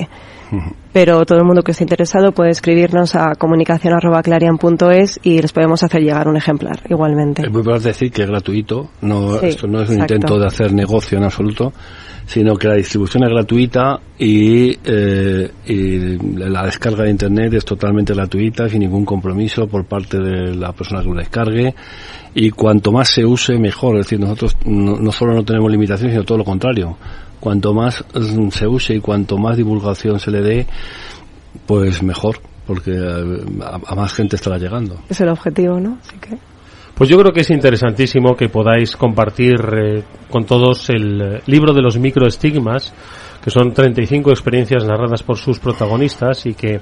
Pero 0.93 1.25
todo 1.25 1.39
el 1.39 1.43
mundo 1.43 1.63
que 1.63 1.71
esté 1.71 1.83
interesado 1.83 2.31
puede 2.33 2.51
escribirnos 2.51 3.15
a 3.15 3.33
comunicación.clarian.es 3.33 5.19
y 5.23 5.41
les 5.41 5.51
podemos 5.51 5.81
hacer 5.81 6.01
llegar 6.01 6.27
un 6.27 6.37
ejemplar 6.37 6.79
igualmente. 6.87 7.41
Es 7.41 7.51
muy 7.51 7.63
decir 7.79 8.11
que 8.11 8.21
es 8.21 8.29
gratuito, 8.29 8.91
no, 9.01 9.41
esto 9.41 9.67
no 9.67 9.81
es 9.81 9.89
un 9.89 10.01
intento 10.01 10.39
de 10.39 10.45
hacer 10.45 10.71
negocio 10.71 11.17
en 11.17 11.23
absoluto, 11.23 11.73
sino 12.27 12.55
que 12.55 12.67
la 12.67 12.75
distribución 12.75 13.23
es 13.23 13.29
gratuita 13.29 13.99
y, 14.19 14.77
eh, 14.83 15.51
y, 15.65 16.17
la 16.37 16.65
descarga 16.65 17.05
de 17.05 17.09
Internet 17.09 17.53
es 17.53 17.65
totalmente 17.65 18.13
gratuita, 18.13 18.69
sin 18.69 18.81
ningún 18.81 19.05
compromiso 19.05 19.67
por 19.67 19.85
parte 19.85 20.19
de 20.19 20.55
la 20.55 20.71
persona 20.73 21.01
que 21.01 21.09
lo 21.09 21.15
descargue. 21.15 21.73
Y 22.35 22.51
cuanto 22.51 22.91
más 22.91 23.09
se 23.09 23.25
use, 23.25 23.57
mejor. 23.57 23.97
Es 23.97 24.05
decir, 24.05 24.19
nosotros 24.19 24.55
no, 24.65 24.97
no 24.97 25.11
solo 25.11 25.33
no 25.33 25.43
tenemos 25.43 25.71
limitaciones, 25.71 26.13
sino 26.13 26.25
todo 26.25 26.37
lo 26.37 26.45
contrario 26.45 26.95
cuanto 27.39 27.73
más 27.73 28.03
mm, 28.13 28.49
se 28.49 28.67
use 28.67 28.95
y 28.95 28.99
cuanto 28.99 29.37
más 29.37 29.57
divulgación 29.57 30.19
se 30.19 30.31
le 30.31 30.41
dé, 30.41 30.67
pues 31.65 32.03
mejor, 32.03 32.39
porque 32.65 32.91
eh, 32.91 33.41
a, 33.63 33.95
más 33.95 34.13
gente 34.13 34.35
estará 34.35 34.57
llegando. 34.57 34.99
Es 35.09 35.21
el 35.21 35.29
objetivo, 35.29 35.79
¿no? 35.79 35.97
Así 36.01 36.17
que... 36.17 36.37
Pues 36.97 37.11
yo 37.11 37.17
creo 37.19 37.31
que 37.31 37.41
es 37.41 37.51
interesantísimo 37.51 38.35
que 38.35 38.49
podáis 38.49 38.95
compartir 38.95 39.55
eh, 39.71 40.03
con 40.31 40.45
todos 40.45 40.89
el 40.89 41.21
eh, 41.21 41.41
libro 41.45 41.71
de 41.71 41.83
los 41.83 41.99
microestigmas, 41.99 42.91
que 43.43 43.51
son 43.51 43.71
35 43.71 44.31
experiencias 44.31 44.83
narradas 44.83 45.21
por 45.21 45.37
sus 45.37 45.59
protagonistas 45.59 46.47
y 46.47 46.55
que 46.55 46.79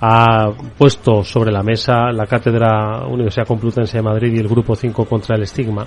ha 0.00 0.52
puesto 0.78 1.24
sobre 1.24 1.50
la 1.50 1.64
mesa 1.64 2.12
la 2.12 2.26
Cátedra 2.26 3.06
Universidad 3.08 3.48
Complutense 3.48 3.96
de 3.96 4.02
Madrid 4.04 4.34
y 4.34 4.38
el 4.38 4.46
Grupo 4.46 4.76
5 4.76 5.04
contra 5.04 5.34
el 5.34 5.42
Estigma 5.42 5.84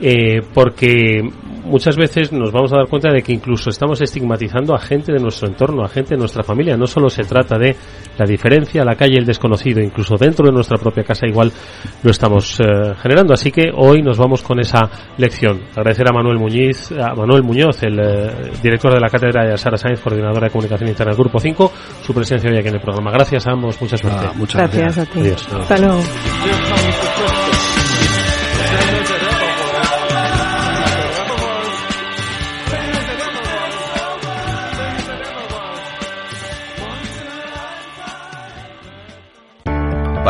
eh, 0.00 0.40
porque 0.52 1.22
muchas 1.64 1.96
veces 1.96 2.32
nos 2.32 2.52
vamos 2.52 2.72
a 2.72 2.78
dar 2.78 2.88
cuenta 2.88 3.10
de 3.10 3.22
que 3.22 3.32
incluso 3.32 3.70
estamos 3.70 4.00
estigmatizando 4.00 4.74
a 4.74 4.78
gente 4.78 5.12
de 5.12 5.18
nuestro 5.18 5.48
entorno, 5.48 5.84
a 5.84 5.88
gente 5.88 6.14
de 6.14 6.18
nuestra 6.18 6.42
familia. 6.42 6.76
No 6.76 6.86
solo 6.86 7.08
se 7.08 7.24
trata 7.24 7.56
de 7.58 7.76
la 8.18 8.26
diferencia, 8.26 8.84
la 8.84 8.96
calle, 8.96 9.18
el 9.18 9.24
desconocido, 9.24 9.80
incluso 9.80 10.16
dentro 10.16 10.46
de 10.46 10.52
nuestra 10.52 10.78
propia 10.78 11.04
casa 11.04 11.26
igual 11.26 11.52
lo 12.02 12.10
estamos 12.10 12.58
eh, 12.60 12.94
generando. 13.00 13.32
Así 13.34 13.50
que 13.50 13.70
hoy 13.74 14.02
nos 14.02 14.18
vamos 14.18 14.42
con 14.42 14.60
esa 14.60 14.80
lección. 15.18 15.62
Agradecer 15.76 16.08
a 16.08 16.12
Manuel 16.12 16.38
Muñiz, 16.38 16.92
a 16.92 17.14
Manuel 17.14 17.42
Muñoz, 17.42 17.82
el 17.82 17.98
eh, 18.00 18.50
director 18.62 18.92
de 18.92 19.00
la 19.00 19.08
cátedra 19.08 19.44
de 19.44 19.56
Sara 19.56 19.76
Sainz, 19.76 20.00
coordinadora 20.00 20.46
de 20.46 20.50
comunicación 20.50 20.88
interna 20.88 21.12
del 21.12 21.18
Grupo 21.18 21.38
5, 21.38 21.72
su 22.02 22.12
presencia 22.12 22.50
hoy 22.50 22.58
aquí 22.58 22.68
en 22.68 22.74
el 22.74 22.80
programa. 22.80 23.10
Gracias 23.10 23.46
a 23.46 23.52
ambos, 23.52 23.80
mucha 23.80 23.96
suerte. 23.96 24.26
Ah, 24.26 24.32
muchas 24.36 24.60
gracias. 24.60 24.98
a 24.98 25.06
ti. 25.06 25.20
Hasta 25.28 25.78
luego. 25.78 26.00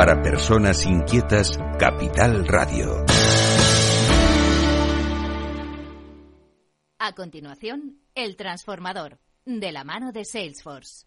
Para 0.04 0.20
personas 0.20 0.84
inquietas, 0.84 1.56
Capital 1.78 2.44
Radio. 2.48 3.06
A 6.98 7.12
continuación, 7.14 8.00
El 8.16 8.34
Transformador, 8.34 9.20
de 9.44 9.70
la 9.70 9.84
mano 9.84 10.10
de 10.10 10.24
Salesforce. 10.24 11.06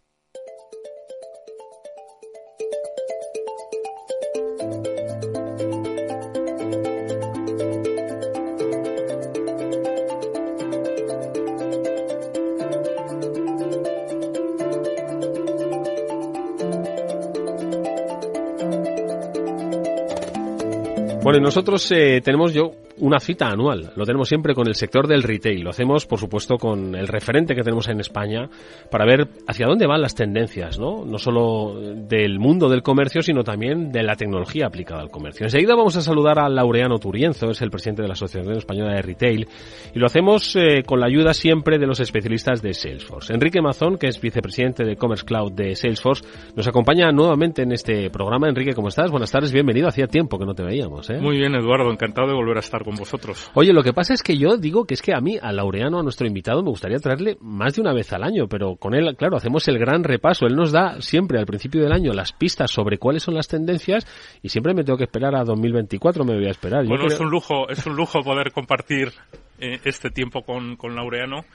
Bueno, 21.25 21.39
nosotros 21.39 21.91
eh, 21.91 22.21
tenemos 22.23 22.53
yo 22.53 22.69
una 22.97 23.19
cita 23.19 23.47
anual. 23.47 23.91
Lo 23.95 24.05
tenemos 24.05 24.27
siempre 24.27 24.53
con 24.53 24.67
el 24.67 24.75
sector 24.75 25.07
del 25.07 25.23
retail. 25.23 25.61
Lo 25.61 25.69
hacemos, 25.69 26.05
por 26.05 26.19
supuesto, 26.19 26.57
con 26.57 26.95
el 26.95 27.07
referente 27.07 27.55
que 27.55 27.61
tenemos 27.61 27.87
en 27.89 27.99
España 27.99 28.49
para 28.89 29.05
ver 29.05 29.27
hacia 29.47 29.67
dónde 29.67 29.87
van 29.87 30.01
las 30.01 30.15
tendencias, 30.15 30.79
¿no? 30.79 31.05
No 31.05 31.17
solo 31.17 31.79
del 31.79 32.39
mundo 32.39 32.69
del 32.69 32.83
comercio, 32.83 33.21
sino 33.21 33.43
también 33.43 33.91
de 33.91 34.03
la 34.03 34.15
tecnología 34.15 34.67
aplicada 34.67 35.01
al 35.01 35.09
comercio. 35.09 35.45
Enseguida 35.45 35.75
vamos 35.75 35.95
a 35.97 36.01
saludar 36.01 36.39
a 36.39 36.49
Laureano 36.49 36.97
Turienzo, 36.97 37.49
es 37.49 37.61
el 37.61 37.71
presidente 37.71 38.01
de 38.01 38.07
la 38.07 38.13
Asociación 38.13 38.55
Española 38.55 38.93
de 38.93 39.01
Retail, 39.01 39.47
y 39.93 39.99
lo 39.99 40.05
hacemos 40.05 40.55
eh, 40.55 40.83
con 40.85 40.99
la 40.99 41.07
ayuda 41.07 41.33
siempre 41.33 41.77
de 41.77 41.87
los 41.87 41.99
especialistas 41.99 42.61
de 42.61 42.73
Salesforce. 42.73 43.33
Enrique 43.33 43.61
Mazón, 43.61 43.97
que 43.97 44.07
es 44.07 44.21
vicepresidente 44.21 44.85
de 44.85 44.95
Commerce 44.95 45.25
Cloud 45.25 45.51
de 45.51 45.75
Salesforce, 45.75 46.23
nos 46.55 46.67
acompaña 46.67 47.11
nuevamente 47.11 47.63
en 47.63 47.71
este 47.71 48.09
programa. 48.09 48.47
Enrique, 48.47 48.73
¿cómo 48.73 48.87
estás? 48.87 49.11
Buenas 49.11 49.31
tardes, 49.31 49.51
bienvenido. 49.51 49.87
Hacía 49.87 50.07
tiempo 50.07 50.39
que 50.39 50.45
no 50.45 50.53
te 50.53 50.63
veíamos, 50.63 51.09
¿eh? 51.09 51.19
Muy 51.19 51.37
bien, 51.37 51.55
Eduardo, 51.55 51.91
encantado 51.91 52.27
de 52.27 52.33
volver 52.33 52.57
a 52.57 52.61
estar 52.61 52.84
con 52.85 52.95
vosotros. 52.95 53.51
Oye, 53.55 53.73
lo 53.73 53.83
que 53.83 53.91
pasa 53.91 54.13
es 54.13 54.23
que 54.23 54.37
yo 54.37 54.57
digo 54.57 54.85
que 54.85 54.93
es 54.93 55.01
que 55.01 55.13
a 55.13 55.19
mí, 55.19 55.37
a 55.41 55.51
Laureano, 55.51 55.99
a 55.99 56.03
nuestro 56.03 56.27
invitado, 56.27 56.63
me 56.63 56.69
gustaría 56.69 56.99
traerle 56.99 57.37
más 57.41 57.75
de 57.75 57.81
una 57.81 57.93
vez 57.93 58.13
al 58.13 58.23
año, 58.23 58.47
pero 58.47 58.77
con 58.77 58.93
él, 58.93 59.15
claro, 59.17 59.35
hacemos 59.35 59.67
el 59.67 59.79
gran 59.79 60.03
repaso. 60.03 60.45
Él 60.45 60.55
nos 60.55 60.71
da 60.71 61.01
siempre 61.01 61.39
al 61.39 61.45
principio 61.45 61.81
del 61.81 61.91
año 61.91 62.13
las 62.13 62.31
pistas 62.31 62.71
sobre 62.71 62.97
cuáles 62.97 63.23
son 63.23 63.33
las 63.33 63.47
tendencias 63.47 64.07
y 64.41 64.49
siempre 64.49 64.73
me 64.73 64.83
tengo 64.83 64.97
que 64.97 65.05
esperar 65.05 65.35
a 65.35 65.43
2024, 65.43 66.23
me 66.23 66.35
voy 66.35 66.45
a 66.45 66.51
esperar. 66.51 66.85
Bueno, 66.85 67.07
es 67.07 67.19
un 67.19 67.29
lujo, 67.29 67.67
es 67.69 67.85
un 67.85 67.95
lujo 67.95 68.21
poder 68.21 68.51
compartir 68.51 69.11
eh, 69.59 69.79
este 69.83 70.11
tiempo 70.11 70.43
con, 70.43 70.75
con 70.75 70.95
Laureano 70.95 71.45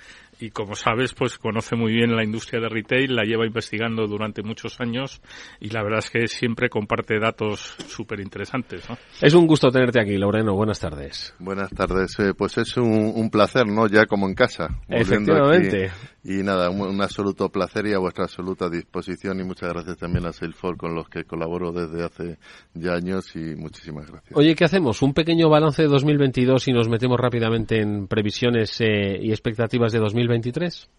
y 0.40 0.50
como 0.50 0.74
sabes, 0.74 1.14
pues 1.14 1.38
conoce 1.38 1.76
muy 1.76 1.92
bien 1.92 2.14
la 2.16 2.24
industria 2.24 2.60
de 2.60 2.68
retail, 2.68 3.14
la 3.14 3.24
lleva 3.24 3.46
investigando 3.46 4.06
durante 4.06 4.42
muchos 4.42 4.80
años 4.80 5.20
y 5.60 5.68
la 5.70 5.82
verdad 5.82 6.00
es 6.00 6.10
que 6.10 6.26
siempre 6.28 6.68
comparte 6.68 7.18
datos 7.18 7.76
súper 7.86 8.20
interesantes. 8.20 8.84
Es 9.20 9.34
un 9.34 9.46
gusto 9.46 9.70
tenerte 9.70 10.00
aquí, 10.00 10.16
Loreno. 10.16 10.54
Buenas 10.54 10.80
tardes. 10.80 11.34
Buenas 11.38 11.70
tardes. 11.70 12.18
Eh, 12.18 12.32
pues 12.36 12.58
es 12.58 12.76
un, 12.76 13.30
placer, 13.30 13.66
¿no? 13.66 13.86
Ya 13.86 14.06
como 14.06 14.26
en 14.26 14.34
casa. 14.34 14.68
Efectivamente. 14.88 15.90
Y 16.22 16.42
nada, 16.42 16.68
un, 16.68 17.00
absoluto 17.00 17.48
placer 17.48 17.86
y 17.86 17.94
a 17.94 17.98
vuestra 17.98 18.24
absoluta 18.24 18.68
disposición 18.68 19.40
y 19.40 19.44
muchas 19.44 19.70
gracias 19.72 19.96
también 19.96 20.26
a 20.26 20.32
Salesforce 20.32 20.78
con 20.78 20.94
los 20.94 21.08
que 21.08 21.24
colaboro 21.24 21.72
desde 21.72 22.04
hace 22.04 22.38
ya 22.74 22.92
años 22.92 23.34
y 23.34 23.56
muchísimas 23.56 24.06
gracias. 24.06 24.36
Oye, 24.36 24.54
¿qué 24.54 24.64
hacemos? 24.64 25.00
¿Un 25.00 25.14
pequeño 25.14 25.48
balance 25.48 25.80
de 25.80 25.88
2022 25.88 26.68
y 26.68 26.72
nos 26.72 26.88
metemos 26.90 27.18
rápidamente 27.18 27.80
en 27.80 28.06
previsiones 28.06 28.80
eh, 28.80 29.18
y 29.18 29.30
expectativas 29.30 29.92
de 29.92 29.98
2023? 29.98 30.90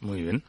Muy 0.00 0.22
bien. 0.22 0.44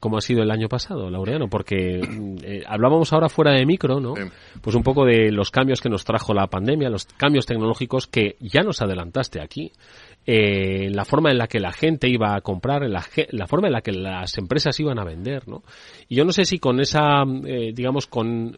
¿Cómo 0.00 0.16
ha 0.16 0.22
sido 0.22 0.42
el 0.42 0.50
año 0.50 0.68
pasado, 0.68 1.10
Laureano? 1.10 1.48
Porque 1.48 2.00
mm, 2.00 2.36
eh, 2.42 2.62
hablábamos 2.66 3.12
ahora 3.12 3.28
fuera 3.28 3.52
de 3.52 3.66
micro, 3.66 4.00
¿no? 4.00 4.14
Pues 4.62 4.74
un 4.74 4.82
poco 4.82 5.04
de 5.04 5.30
los 5.30 5.50
cambios 5.50 5.80
que 5.80 5.90
nos 5.90 6.04
trajo 6.04 6.32
la 6.32 6.46
pandemia, 6.46 6.88
los 6.88 7.04
cambios 7.04 7.44
tecnológicos 7.44 8.06
que 8.06 8.36
ya 8.40 8.62
nos 8.62 8.80
adelantaste 8.80 9.42
aquí 9.42 9.72
eh, 10.26 10.90
la 10.90 11.04
forma 11.04 11.30
en 11.30 11.38
la 11.38 11.48
que 11.48 11.60
la 11.60 11.72
gente 11.72 12.08
iba 12.08 12.34
a 12.34 12.40
comprar, 12.40 12.82
la, 12.88 13.04
la, 13.30 13.46
forma 13.46 13.68
en 13.68 13.72
la 13.72 13.80
que 13.80 13.92
las 13.92 14.36
empresas 14.38 14.78
iban 14.78 14.98
a 14.98 15.04
vender, 15.04 15.48
¿no? 15.48 15.62
Y 16.08 16.16
yo 16.16 16.24
no 16.24 16.32
sé 16.32 16.44
si 16.44 16.58
con 16.58 16.78
esa, 16.80 17.22
eh, 17.44 17.72
digamos, 17.74 18.06
con 18.06 18.56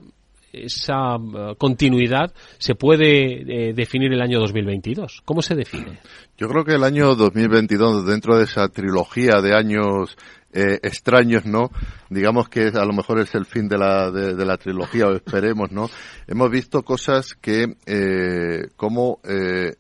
esa 0.53 1.17
uh, 1.17 1.55
continuidad 1.57 2.33
se 2.59 2.75
puede 2.75 3.69
eh, 3.71 3.73
definir 3.73 4.13
el 4.13 4.21
año 4.21 4.39
2022. 4.41 5.23
¿Cómo 5.25 5.41
se 5.41 5.55
define? 5.55 6.01
Yo 6.37 6.49
creo 6.49 6.65
que 6.65 6.75
el 6.75 6.85
año 6.85 7.15
2022, 7.15 8.07
dentro 8.07 8.37
de 8.37 8.45
esa 8.45 8.69
trilogía 8.69 9.41
de 9.41 9.55
años 9.55 10.17
eh, 10.53 10.79
extraños, 10.83 11.47
¿no? 11.47 11.71
Digamos 12.11 12.49
que 12.49 12.69
a 12.69 12.85
lo 12.85 12.93
mejor 12.93 13.21
es 13.21 13.35
el 13.35 13.47
fin 13.47 13.69
de 13.69 13.79
la, 13.79 14.11
de, 14.11 14.45
la 14.45 14.57
trilogía, 14.57 15.07
o 15.07 15.15
esperemos, 15.15 15.73
¿no? 15.73 15.89
Hemos 16.27 16.51
visto 16.51 16.83
cosas 16.83 17.35
que, 17.41 17.77
eh, 17.87 18.69
como 18.77 19.21
eh, 19.25 19.75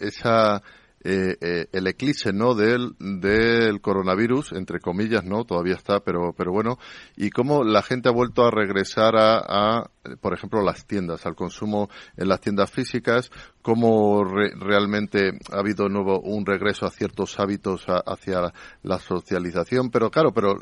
esa 0.00 0.62
eh, 1.10 1.38
eh, 1.40 1.66
el 1.72 1.86
eclipse 1.86 2.34
no 2.34 2.54
del, 2.54 2.94
coronavirus 3.80 4.52
entre 4.52 4.78
comillas 4.78 5.24
no 5.24 5.44
todavía 5.44 5.74
está 5.74 6.00
pero 6.00 6.34
pero 6.36 6.52
bueno. 6.52 6.78
Y 7.16 7.30
cómo 7.30 7.64
la 7.64 7.82
gente 7.82 8.10
ha 8.10 8.12
vuelto 8.12 8.44
a 8.44 8.50
regresar 8.50 9.14
a, 9.16 9.88
por 10.20 10.34
ejemplo 10.34 10.60
las 10.60 10.86
tiendas 10.86 11.24
al 11.24 11.34
consumo 11.34 11.88
en 12.18 12.28
las 12.28 12.42
tiendas 12.42 12.70
físicas 12.70 13.30
cómo 13.62 14.22
realmente 14.22 15.30
ha 15.50 15.60
habido 15.60 15.88
nuevo 15.88 16.20
un 16.20 16.44
regreso 16.44 16.84
a 16.84 16.90
ciertos 16.90 17.40
hábitos 17.40 17.86
hacia 17.86 18.52
la 18.82 18.98
socialización 18.98 19.90
pero 19.90 20.10
claro 20.10 20.32
pero 20.32 20.58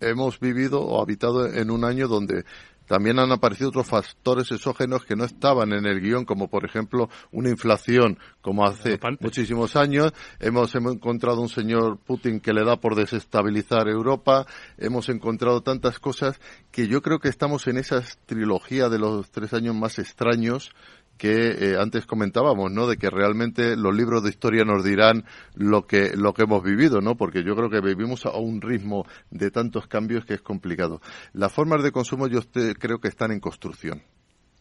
hemos 0.00 0.38
vivido 0.38 0.80
o 0.80 1.02
habitado 1.02 1.46
en 1.46 1.72
un 1.72 1.84
año 1.84 2.06
donde 2.06 2.44
también 2.88 3.18
han 3.18 3.30
aparecido 3.30 3.68
otros 3.68 3.86
factores 3.86 4.50
exógenos 4.50 5.04
que 5.04 5.14
no 5.14 5.24
estaban 5.24 5.72
en 5.72 5.86
el 5.86 6.00
guion, 6.00 6.24
como 6.24 6.48
por 6.48 6.64
ejemplo 6.64 7.08
una 7.30 7.50
inflación, 7.50 8.18
como 8.40 8.66
hace 8.66 8.98
muchísimos 9.20 9.76
años. 9.76 10.12
Hemos, 10.40 10.74
hemos, 10.74 10.94
encontrado 10.94 11.40
un 11.40 11.50
señor 11.50 11.98
Putin 11.98 12.40
que 12.40 12.52
le 12.52 12.64
da 12.64 12.76
por 12.76 12.94
desestabilizar 12.94 13.88
Europa. 13.88 14.46
Hemos 14.78 15.08
encontrado 15.10 15.62
tantas 15.62 15.98
cosas 15.98 16.40
que 16.72 16.88
yo 16.88 17.02
creo 17.02 17.18
que 17.18 17.28
estamos 17.28 17.66
en 17.66 17.76
esa 17.76 18.02
trilogía 18.26 18.88
de 18.88 18.98
los 18.98 19.30
tres 19.30 19.52
años 19.52 19.74
más 19.74 19.98
extraños 19.98 20.72
que 21.18 21.50
eh, 21.50 21.76
antes 21.78 22.06
comentábamos, 22.06 22.70
¿no? 22.70 22.86
De 22.86 22.96
que 22.96 23.10
realmente 23.10 23.76
los 23.76 23.94
libros 23.94 24.22
de 24.22 24.30
historia 24.30 24.64
nos 24.64 24.84
dirán 24.84 25.24
lo 25.54 25.86
que 25.86 26.16
lo 26.16 26.32
que 26.32 26.44
hemos 26.44 26.62
vivido, 26.62 27.00
¿no? 27.00 27.16
Porque 27.16 27.42
yo 27.42 27.54
creo 27.56 27.68
que 27.68 27.80
vivimos 27.80 28.24
a 28.24 28.36
un 28.38 28.62
ritmo 28.62 29.04
de 29.30 29.50
tantos 29.50 29.86
cambios 29.88 30.24
que 30.24 30.34
es 30.34 30.40
complicado. 30.40 31.00
Las 31.32 31.52
formas 31.52 31.82
de 31.82 31.92
consumo 31.92 32.28
yo 32.28 32.40
creo 32.78 33.00
que 33.00 33.08
están 33.08 33.32
en 33.32 33.40
construcción 33.40 34.02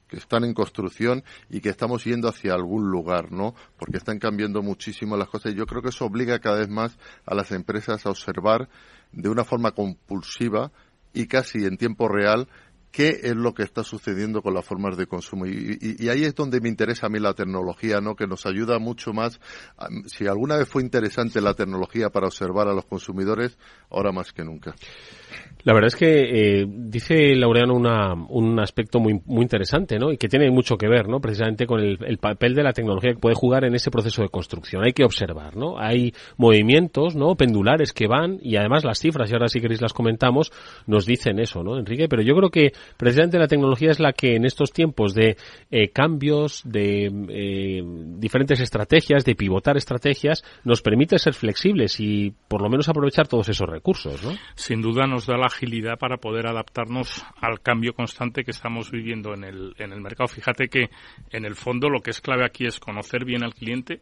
que 0.08 0.18
están 0.18 0.45
en 0.45 0.53
construcción 0.53 1.24
y 1.49 1.60
que 1.60 1.70
estamos 1.70 2.05
yendo 2.05 2.30
hacia 2.30 2.53
algún 2.53 2.89
lugar, 2.89 3.32
¿no? 3.32 3.53
Porque 3.78 3.97
están 3.97 4.20
cambiando 4.20 4.62
muchísimo 4.62 5.18
las 5.18 5.28
cosas 5.28 5.51
y 5.51 5.55
yo 5.55 5.66
creo 5.66 5.82
que 5.82 5.89
eso 5.89 6.05
obliga 6.05 6.39
cada 6.39 6.60
vez 6.60 6.70
más 6.70 6.97
a 7.26 7.36
las 7.36 7.51
empresas 7.51 8.05
a 8.05 8.10
observar 8.10 8.70
de 9.12 9.30
una 9.30 9.43
forma 9.43 9.72
compulsiva 9.72 10.72
y 11.14 11.28
casi 11.28 11.66
en 11.66 11.78
tiempo 11.78 12.08
real 12.08 12.47
qué 12.91 13.19
es 13.23 13.35
lo 13.35 13.53
que 13.53 13.63
está 13.63 13.83
sucediendo 13.83 14.41
con 14.41 14.53
las 14.53 14.65
formas 14.65 14.97
de 14.97 15.07
consumo. 15.07 15.45
Y, 15.45 16.07
ahí 16.09 16.23
es 16.23 16.35
donde 16.35 16.61
me 16.61 16.69
interesa 16.69 17.07
a 17.07 17.09
mí 17.09 17.19
la 17.19 17.33
tecnología, 17.33 18.01
¿no? 18.01 18.15
Que 18.15 18.27
nos 18.27 18.45
ayuda 18.45 18.79
mucho 18.79 19.13
más. 19.13 19.39
Si 20.05 20.27
alguna 20.27 20.57
vez 20.57 20.67
fue 20.67 20.81
interesante 20.81 21.41
la 21.41 21.53
tecnología 21.53 22.09
para 22.09 22.27
observar 22.27 22.67
a 22.67 22.73
los 22.73 22.85
consumidores, 22.85 23.57
ahora 23.89 24.11
más 24.11 24.31
que 24.31 24.43
nunca. 24.43 24.75
La 25.63 25.73
verdad 25.73 25.88
es 25.88 25.95
que 25.95 26.61
eh, 26.61 26.65
dice 26.67 27.35
Laureano 27.35 27.75
una, 27.75 28.13
un 28.13 28.59
aspecto 28.59 28.99
muy, 28.99 29.19
muy 29.25 29.41
interesante, 29.41 29.97
¿no? 29.97 30.13
Y 30.13 30.17
que 30.17 30.29
tiene 30.29 30.49
mucho 30.49 30.77
que 30.77 30.88
ver, 30.88 31.09
¿no? 31.09 31.19
Precisamente 31.19 31.67
con 31.67 31.81
el, 31.81 31.97
el, 32.05 32.17
papel 32.19 32.55
de 32.55 32.63
la 32.63 32.71
tecnología 32.71 33.11
que 33.11 33.19
puede 33.19 33.35
jugar 33.35 33.65
en 33.65 33.75
ese 33.75 33.91
proceso 33.91 34.21
de 34.21 34.29
construcción. 34.29 34.83
Hay 34.85 34.93
que 34.93 35.03
observar, 35.03 35.57
¿no? 35.57 35.77
Hay 35.77 36.13
movimientos, 36.38 37.15
¿no? 37.15 37.35
Pendulares 37.35 37.91
que 37.91 38.07
van 38.07 38.39
y 38.41 38.55
además 38.55 38.85
las 38.85 38.99
cifras, 38.99 39.29
y 39.29 39.33
ahora 39.33 39.49
si 39.49 39.59
queréis 39.59 39.81
las 39.81 39.93
comentamos, 39.93 40.51
nos 40.85 41.05
dicen 41.05 41.39
eso, 41.39 41.63
¿no, 41.63 41.77
Enrique? 41.77 42.07
Pero 42.07 42.21
yo 42.21 42.33
creo 42.35 42.49
que 42.49 42.71
precisamente 42.97 43.38
la 43.39 43.47
tecnología 43.47 43.91
es 43.91 43.99
la 43.99 44.13
que 44.13 44.36
en 44.36 44.45
estos 44.45 44.71
tiempos 44.71 45.13
de 45.13 45.38
eh, 45.71 45.89
cambios, 45.89 46.61
de 46.65 47.11
eh, 47.30 47.84
diferentes 48.17 48.59
estrategias, 48.59 49.25
de 49.25 49.36
pivotar 49.36 49.78
estrategias, 49.78 50.43
nos 50.63 50.82
permite 50.82 51.17
ser 51.19 51.34
flexibles 51.34 51.99
y 51.99 52.34
por 52.47 52.61
lo 52.61 52.69
menos 52.69 52.89
aprovechar 52.89 53.28
todos 53.28 53.49
esos 53.49 53.67
recursos, 53.69 54.23
¿no? 54.23 54.32
Sin 54.55 54.82
duda 54.82 55.07
nos 55.07 55.25
da 55.25 55.38
la 55.38 55.47
agilidad 55.47 55.97
para 55.97 56.17
poder 56.17 56.47
adaptarnos 56.47 57.23
al 57.41 57.61
cambio 57.61 57.93
constante 57.93 58.43
que 58.43 58.51
estamos 58.51 58.91
viviendo 58.91 59.34
en 59.34 59.43
el, 59.43 59.73
en 59.78 59.91
el 59.91 60.01
mercado. 60.01 60.28
Fíjate 60.28 60.67
que 60.67 60.89
en 61.32 61.45
el 61.45 61.55
fondo 61.55 61.89
lo 61.89 62.01
que 62.01 62.11
es 62.11 62.21
clave 62.21 62.45
aquí 62.45 62.65
es 62.65 62.80
conocer 62.80 63.25
bien 63.25 63.43
al 63.43 63.53
cliente, 63.53 64.01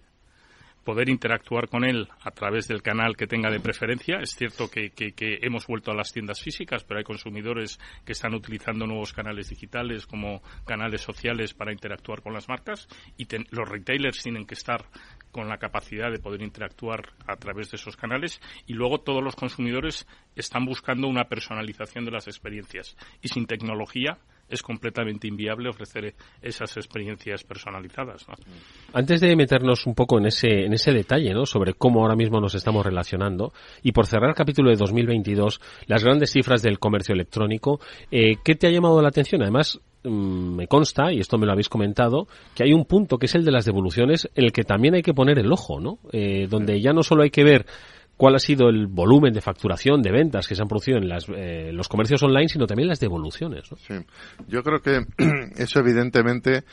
poder 0.86 1.10
interactuar 1.10 1.68
con 1.68 1.84
él 1.84 2.08
a 2.22 2.32
través 2.32 2.68
del 2.68 2.84
canal 2.84 3.18
que 3.18 3.28
tenga 3.28 3.50
de 3.50 3.60
preferencia. 3.60 4.20
Es 4.22 4.36
cierto 4.36 4.70
que, 4.70 4.94
hemos 5.42 5.66
vuelto 5.68 5.92
a 5.92 5.96
las 5.96 6.14
tiendas 6.14 6.40
físicas, 6.40 6.84
pero 6.84 7.00
hay 7.00 7.04
consumidores 7.04 7.80
que 8.06 8.14
están 8.14 8.36
utilizando 8.36 8.86
nuevos 8.86 9.12
canales 9.12 9.50
digitales 9.50 10.06
como 10.06 10.42
canales 10.64 11.02
sociales 11.02 11.54
para 11.54 11.74
interactuar 11.74 12.22
con 12.22 12.34
las 12.34 12.48
marcas 12.48 12.88
y 13.18 13.28
los 13.50 13.68
retailers 13.68 14.22
tienen 14.22 14.46
que 14.46 14.54
estar 14.54 14.86
con 15.32 15.50
la 15.50 15.58
capacidad 15.58 16.12
de 16.12 16.20
poder 16.20 16.44
interactuar 16.44 17.14
a 17.28 17.36
través 17.36 17.72
de 17.72 17.78
esos 17.78 17.98
canales 17.98 18.40
y 18.68 18.74
luego 18.74 19.02
todos 19.02 19.24
los 19.24 19.36
consumidores 19.36 20.08
están 20.36 20.66
buscando 20.66 21.08
una 21.08 21.26
personalización 21.26 22.06
de 22.06 22.12
las 22.12 22.28
experiencias 22.28 22.96
y 23.22 23.30
sin 23.30 23.48
tecnología 23.48 24.20
es 24.50 24.62
completamente 24.62 25.28
inviable 25.28 25.70
ofrecer 25.70 26.14
esas 26.42 26.76
experiencias 26.78 27.44
personalizadas. 27.44 28.26
Antes 28.94 29.22
de 29.22 29.36
meternos 29.36 29.86
un 29.86 29.96
poco 29.96 30.20
en 30.20 30.28
ese, 30.28 30.66
en 30.66 30.74
ese 30.74 30.92
detalle 30.92 31.34
¿no? 31.34 31.46
sobre 31.46 31.74
cómo 31.74 32.02
ahora 32.02 32.16
mismo 32.16 32.40
nos 32.40 32.56
estamos 32.56 32.86
relacionando, 32.86 33.54
y 33.82 33.92
por 33.92 34.06
cerrar 34.06 34.30
el 34.30 34.36
capítulo 34.36 34.70
de 34.70 34.78
2022, 34.78 35.60
las 35.88 36.04
grandes 36.04 36.32
cifras 36.32 36.62
del 36.62 36.80
comercio 36.80 37.14
electrónico, 37.14 37.80
eh, 38.12 38.36
¿qué 38.44 38.56
te 38.56 38.68
ha 38.68 38.72
llamado 38.72 39.02
la 39.02 39.10
atención? 39.10 39.42
Además, 39.42 39.80
mm, 40.04 40.56
me 40.56 40.68
consta, 40.68 41.12
y 41.12 41.20
esto 41.20 41.38
me 41.38 41.46
lo 41.46 41.52
habéis 41.52 41.70
comentado, 41.70 42.28
que 42.54 42.64
hay 42.64 42.74
un 42.74 42.86
punto 42.86 43.18
que 43.18 43.26
es 43.26 43.36
el 43.36 43.46
de 43.46 43.52
las 43.52 43.66
devoluciones, 43.66 44.30
en 44.36 44.46
el 44.46 44.52
que 44.52 44.64
también 44.64 44.96
hay 44.96 45.02
que 45.02 45.14
poner 45.14 45.40
el 45.40 45.52
ojo, 45.52 45.80
¿no? 45.80 46.00
Eh, 46.12 46.48
donde 46.50 46.80
ya 46.82 46.94
no 46.94 47.04
solo 47.04 47.24
hay 47.24 47.32
que 47.32 47.44
ver 47.44 47.66
cuál 48.18 48.36
ha 48.36 48.40
sido 48.40 48.70
el 48.70 48.88
volumen 48.88 49.34
de 49.34 49.42
facturación, 49.42 50.02
de 50.02 50.12
ventas 50.12 50.48
que 50.48 50.56
se 50.56 50.62
han 50.62 50.68
producido 50.68 50.98
en 50.98 51.10
las, 51.10 51.26
eh, 51.30 51.72
los 51.74 51.88
comercios 51.88 52.24
online, 52.24 52.48
sino 52.48 52.66
también 52.68 52.88
las 52.88 53.00
devoluciones. 53.00 53.68
Sí, 53.88 53.96
yo 54.48 54.64
creo 54.64 54.82
que 54.82 55.06
eso 55.58 55.80
evidentemente 55.80 56.64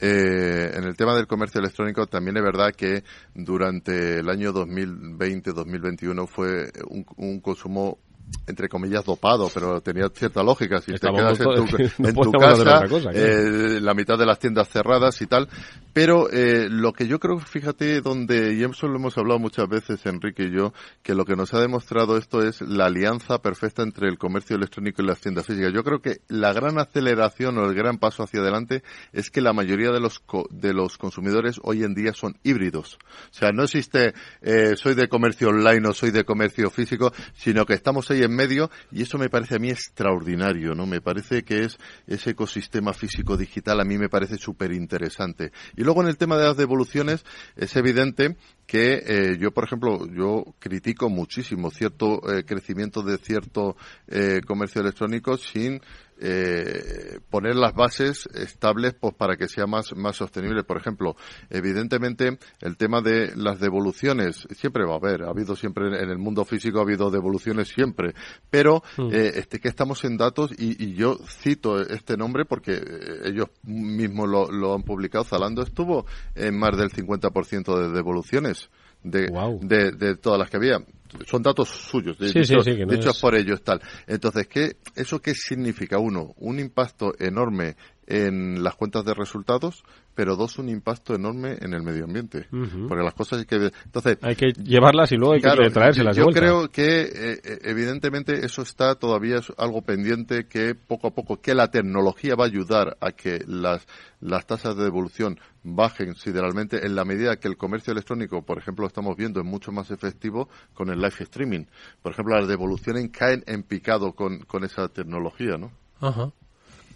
eh, 0.00 0.70
en 0.74 0.84
el 0.84 0.96
tema 0.96 1.14
del 1.14 1.26
comercio 1.26 1.60
electrónico 1.60 2.06
también 2.06 2.36
es 2.36 2.42
verdad 2.42 2.72
que 2.76 3.04
durante 3.34 4.18
el 4.18 4.28
año 4.28 4.52
2020-2021 4.52 6.26
fue 6.26 6.70
un, 6.88 7.04
un 7.16 7.40
consumo 7.40 7.98
entre 8.46 8.68
comillas 8.68 9.04
dopado, 9.04 9.50
pero 9.52 9.80
tenía 9.80 10.08
cierta 10.14 10.42
lógica. 10.42 10.80
Si 10.80 10.92
te 10.92 10.98
quedas 10.98 11.40
en 11.40 12.14
tu, 12.14 12.32
casa, 12.38 12.84
eh, 13.12 13.80
la 13.80 13.94
mitad 13.94 14.18
de 14.18 14.26
las 14.26 14.38
tiendas 14.38 14.68
cerradas 14.68 15.20
y 15.22 15.26
tal. 15.26 15.48
Pero 15.92 16.30
eh, 16.30 16.68
lo 16.70 16.92
que 16.92 17.06
yo 17.06 17.18
creo, 17.18 17.38
fíjate, 17.38 18.00
donde, 18.00 18.54
y 18.54 18.64
eso 18.64 18.88
lo 18.88 18.96
hemos 18.96 19.16
hablado 19.18 19.38
muchas 19.38 19.68
veces, 19.68 20.04
Enrique 20.06 20.44
y 20.44 20.56
yo, 20.56 20.72
que 21.02 21.14
lo 21.14 21.24
que 21.24 21.36
nos 21.36 21.52
ha 21.52 21.60
demostrado 21.60 22.16
esto 22.16 22.42
es 22.42 22.62
la 22.62 22.86
alianza 22.86 23.38
perfecta 23.42 23.82
entre 23.82 24.08
el 24.08 24.18
comercio 24.18 24.56
electrónico 24.56 25.02
y 25.02 25.06
las 25.06 25.20
tiendas 25.20 25.46
físicas. 25.46 25.72
Yo 25.74 25.84
creo 25.84 26.00
que 26.00 26.20
la 26.28 26.52
gran 26.52 26.78
aceleración 26.78 27.58
o 27.58 27.66
el 27.66 27.74
gran 27.74 27.98
paso 27.98 28.22
hacia 28.22 28.40
adelante 28.40 28.82
es 29.12 29.30
que 29.30 29.42
la 29.42 29.52
mayoría 29.52 29.90
de 29.90 30.00
los, 30.00 30.22
de 30.50 30.72
los 30.72 30.96
consumidores 30.96 31.60
hoy 31.62 31.84
en 31.84 31.94
día 31.94 32.12
son 32.14 32.38
híbridos. 32.42 32.98
O 33.30 33.34
sea, 33.34 33.52
no 33.52 33.64
existe 33.64 34.14
eh, 34.40 34.74
soy 34.76 34.94
de 34.94 35.08
comercio 35.08 35.48
online 35.48 35.88
o 35.88 35.92
soy 35.92 36.10
de 36.10 36.24
comercio 36.24 36.70
físico, 36.70 37.12
sino 37.34 37.64
que 37.66 37.74
estamos 37.74 38.10
ahí 38.10 38.21
en 38.24 38.34
medio 38.34 38.70
y 38.90 39.02
eso 39.02 39.18
me 39.18 39.28
parece 39.28 39.56
a 39.56 39.58
mí 39.58 39.70
extraordinario, 39.70 40.74
¿no? 40.74 40.86
Me 40.86 41.00
parece 41.00 41.42
que 41.42 41.64
es 41.64 41.78
ese 42.06 42.30
ecosistema 42.30 42.92
físico 42.92 43.36
digital 43.36 43.80
a 43.80 43.84
mí 43.84 43.98
me 43.98 44.08
parece 44.08 44.36
súper 44.36 44.72
interesante. 44.72 45.52
Y 45.76 45.82
luego 45.82 46.02
en 46.02 46.08
el 46.08 46.16
tema 46.16 46.36
de 46.36 46.44
las 46.44 46.56
devoluciones 46.56 47.24
es 47.56 47.74
evidente 47.76 48.36
que 48.66 49.02
eh, 49.06 49.38
yo, 49.38 49.50
por 49.50 49.64
ejemplo, 49.64 50.06
yo 50.06 50.54
critico 50.58 51.10
muchísimo 51.10 51.70
cierto 51.70 52.20
eh, 52.30 52.44
crecimiento 52.44 53.02
de 53.02 53.18
cierto 53.18 53.76
eh, 54.08 54.40
comercio 54.46 54.80
electrónico 54.80 55.36
sin 55.36 55.80
eh, 56.24 57.18
poner 57.30 57.56
las 57.56 57.74
bases 57.74 58.28
estables 58.32 58.94
pues, 58.94 59.12
para 59.14 59.36
que 59.36 59.48
sea 59.48 59.66
más, 59.66 59.92
más 59.96 60.16
sostenible. 60.16 60.62
Por 60.62 60.76
ejemplo, 60.76 61.16
evidentemente 61.50 62.38
el 62.60 62.76
tema 62.76 63.00
de 63.00 63.34
las 63.34 63.58
devoluciones 63.58 64.46
siempre 64.52 64.84
va 64.84 64.94
a 64.94 64.98
haber, 64.98 65.24
ha 65.24 65.30
habido 65.30 65.56
siempre 65.56 65.86
en 65.88 66.10
el 66.10 66.18
mundo 66.18 66.44
físico 66.44 66.78
ha 66.78 66.82
habido 66.82 67.10
devoluciones 67.10 67.68
siempre, 67.68 68.14
pero 68.50 68.84
mm. 68.96 69.12
eh, 69.12 69.32
este 69.34 69.58
que 69.58 69.68
estamos 69.68 70.04
en 70.04 70.16
datos 70.16 70.52
y, 70.56 70.84
y, 70.84 70.94
yo 70.94 71.18
cito 71.26 71.80
este 71.80 72.16
nombre 72.16 72.44
porque 72.44 72.74
eh, 72.74 73.22
ellos 73.24 73.48
mismos 73.64 74.28
lo, 74.28 74.50
lo 74.52 74.74
han 74.74 74.82
publicado. 74.82 75.24
Zalando 75.24 75.62
estuvo 75.62 76.06
en 76.36 76.56
más 76.56 76.76
del 76.76 76.90
50% 76.90 77.80
de 77.80 77.90
devoluciones 77.90 78.70
de, 79.02 79.28
de, 79.60 79.90
de 79.92 80.16
todas 80.16 80.38
las 80.38 80.50
que 80.50 80.56
había 80.56 80.78
son 81.26 81.42
datos 81.42 81.68
suyos, 81.68 82.18
de, 82.18 82.30
hecho, 82.30 83.12
por 83.20 83.34
ellos 83.34 83.62
tal. 83.62 83.80
Entonces, 84.06 84.46
¿qué, 84.48 84.76
¿eso 84.94 85.20
qué 85.20 85.34
significa? 85.34 85.98
Uno, 85.98 86.34
un 86.38 86.58
impacto 86.58 87.14
enorme 87.18 87.76
en 88.06 88.62
las 88.62 88.74
cuentas 88.74 89.04
de 89.04 89.14
resultados, 89.14 89.84
pero 90.14 90.36
dos, 90.36 90.58
un 90.58 90.68
impacto 90.68 91.14
enorme 91.14 91.56
en 91.60 91.74
el 91.74 91.82
medio 91.82 92.04
ambiente. 92.04 92.46
Porque 92.50 93.02
las 93.02 93.14
cosas 93.14 93.40
hay 93.40 93.44
que... 93.46 93.70
Entonces, 93.84 94.18
hay 94.22 94.36
que 94.36 94.52
llevarlas 94.52 95.12
y 95.12 95.16
luego 95.16 95.34
hay 95.34 95.40
que 95.40 95.70
traérselas 95.70 96.16
Yo 96.16 96.26
de 96.26 96.32
creo 96.32 96.68
que, 96.68 97.02
eh, 97.02 97.58
evidentemente, 97.62 98.44
eso 98.44 98.62
está 98.62 98.94
todavía 98.94 99.40
algo 99.58 99.82
pendiente 99.82 100.46
que 100.46 100.74
poco 100.74 101.08
a 101.08 101.10
poco, 101.10 101.40
que 101.40 101.54
la 101.54 101.70
tecnología 101.70 102.34
va 102.34 102.44
a 102.44 102.48
ayudar 102.48 102.96
a 103.00 103.12
que 103.12 103.42
las, 103.46 103.86
las 104.20 104.46
tasas 104.46 104.76
de 104.76 104.84
devolución 104.84 105.38
bajen 105.64 106.06
considerablemente 106.08 106.84
en 106.86 106.94
la 106.94 107.04
medida 107.04 107.36
que 107.36 107.48
el 107.48 107.56
comercio 107.56 107.92
electrónico, 107.92 108.42
por 108.42 108.58
ejemplo, 108.58 108.82
lo 108.82 108.88
estamos 108.88 109.16
viendo, 109.16 109.40
es 109.40 109.46
mucho 109.46 109.72
más 109.72 109.90
efectivo 109.90 110.48
con 110.74 110.90
el 110.90 110.98
live 110.98 111.14
streaming. 111.20 111.64
Por 112.02 112.12
ejemplo, 112.12 112.36
las 112.36 112.48
devoluciones 112.48 113.08
caen 113.10 113.42
en 113.46 113.62
picado 113.62 114.12
con, 114.12 114.40
con 114.40 114.64
esa 114.64 114.88
tecnología, 114.88 115.56
¿no? 115.56 115.72
Ajá. 116.00 116.32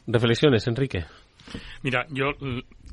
Reflexiones, 0.07 0.67
Enrique. 0.67 1.05
Mira, 1.83 2.07
yo 2.11 2.33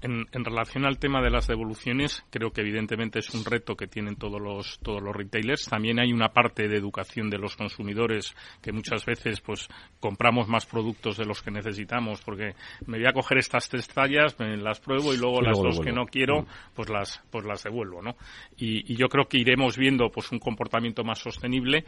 en, 0.04 0.46
relación 0.46 0.86
al 0.86 1.00
tema 1.00 1.22
de 1.22 1.30
las 1.30 1.48
devoluciones, 1.48 2.26
creo 2.30 2.52
que 2.52 2.62
evidentemente 2.62 3.20
es 3.20 3.34
un 3.34 3.46
reto 3.46 3.76
que 3.76 3.88
tienen 3.88 4.18
todos 4.18 4.42
los, 4.42 4.80
todos 4.80 5.02
los 5.02 5.16
retailers. 5.16 5.66
También 5.66 6.00
hay 6.00 6.12
una 6.12 6.30
parte 6.30 6.68
de 6.68 6.78
educación 6.78 7.30
de 7.30 7.38
los 7.38 7.56
consumidores 7.56 8.36
que 8.62 8.74
muchas 8.74 9.06
veces 9.06 9.40
pues 9.40 9.70
compramos 10.00 10.48
más 10.48 10.66
productos 10.66 11.18
de 11.18 11.26
los 11.26 11.42
que 11.42 11.52
necesitamos 11.52 12.22
porque 12.22 12.54
me 12.86 12.98
voy 12.98 13.08
a 13.08 13.14
coger 13.14 13.38
estas 13.38 13.70
tres 13.70 13.88
tallas, 13.88 14.38
me 14.40 14.58
las 14.58 14.80
pruebo 14.80 15.14
y 15.14 15.18
luego 15.18 15.42
las 15.42 15.58
dos 15.58 15.80
que 15.80 15.94
no 15.94 16.06
quiero, 16.06 16.42
mm. 16.42 16.48
pues 16.76 16.90
las, 16.90 17.24
pues 17.32 17.46
las 17.46 17.64
devuelvo, 17.64 18.02
¿no? 18.02 18.16
Y, 18.58 18.92
y 18.92 18.98
yo 18.98 19.08
creo 19.08 19.26
que 19.26 19.38
iremos 19.38 19.78
viendo 19.78 20.10
pues 20.10 20.32
un 20.32 20.40
comportamiento 20.40 21.04
más 21.04 21.20
sostenible 21.20 21.86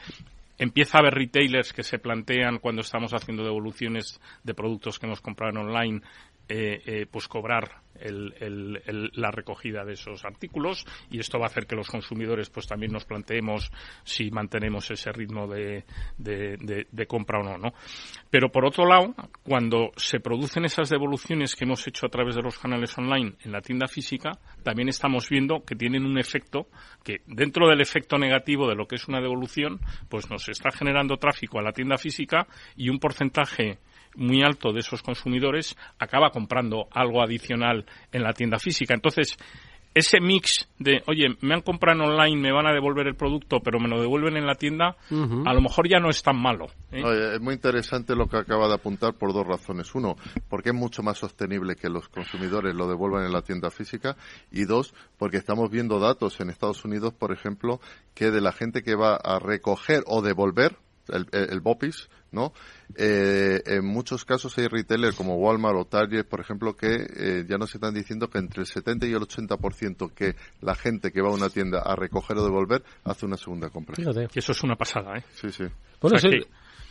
empieza 0.57 0.97
a 0.97 1.01
haber 1.01 1.15
retailers 1.15 1.73
que 1.73 1.83
se 1.83 1.99
plantean 1.99 2.59
cuando 2.59 2.81
estamos 2.81 3.13
haciendo 3.13 3.43
devoluciones 3.43 4.19
de 4.43 4.53
productos 4.53 4.99
que 4.99 5.05
hemos 5.05 5.21
comprado 5.21 5.59
online 5.59 6.01
eh, 6.47 6.81
eh, 6.85 7.05
pues 7.09 7.27
cobrar 7.27 7.81
la 7.97 9.31
recogida 9.31 9.85
de 9.85 9.93
esos 9.93 10.25
artículos 10.25 10.85
y 11.09 11.19
esto 11.19 11.39
va 11.39 11.45
a 11.45 11.47
hacer 11.47 11.65
que 11.65 11.77
los 11.77 11.87
consumidores 11.87 12.49
pues 12.49 12.67
también 12.67 12.91
nos 12.91 13.05
planteemos 13.05 13.71
si 14.03 14.29
mantenemos 14.31 14.91
ese 14.91 15.13
ritmo 15.13 15.47
de, 15.47 15.85
de, 16.17 17.07
compra 17.07 17.39
o 17.39 17.43
no, 17.43 17.57
no. 17.57 17.73
Pero 18.29 18.51
por 18.51 18.65
otro 18.65 18.85
lado, 18.85 19.15
cuando 19.43 19.91
se 19.95 20.19
producen 20.19 20.65
esas 20.65 20.89
devoluciones 20.89 21.55
que 21.55 21.63
hemos 21.63 21.87
hecho 21.87 22.05
a 22.05 22.09
través 22.09 22.35
de 22.35 22.41
los 22.41 22.59
canales 22.59 22.97
online 22.97 23.35
en 23.43 23.53
la 23.53 23.61
tienda 23.61 23.87
física, 23.87 24.31
también 24.61 24.89
estamos 24.89 25.29
viendo 25.29 25.63
que 25.63 25.75
tienen 25.75 26.05
un 26.05 26.19
efecto 26.19 26.67
que 27.01 27.21
dentro 27.27 27.69
del 27.69 27.79
efecto 27.79 28.17
negativo 28.17 28.67
de 28.67 28.75
lo 28.75 28.87
que 28.87 28.95
es 28.95 29.07
una 29.07 29.21
devolución, 29.21 29.79
pues 30.09 30.29
nos 30.29 30.49
está 30.49 30.69
generando 30.69 31.15
tráfico 31.15 31.59
a 31.59 31.63
la 31.63 31.71
tienda 31.71 31.97
física 31.97 32.45
y 32.75 32.89
un 32.89 32.99
porcentaje 32.99 33.79
muy 34.15 34.43
alto 34.43 34.71
de 34.73 34.79
esos 34.79 35.01
consumidores 35.01 35.75
acaba 35.99 36.31
comprando 36.31 36.87
algo 36.91 37.21
adicional 37.21 37.85
en 38.11 38.23
la 38.23 38.33
tienda 38.33 38.59
física. 38.59 38.93
Entonces, 38.93 39.37
ese 39.95 40.19
mix 40.19 40.67
de, 40.77 41.01
oye, 41.07 41.37
me 41.39 41.55
han 41.55 41.61
comprado 41.61 42.03
online, 42.03 42.35
me 42.35 42.51
van 42.51 42.67
a 42.67 42.73
devolver 42.73 43.07
el 43.07 43.15
producto, 43.15 43.61
pero 43.61 43.79
me 43.79 43.87
lo 43.87 44.01
devuelven 44.01 44.35
en 44.35 44.45
la 44.45 44.55
tienda, 44.55 44.97
a 45.09 45.53
lo 45.53 45.61
mejor 45.61 45.87
ya 45.87 45.99
no 45.99 46.09
es 46.09 46.21
tan 46.21 46.35
malo. 46.35 46.67
¿eh? 46.91 47.01
es 47.35 47.39
muy 47.39 47.53
interesante 47.53 48.13
lo 48.13 48.27
que 48.27 48.35
acaba 48.35 48.67
de 48.67 48.73
apuntar 48.73 49.13
por 49.13 49.31
dos 49.31 49.47
razones. 49.47 49.95
Uno, 49.95 50.17
porque 50.49 50.69
es 50.69 50.75
mucho 50.75 51.01
más 51.01 51.17
sostenible 51.17 51.77
que 51.77 51.89
los 51.89 52.09
consumidores 52.09 52.75
lo 52.75 52.89
devuelvan 52.89 53.23
en 53.23 53.31
la 53.31 53.41
tienda 53.41 53.71
física. 53.71 54.17
Y 54.51 54.65
dos, 54.65 54.93
porque 55.17 55.37
estamos 55.37 55.71
viendo 55.71 55.97
datos 55.97 56.41
en 56.41 56.49
Estados 56.49 56.83
Unidos, 56.83 57.13
por 57.13 57.31
ejemplo, 57.31 57.79
que 58.13 58.31
de 58.31 58.41
la 58.41 58.51
gente 58.51 58.83
que 58.83 58.95
va 58.95 59.15
a 59.15 59.39
recoger 59.39 60.03
o 60.07 60.21
devolver, 60.21 60.75
el, 61.07 61.27
el 61.31 61.61
BOPIS, 61.61 62.09
¿no? 62.35 62.53
Eh, 62.95 63.61
en 63.65 63.85
muchos 63.85 64.25
casos 64.25 64.55
hay 64.59 64.67
retailers 64.67 65.15
como 65.15 65.37
Walmart 65.37 65.77
o 65.77 65.85
Target, 65.85 66.25
por 66.25 66.41
ejemplo, 66.41 66.75
que 66.75 67.07
eh, 67.17 67.45
ya 67.49 67.57
nos 67.57 67.73
están 67.73 67.93
diciendo 67.93 68.29
que 68.29 68.37
entre 68.37 68.61
el 68.61 68.67
70 68.67 69.07
y 69.07 69.13
el 69.13 69.21
80% 69.21 70.13
que 70.13 70.35
la 70.61 70.75
gente 70.75 71.11
que 71.11 71.21
va 71.21 71.29
a 71.29 71.33
una 71.33 71.49
tienda 71.49 71.79
a 71.79 71.95
recoger 71.95 72.37
o 72.37 72.43
devolver 72.43 72.83
hace 73.03 73.25
una 73.25 73.37
segunda 73.37 73.69
compra. 73.69 73.95
Y 73.97 74.39
eso 74.39 74.51
es 74.51 74.63
una 74.63 74.75
pasada, 74.75 75.17
¿eh? 75.17 75.23
Sí, 75.33 75.49
sí. 75.51 75.63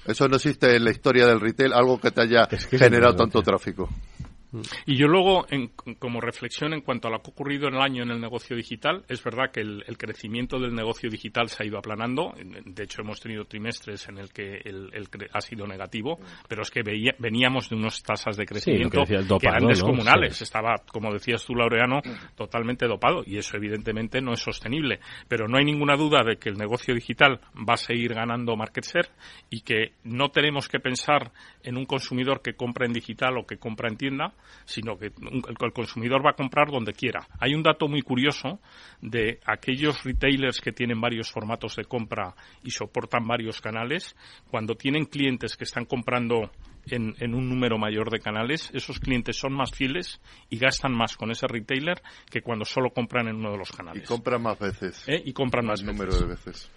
Eso 0.06 0.28
no 0.28 0.36
existe 0.36 0.76
en 0.76 0.84
la 0.84 0.90
historia 0.90 1.26
del 1.26 1.40
retail, 1.40 1.72
algo 1.72 1.98
que 1.98 2.10
te 2.10 2.22
haya 2.22 2.46
generado 2.46 3.14
tanto 3.16 3.40
tráfico. 3.42 3.88
Y 4.86 4.96
yo 4.96 5.06
luego, 5.06 5.46
como 5.98 6.20
reflexión 6.20 6.72
en 6.72 6.80
cuanto 6.80 7.08
a 7.08 7.10
lo 7.10 7.18
que 7.20 7.30
ha 7.30 7.32
ocurrido 7.32 7.68
en 7.68 7.74
el 7.74 7.80
año 7.80 8.02
en 8.02 8.10
el 8.10 8.20
negocio 8.20 8.56
digital, 8.56 9.04
es 9.08 9.22
verdad 9.22 9.50
que 9.52 9.60
el, 9.60 9.84
crecimiento 9.96 10.58
del 10.58 10.74
negocio 10.74 11.08
digital 11.08 11.48
se 11.48 11.62
ha 11.62 11.66
ido 11.66 11.78
aplanando. 11.78 12.34
De 12.64 12.84
hecho, 12.84 13.02
hemos 13.02 13.20
tenido 13.20 13.44
trimestres 13.44 14.08
en 14.08 14.18
el 14.18 14.32
que 14.32 14.60
el, 14.64 14.90
ha 15.32 15.40
sido 15.40 15.66
negativo, 15.66 16.18
pero 16.48 16.62
es 16.62 16.70
que 16.70 16.82
veníamos 17.18 17.68
de 17.68 17.76
unas 17.76 18.02
tasas 18.02 18.36
de 18.36 18.46
crecimiento 18.46 19.02
que, 19.04 19.14
eran 19.14 19.66
descomunales. 19.66 20.40
Estaba, 20.42 20.74
como 20.90 21.12
decías 21.12 21.44
tú, 21.44 21.54
Laureano, 21.54 22.00
totalmente 22.34 22.86
dopado 22.86 23.22
y 23.26 23.38
eso 23.38 23.56
evidentemente 23.56 24.20
no 24.20 24.32
es 24.32 24.40
sostenible. 24.40 25.00
Pero 25.28 25.48
no 25.48 25.58
hay 25.58 25.64
ninguna 25.64 25.96
duda 25.96 26.22
de 26.22 26.36
que 26.36 26.48
el 26.48 26.56
negocio 26.56 26.94
digital 26.94 27.40
va 27.56 27.74
a 27.74 27.78
seguir 27.78 28.14
ganando 28.14 28.56
market 28.56 28.84
share 28.84 29.08
y 29.50 29.60
que 29.60 29.92
no 30.04 30.30
tenemos 30.30 30.68
que 30.68 30.80
pensar 30.80 31.32
en 31.62 31.76
un 31.76 31.86
consumidor 31.86 32.42
que 32.42 32.54
compra 32.54 32.86
en 32.86 32.92
digital 32.92 33.38
o 33.38 33.46
que 33.46 33.58
compra 33.58 33.88
en 33.88 33.96
tienda, 33.96 34.34
sino 34.64 34.96
que 34.96 35.06
el 35.06 35.72
consumidor 35.72 36.24
va 36.24 36.30
a 36.30 36.36
comprar 36.36 36.70
donde 36.70 36.92
quiera. 36.92 37.26
Hay 37.38 37.54
un 37.54 37.62
dato 37.62 37.88
muy 37.88 38.02
curioso 38.02 38.60
de 39.00 39.40
aquellos 39.46 40.02
retailers 40.04 40.60
que 40.60 40.72
tienen 40.72 41.00
varios 41.00 41.30
formatos 41.30 41.76
de 41.76 41.84
compra 41.84 42.34
y 42.62 42.70
soportan 42.70 43.26
varios 43.26 43.60
canales, 43.60 44.16
cuando 44.50 44.74
tienen 44.74 45.04
clientes 45.06 45.56
que 45.56 45.64
están 45.64 45.84
comprando 45.84 46.50
en, 46.90 47.34
un 47.34 47.48
número 47.48 47.78
mayor 47.78 48.10
de 48.10 48.20
canales, 48.20 48.70
esos 48.74 48.98
clientes 48.98 49.36
son 49.36 49.52
más 49.52 49.70
fieles 49.72 50.20
y 50.50 50.58
gastan 50.58 50.92
más 50.92 51.16
con 51.16 51.30
ese 51.30 51.46
retailer 51.46 52.02
que 52.30 52.42
cuando 52.42 52.64
solo 52.64 52.90
compran 52.90 53.28
en 53.28 53.36
uno 53.36 53.52
de 53.52 53.58
los 53.58 53.72
canales. 53.72 54.02
Y 54.02 54.06
compran 54.06 54.42
más 54.42 54.58
veces. 54.58 55.04
¿Eh? 55.08 55.22
Y 55.24 55.32
compran 55.32 55.66
más, 55.66 55.82
número 55.82 56.14
de 56.14 56.26
veces. 56.26 56.70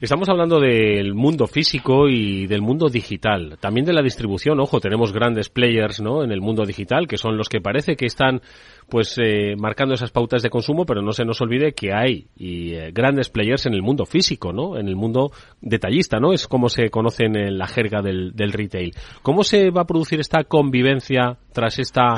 Estamos 0.00 0.28
hablando 0.28 0.60
del 0.60 1.14
mundo 1.14 1.46
físico 1.46 2.08
y 2.08 2.46
del 2.46 2.60
mundo 2.60 2.88
digital, 2.88 3.56
también 3.60 3.86
de 3.86 3.92
la 3.92 4.02
distribución. 4.02 4.60
Ojo, 4.60 4.80
tenemos 4.80 5.12
grandes 5.12 5.48
players, 5.48 6.00
¿no? 6.00 6.22
En 6.22 6.32
el 6.32 6.40
mundo 6.40 6.64
digital 6.64 7.06
que 7.06 7.16
son 7.16 7.36
los 7.36 7.48
que 7.48 7.60
parece 7.60 7.96
que 7.96 8.06
están, 8.06 8.42
pues, 8.88 9.16
eh, 9.18 9.54
marcando 9.56 9.94
esas 9.94 10.10
pautas 10.10 10.42
de 10.42 10.50
consumo, 10.50 10.84
pero 10.84 11.02
no 11.02 11.12
se 11.12 11.24
nos 11.24 11.40
olvide 11.40 11.72
que 11.72 11.94
hay 11.94 12.26
y, 12.36 12.74
eh, 12.74 12.90
grandes 12.92 13.30
players 13.30 13.66
en 13.66 13.74
el 13.74 13.82
mundo 13.82 14.04
físico, 14.04 14.52
¿no? 14.52 14.76
En 14.76 14.88
el 14.88 14.96
mundo 14.96 15.32
detallista, 15.60 16.18
¿no? 16.18 16.32
Es 16.32 16.46
como 16.46 16.68
se 16.68 16.90
conocen 16.90 17.36
en 17.36 17.56
la 17.56 17.66
jerga 17.66 18.02
del, 18.02 18.32
del 18.34 18.52
retail. 18.52 18.92
¿Cómo 19.22 19.44
se 19.50 19.70
va 19.70 19.82
a 19.82 19.86
producir 19.86 20.20
esta 20.20 20.44
convivencia 20.44 21.36
tras 21.52 21.80
esta 21.80 22.14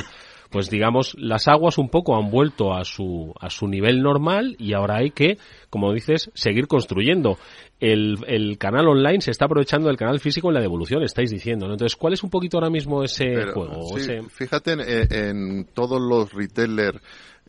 pues 0.50 0.68
digamos, 0.68 1.16
las 1.18 1.48
aguas 1.48 1.78
un 1.78 1.88
poco 1.88 2.14
han 2.14 2.30
vuelto 2.30 2.74
a 2.74 2.84
su, 2.84 3.32
a 3.40 3.48
su 3.48 3.66
nivel 3.68 4.02
normal 4.02 4.54
y 4.58 4.74
ahora 4.74 4.98
hay 4.98 5.10
que, 5.10 5.38
como 5.70 5.94
dices, 5.94 6.30
seguir 6.34 6.66
construyendo. 6.66 7.38
El, 7.80 8.18
el 8.26 8.58
canal 8.58 8.86
online 8.86 9.22
se 9.22 9.30
está 9.30 9.46
aprovechando 9.46 9.88
del 9.88 9.96
canal 9.96 10.20
físico 10.20 10.48
en 10.48 10.54
la 10.54 10.60
devolución, 10.60 11.02
estáis 11.02 11.30
diciendo. 11.30 11.64
Entonces, 11.64 11.96
¿cuál 11.96 12.12
es 12.12 12.22
un 12.22 12.28
poquito 12.28 12.58
ahora 12.58 12.68
mismo 12.68 13.02
ese 13.02 13.46
juego? 13.46 13.96
Fíjate 14.28 14.72
en, 14.72 14.80
en, 15.10 15.64
todos 15.72 15.98
los 15.98 16.30
retailers 16.34 17.00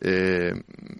eh, 0.06 0.52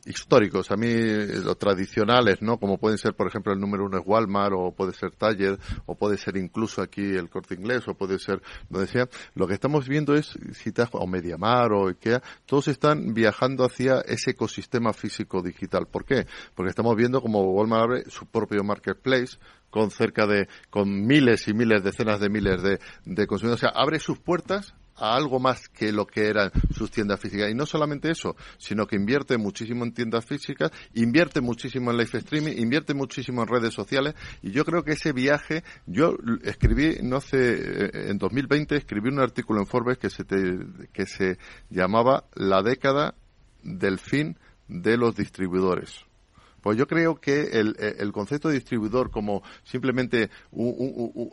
históricos, 0.06 0.70
a 0.70 0.76
mí 0.76 0.88
los 0.88 1.58
tradicionales, 1.58 2.40
¿no? 2.40 2.56
Como 2.58 2.78
pueden 2.78 2.96
ser, 2.96 3.12
por 3.12 3.26
ejemplo, 3.26 3.52
el 3.52 3.60
número 3.60 3.84
uno 3.84 3.98
es 3.98 4.02
Walmart, 4.06 4.54
o 4.56 4.72
puede 4.72 4.94
ser 4.94 5.10
Target, 5.10 5.58
o 5.84 5.94
puede 5.94 6.16
ser 6.16 6.38
incluso 6.38 6.80
aquí 6.80 7.02
el 7.02 7.28
Corte 7.28 7.54
Inglés, 7.54 7.86
o 7.86 7.94
puede 7.94 8.18
ser 8.18 8.40
donde 8.70 8.86
sea. 8.86 9.06
Lo 9.34 9.46
que 9.46 9.52
estamos 9.52 9.86
viendo 9.86 10.14
es, 10.14 10.38
si 10.52 10.72
te, 10.72 10.84
o 10.92 11.06
Mediamar, 11.06 11.72
o 11.72 11.88
Ikea, 11.88 12.22
todos 12.46 12.68
están 12.68 13.12
viajando 13.12 13.64
hacia 13.64 14.00
ese 14.00 14.30
ecosistema 14.30 14.94
físico 14.94 15.42
digital. 15.42 15.86
¿Por 15.86 16.06
qué? 16.06 16.26
Porque 16.54 16.70
estamos 16.70 16.96
viendo 16.96 17.20
como 17.20 17.42
Walmart 17.52 17.82
abre 17.82 18.04
su 18.08 18.24
propio 18.24 18.64
marketplace, 18.64 19.36
con 19.68 19.90
cerca 19.90 20.26
de, 20.26 20.48
con 20.70 21.06
miles 21.06 21.46
y 21.48 21.52
miles, 21.52 21.84
decenas 21.84 22.20
de 22.20 22.30
miles 22.30 22.62
de, 22.62 22.78
de 23.04 23.26
consumidores. 23.26 23.64
O 23.64 23.66
sea, 23.68 23.78
abre 23.78 23.98
sus 23.98 24.18
puertas 24.18 24.74
a 24.96 25.14
algo 25.14 25.38
más 25.40 25.68
que 25.68 25.92
lo 25.92 26.06
que 26.06 26.28
eran 26.28 26.50
sus 26.74 26.90
tiendas 26.90 27.20
físicas. 27.20 27.50
Y 27.50 27.54
no 27.54 27.66
solamente 27.66 28.10
eso, 28.10 28.36
sino 28.58 28.86
que 28.86 28.96
invierte 28.96 29.38
muchísimo 29.38 29.84
en 29.84 29.92
tiendas 29.92 30.24
físicas, 30.24 30.70
invierte 30.94 31.40
muchísimo 31.40 31.90
en 31.90 31.98
live 31.98 32.18
streaming, 32.18 32.52
invierte 32.56 32.94
muchísimo 32.94 33.42
en 33.42 33.48
redes 33.48 33.74
sociales. 33.74 34.14
Y 34.42 34.50
yo 34.50 34.64
creo 34.64 34.82
que 34.84 34.92
ese 34.92 35.12
viaje, 35.12 35.64
yo 35.86 36.16
escribí, 36.42 36.98
no 37.02 37.20
sé, 37.20 37.54
eh, 37.54 37.90
en 38.10 38.18
2020 38.18 38.76
escribí 38.76 39.08
un 39.08 39.20
artículo 39.20 39.60
en 39.60 39.66
Forbes 39.66 39.98
que 39.98 40.10
se, 40.10 40.24
que 40.92 41.06
se 41.06 41.38
llamaba 41.70 42.24
La 42.34 42.62
década 42.62 43.14
del 43.62 43.98
fin 43.98 44.36
de 44.68 44.96
los 44.96 45.16
distribuidores. 45.16 46.04
Pues 46.64 46.78
yo 46.78 46.86
creo 46.86 47.20
que 47.20 47.42
el, 47.60 47.76
el 47.78 48.10
concepto 48.10 48.48
de 48.48 48.54
distribuidor 48.54 49.10
como 49.10 49.42
simplemente 49.64 50.30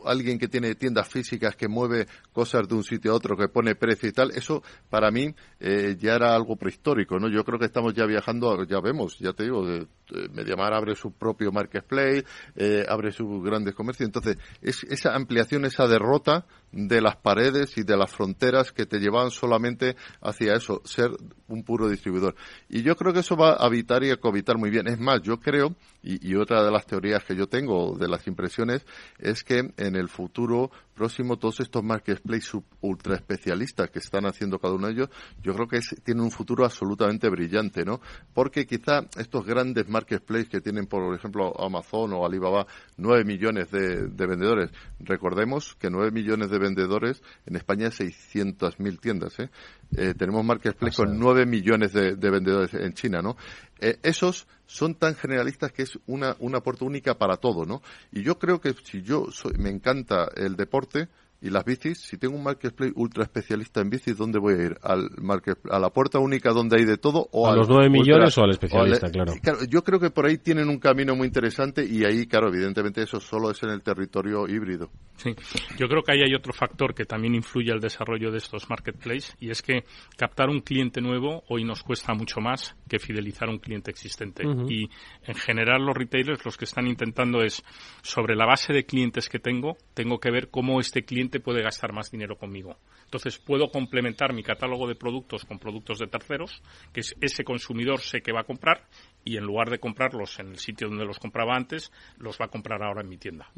alguien 0.04 0.38
que 0.38 0.46
tiene 0.46 0.74
tiendas 0.74 1.08
físicas 1.08 1.56
que 1.56 1.68
mueve 1.68 2.06
cosas 2.32 2.68
de 2.68 2.74
un 2.74 2.84
sitio 2.84 3.12
a 3.12 3.14
otro, 3.14 3.34
que 3.34 3.48
pone 3.48 3.74
precio 3.74 4.10
y 4.10 4.12
tal, 4.12 4.30
eso 4.32 4.62
para 4.90 5.10
mí 5.10 5.34
eh, 5.58 5.96
ya 5.98 6.16
era 6.16 6.34
algo 6.34 6.56
prehistórico, 6.56 7.18
¿no? 7.18 7.30
Yo 7.30 7.44
creo 7.44 7.58
que 7.58 7.64
estamos 7.64 7.94
ya 7.94 8.04
viajando, 8.04 8.62
ya 8.64 8.78
vemos, 8.80 9.18
ya 9.18 9.32
te 9.32 9.44
digo, 9.44 9.66
de, 9.66 9.86
Mediamar 10.34 10.74
abre 10.74 10.94
su 10.94 11.12
propio 11.12 11.50
marketplace, 11.50 12.24
eh, 12.54 12.84
abre 12.86 13.12
sus 13.12 13.42
grandes 13.42 13.74
comercios, 13.74 14.06
entonces 14.06 14.36
es 14.60 14.84
esa 14.84 15.14
ampliación, 15.14 15.64
esa 15.64 15.86
derrota 15.86 16.44
de 16.72 17.00
las 17.00 17.16
paredes 17.16 17.76
y 17.76 17.82
de 17.82 17.96
las 17.96 18.10
fronteras 18.10 18.72
que 18.72 18.86
te 18.86 18.98
llevaban 18.98 19.30
solamente 19.30 19.96
hacia 20.20 20.54
eso, 20.54 20.80
ser 20.84 21.10
un 21.48 21.62
puro 21.62 21.88
distribuidor. 21.88 22.34
Y 22.68 22.82
yo 22.82 22.96
creo 22.96 23.12
que 23.12 23.20
eso 23.20 23.36
va 23.36 23.50
a 23.50 23.66
habitar 23.66 24.02
y 24.02 24.10
a 24.10 24.16
cohabitar 24.16 24.58
muy 24.58 24.70
bien. 24.70 24.88
Es 24.88 24.98
más, 24.98 25.20
yo 25.22 25.38
creo, 25.38 25.76
y, 26.02 26.34
otra 26.34 26.64
de 26.64 26.70
las 26.70 26.86
teorías 26.86 27.22
que 27.24 27.36
yo 27.36 27.46
tengo 27.46 27.96
de 27.96 28.08
las 28.08 28.26
impresiones, 28.26 28.84
es 29.18 29.44
que 29.44 29.72
en 29.76 29.96
el 29.96 30.08
futuro 30.08 30.70
próximo 30.94 31.38
todos 31.38 31.60
estos 31.60 31.82
marketplaces 31.82 32.60
ultra 32.80 33.14
especialistas 33.14 33.90
que 33.90 33.98
están 33.98 34.26
haciendo 34.26 34.58
cada 34.58 34.74
uno 34.74 34.88
de 34.88 34.92
ellos, 34.94 35.08
yo 35.42 35.54
creo 35.54 35.68
que 35.68 35.80
tienen 36.04 36.24
un 36.24 36.30
futuro 36.30 36.64
absolutamente 36.64 37.28
brillante, 37.28 37.84
¿no? 37.84 38.00
Porque 38.34 38.66
quizá 38.66 39.06
estos 39.16 39.46
grandes 39.46 39.88
marketplaces 39.88 40.48
que 40.48 40.60
tienen, 40.60 40.86
por 40.86 41.14
ejemplo, 41.14 41.52
Amazon 41.58 42.12
o 42.12 42.26
Alibaba, 42.26 42.66
nueve 42.96 43.24
millones 43.24 43.70
de, 43.70 44.08
vendedores, 44.26 44.70
recordemos 45.00 45.74
que 45.76 45.90
nueve 45.90 46.10
millones 46.10 46.50
de 46.50 46.58
vendedores 46.58 47.22
en 47.46 47.56
España 47.56 47.86
hay 47.86 48.08
600.000 48.08 49.00
tiendas, 49.00 49.38
¿eh? 49.38 49.50
eh 49.96 50.14
tenemos 50.14 50.44
marketplaces 50.44 50.96
con 50.96 51.18
nueve 51.18 51.46
millones 51.46 51.92
de, 51.92 52.14
vendedores 52.14 52.74
en 52.74 52.92
China, 52.92 53.22
¿no? 53.22 53.36
Eh, 53.82 53.98
esos 54.04 54.46
son 54.66 54.94
tan 54.94 55.16
generalistas 55.16 55.72
que 55.72 55.82
es 55.82 55.98
una, 56.06 56.36
una 56.38 56.62
puerta 56.62 56.84
única 56.84 57.18
para 57.18 57.38
todo, 57.38 57.66
¿no? 57.66 57.82
Y 58.12 58.22
yo 58.22 58.38
creo 58.38 58.60
que 58.60 58.74
si 58.84 59.02
yo 59.02 59.32
soy, 59.32 59.54
me 59.58 59.70
encanta 59.70 60.28
el 60.36 60.54
deporte, 60.54 61.08
y 61.42 61.50
las 61.50 61.64
bicis, 61.64 61.98
si 61.98 62.18
tengo 62.18 62.36
un 62.36 62.44
marketplace 62.44 62.92
ultra 62.94 63.24
especialista 63.24 63.80
en 63.80 63.90
bicis, 63.90 64.16
¿dónde 64.16 64.38
voy 64.38 64.54
a 64.54 64.62
ir? 64.62 64.78
¿Al 64.80 65.10
market, 65.20 65.58
¿A 65.70 65.80
la 65.80 65.90
puerta 65.90 66.20
única 66.20 66.52
donde 66.52 66.78
hay 66.78 66.84
de 66.84 66.98
todo? 66.98 67.28
O 67.32 67.48
¿A 67.48 67.56
los 67.56 67.68
nueve 67.68 67.90
millones 67.90 68.38
o 68.38 68.44
al 68.44 68.50
especialista, 68.50 69.10
claro. 69.10 69.34
Yo 69.68 69.82
creo 69.82 69.98
que 69.98 70.10
por 70.10 70.26
ahí 70.26 70.38
tienen 70.38 70.68
un 70.68 70.78
camino 70.78 71.16
muy 71.16 71.26
interesante 71.26 71.84
y 71.84 72.04
ahí, 72.04 72.26
claro, 72.26 72.48
evidentemente 72.48 73.02
eso 73.02 73.18
solo 73.18 73.50
es 73.50 73.60
en 73.64 73.70
el 73.70 73.82
territorio 73.82 74.46
híbrido. 74.46 74.90
Sí, 75.16 75.34
yo 75.78 75.88
creo 75.88 76.02
que 76.02 76.12
ahí 76.12 76.20
hay 76.22 76.34
otro 76.34 76.52
factor 76.52 76.94
que 76.94 77.04
también 77.04 77.34
influye 77.34 77.72
al 77.72 77.80
desarrollo 77.80 78.30
de 78.30 78.38
estos 78.38 78.70
marketplaces 78.70 79.36
y 79.40 79.50
es 79.50 79.62
que 79.62 79.84
captar 80.16 80.48
un 80.48 80.60
cliente 80.60 81.00
nuevo 81.00 81.42
hoy 81.48 81.64
nos 81.64 81.82
cuesta 81.82 82.14
mucho 82.14 82.40
más 82.40 82.76
que 82.88 82.98
fidelizar 82.98 83.48
un 83.48 83.58
cliente 83.58 83.90
existente. 83.90 84.44
Y 84.68 84.88
en 85.26 85.34
general 85.34 85.84
los 85.84 85.96
retailers 85.96 86.44
los 86.44 86.56
que 86.56 86.66
están 86.66 86.86
intentando 86.86 87.42
es, 87.42 87.62
sobre 88.02 88.36
la 88.36 88.46
base 88.46 88.72
de 88.72 88.84
clientes 88.84 89.28
que 89.28 89.38
tengo, 89.38 89.76
tengo 89.94 90.18
que 90.18 90.30
ver 90.30 90.48
cómo 90.48 90.80
este 90.80 91.02
cliente 91.02 91.31
puede 91.40 91.62
gastar 91.62 91.92
más 91.92 92.10
dinero 92.10 92.36
conmigo. 92.36 92.76
Entonces 93.04 93.38
puedo 93.38 93.70
complementar 93.70 94.32
mi 94.32 94.42
catálogo 94.42 94.88
de 94.88 94.94
productos 94.94 95.44
con 95.44 95.58
productos 95.58 95.98
de 95.98 96.06
terceros, 96.06 96.62
que 96.92 97.00
ese 97.00 97.44
consumidor 97.44 98.00
sé 98.00 98.20
que 98.20 98.32
va 98.32 98.40
a 98.40 98.44
comprar 98.44 98.84
y 99.24 99.36
en 99.36 99.44
lugar 99.44 99.70
de 99.70 99.78
comprarlos 99.78 100.38
en 100.40 100.48
el 100.48 100.58
sitio 100.58 100.88
donde 100.88 101.04
los 101.04 101.18
compraba 101.18 101.54
antes, 101.54 101.92
los 102.18 102.38
va 102.40 102.46
a 102.46 102.48
comprar 102.48 102.82
ahora 102.82 103.02
en 103.02 103.08
mi 103.08 103.18
tienda. 103.18 103.48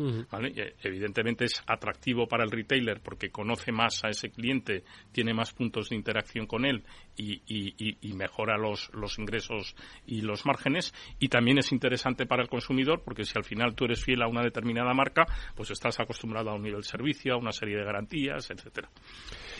Evidentemente 0.82 1.46
es 1.46 1.62
atractivo 1.66 2.26
para 2.26 2.44
el 2.44 2.50
retailer 2.50 3.00
porque 3.00 3.30
conoce 3.30 3.72
más 3.72 4.04
a 4.04 4.08
ese 4.08 4.30
cliente, 4.30 4.84
tiene 5.12 5.32
más 5.32 5.52
puntos 5.52 5.88
de 5.88 5.96
interacción 5.96 6.46
con 6.46 6.64
él 6.64 6.84
y, 7.16 8.12
mejora 8.14 8.56
los, 8.56 8.90
los 8.94 9.18
ingresos 9.18 9.74
y 10.06 10.20
los 10.20 10.46
márgenes. 10.46 10.94
Y 11.18 11.28
también 11.28 11.58
es 11.58 11.72
interesante 11.72 12.26
para 12.26 12.42
el 12.42 12.48
consumidor 12.48 13.02
porque 13.04 13.24
si 13.24 13.36
al 13.36 13.44
final 13.44 13.74
tú 13.74 13.84
eres 13.84 14.04
fiel 14.04 14.22
a 14.22 14.28
una 14.28 14.42
determinada 14.42 14.94
marca, 14.94 15.26
pues 15.54 15.70
estás 15.70 15.98
acostumbrado 16.00 16.50
a 16.50 16.54
un 16.54 16.62
nivel 16.62 16.80
de 16.80 16.86
servicio, 16.86 17.34
a 17.34 17.36
una 17.36 17.52
serie 17.52 17.76
de 17.76 17.84
garantías, 17.84 18.50
etcétera. 18.50 18.88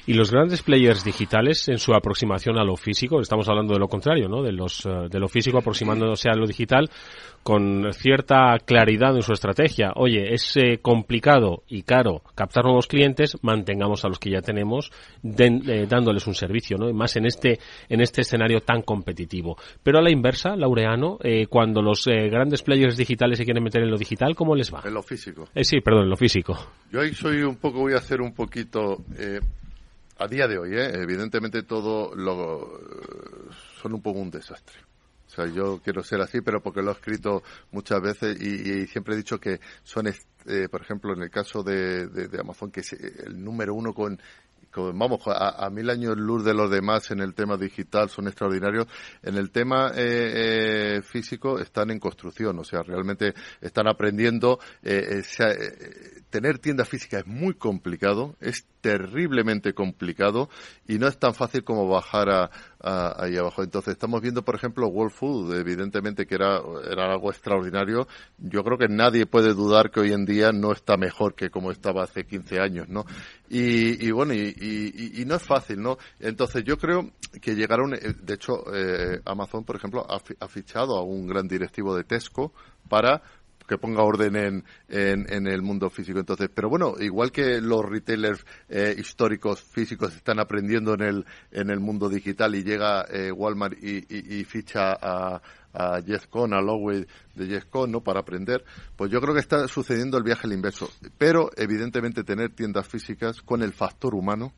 Y 0.07 0.15
los 0.15 0.31
grandes 0.31 0.63
players 0.63 1.05
digitales 1.05 1.69
en 1.69 1.79
su 1.79 1.95
aproximación 1.95 2.59
a 2.59 2.65
lo 2.65 2.77
físico, 2.77 3.21
estamos 3.21 3.49
hablando 3.49 3.73
de 3.73 3.81
lo 3.81 3.89
contrario, 3.89 4.29
¿no? 4.29 4.43
De 4.43 4.53
los 4.53 4.85
eh, 4.85 5.09
de 5.11 5.19
lo 5.19 5.29
físico 5.29 5.59
aproximándose 5.59 6.29
a 6.29 6.35
lo 6.35 6.47
digital 6.47 6.91
con 7.43 7.93
cierta 7.93 8.57
claridad 8.65 9.15
en 9.15 9.23
su 9.23 9.33
estrategia. 9.33 9.93
Oye, 9.97 10.33
es 10.33 10.57
eh, 10.57 10.79
complicado 10.81 11.63
y 11.69 11.83
caro 11.83 12.23
captar 12.35 12.65
nuevos 12.65 12.87
clientes, 12.87 13.37
mantengamos 13.43 14.05
a 14.05 14.09
los 14.09 14.19
que 14.19 14.31
ya 14.31 14.41
tenemos 14.41 14.91
eh, 15.23 15.87
dándoles 15.89 16.27
un 16.27 16.35
servicio, 16.35 16.77
¿no? 16.79 16.93
más 16.93 17.17
en 17.17 17.27
este 17.27 17.44
en 17.89 18.01
este 18.01 18.23
escenario 18.23 18.61
tan 18.61 18.83
competitivo. 18.83 19.57
Pero 19.83 19.99
a 19.99 20.03
la 20.03 20.11
inversa, 20.11 20.57
Laureano, 20.57 21.19
cuando 21.49 21.83
los 21.83 22.07
grandes 22.07 22.63
players 22.63 22.97
digitales 22.97 23.39
se 23.39 23.45
quieren 23.45 23.63
meter 23.63 23.83
en 23.83 23.91
lo 23.91 23.97
digital, 23.97 24.35
¿cómo 24.35 24.55
les 24.55 24.73
va? 24.73 24.83
En 24.85 24.95
lo 24.95 25.03
físico. 25.03 25.49
sí, 25.63 25.81
perdón, 25.81 26.05
en 26.05 26.11
lo 26.11 26.17
físico. 26.17 26.57
Yo 26.91 27.01
ahí 27.01 27.13
soy 27.15 27.43
un 27.43 27.57
poco, 27.57 27.81
voy 27.81 27.95
a 27.95 27.99
hacer 27.99 28.21
un 28.21 28.35
poquito 28.35 29.05
a 30.19 30.29
día 30.29 30.47
de 30.47 30.59
hoy, 30.59 30.77
¿eh? 30.77 30.91
evidentemente 30.95 31.63
todo 31.63 32.15
lo 32.15 32.81
son 33.81 33.95
un 33.95 34.03
poco 34.03 34.21
un 34.21 34.31
desastre. 34.31 34.77
O 35.27 35.31
sea, 35.31 35.47
yo 35.47 35.81
quiero 35.83 36.03
ser 36.05 36.21
así, 36.21 36.41
pero 36.43 36.63
porque 36.63 36.81
lo 36.81 36.91
he 36.91 36.95
escrito 36.95 37.43
muchas 37.73 38.01
veces 38.01 38.41
y, 38.41 38.87
siempre 38.87 39.15
he 39.15 39.17
dicho 39.17 39.41
que 39.41 39.59
son, 39.83 40.07
eh, 40.07 40.69
por 40.71 40.83
ejemplo, 40.83 41.13
en 41.13 41.23
el 41.23 41.31
caso 41.31 41.65
de, 41.65 42.07
de, 42.07 42.41
Amazon, 42.41 42.71
que 42.71 42.81
es 42.81 42.93
el 42.93 43.43
número 43.43 43.75
uno 43.75 43.93
con 43.93 44.21
vamos, 44.77 45.23
a, 45.27 45.69
mil 45.71 45.91
años 45.91 46.17
luz 46.17 46.45
de 46.45 46.55
los 46.55 46.71
demás 46.71 47.11
en 47.11 47.21
el 47.21 47.35
tema 47.35 47.57
digital 47.57 48.09
son 48.09 48.27
extraordinarios. 48.27 48.87
En 49.23 49.37
el 49.37 49.51
tema 49.51 49.93
eh, 49.95 50.97
eh, 50.97 51.03
físico 51.03 51.59
están 51.59 51.91
en 51.91 51.99
construcción, 51.99 52.59
o 52.59 52.65
sea, 52.65 52.83
realmente 52.83 53.35
están 53.61 53.89
aprendiendo. 53.89 54.59
Eh, 54.83 55.23
tener 56.31 56.59
tienda 56.59 56.85
física 56.85 57.19
es 57.19 57.27
muy 57.27 57.55
complicado, 57.55 58.37
es 58.41 58.67
terriblemente 58.85 59.73
complicado 59.73 60.51
y 60.87 60.99
no 60.99 61.09
es 61.09 61.19
tan 61.19 61.33
fácil 61.33 61.65
como 61.65 61.89
bajar 61.89 62.29
a, 62.29 62.51
ahí 63.17 63.35
abajo. 63.35 63.63
Entonces, 63.63 63.93
estamos 63.93 64.21
viendo, 64.21 64.45
por 64.45 64.57
ejemplo, 64.57 64.87
World 64.89 65.11
Food, 65.11 65.57
evidentemente 65.57 66.27
que 66.27 66.35
era, 66.35 66.59
algo 66.59 67.31
extraordinario. 67.31 68.07
Yo 68.37 68.63
creo 68.63 68.77
que 68.77 68.89
nadie 68.89 69.25
puede 69.25 69.55
dudar 69.55 69.91
que 69.91 70.01
hoy 70.01 70.13
en 70.13 70.27
día 70.27 70.53
no 70.53 70.71
está 70.71 70.99
mejor 70.99 71.35
que 71.35 71.49
como 71.49 71.71
estaba 71.71 72.03
hace 72.03 72.27
15 72.27 72.61
años, 72.61 72.89
¿no? 72.91 73.07
Y, 73.49 74.11
bueno, 74.11 74.35
y, 74.35 75.25
no 75.27 75.37
es 75.37 75.43
fácil, 75.43 75.81
¿no? 75.81 75.97
Entonces, 76.21 76.63
yo 76.63 76.77
creo 76.77 77.11
que 77.41 77.55
llegaron, 77.55 77.95
eh, 77.95 78.15
de 78.21 78.35
hecho, 78.35 78.65
eh, 78.75 79.23
Amazon, 79.25 79.65
por 79.65 79.77
ejemplo, 79.77 80.07
ha 80.07 80.49
fichado 80.49 80.99
a 80.99 81.03
un 81.03 81.27
gran 81.27 81.49
directivo 81.49 81.97
de 81.97 82.05
Tesco 82.05 82.53
para 82.87 83.23
que 83.67 83.79
ponga 83.79 84.03
orden 84.03 84.37
en, 84.37 84.65
en, 84.89 85.47
el 85.47 85.63
mundo 85.63 85.91
físico. 85.91 86.19
Entonces, 86.19 86.51
pero 86.55 86.69
bueno, 86.69 86.95
igual 86.99 87.33
que 87.33 87.61
los 87.61 87.85
retailers 87.85 88.45
eh, 88.69 88.95
históricos 88.99 89.63
físicos 89.63 90.15
están 90.15 90.39
aprendiendo 90.39 90.95
en 90.95 91.03
el, 91.03 91.27
en 91.51 91.71
el 91.71 91.81
mundo 91.81 92.09
digital 92.09 92.55
y 92.55 92.63
llega 92.63 93.07
eh, 93.11 93.33
Walmart 93.33 93.77
y, 93.83 94.45
ficha 94.45 94.93
a, 94.93 95.41
a 95.73 95.97
a 95.97 96.61
Lowey 96.61 97.07
de 97.35 97.63
Con, 97.63 97.91
¿no? 97.91 98.01
Para 98.01 98.21
aprender, 98.21 98.65
pues 98.97 99.11
yo 99.11 99.21
creo 99.21 99.35
que 99.35 99.41
está 99.41 99.67
sucediendo 99.69 100.19
el 100.19 100.25
viaje 100.25 100.47
al 100.47 100.53
inverso. 100.53 100.91
Pero, 101.19 101.51
evidentemente, 101.57 102.23
tener 102.23 102.51
tiendas 102.55 102.87
físicas 102.87 103.43
con 103.43 103.63
el 103.63 103.73
factor 103.73 104.15
humano 104.15 104.53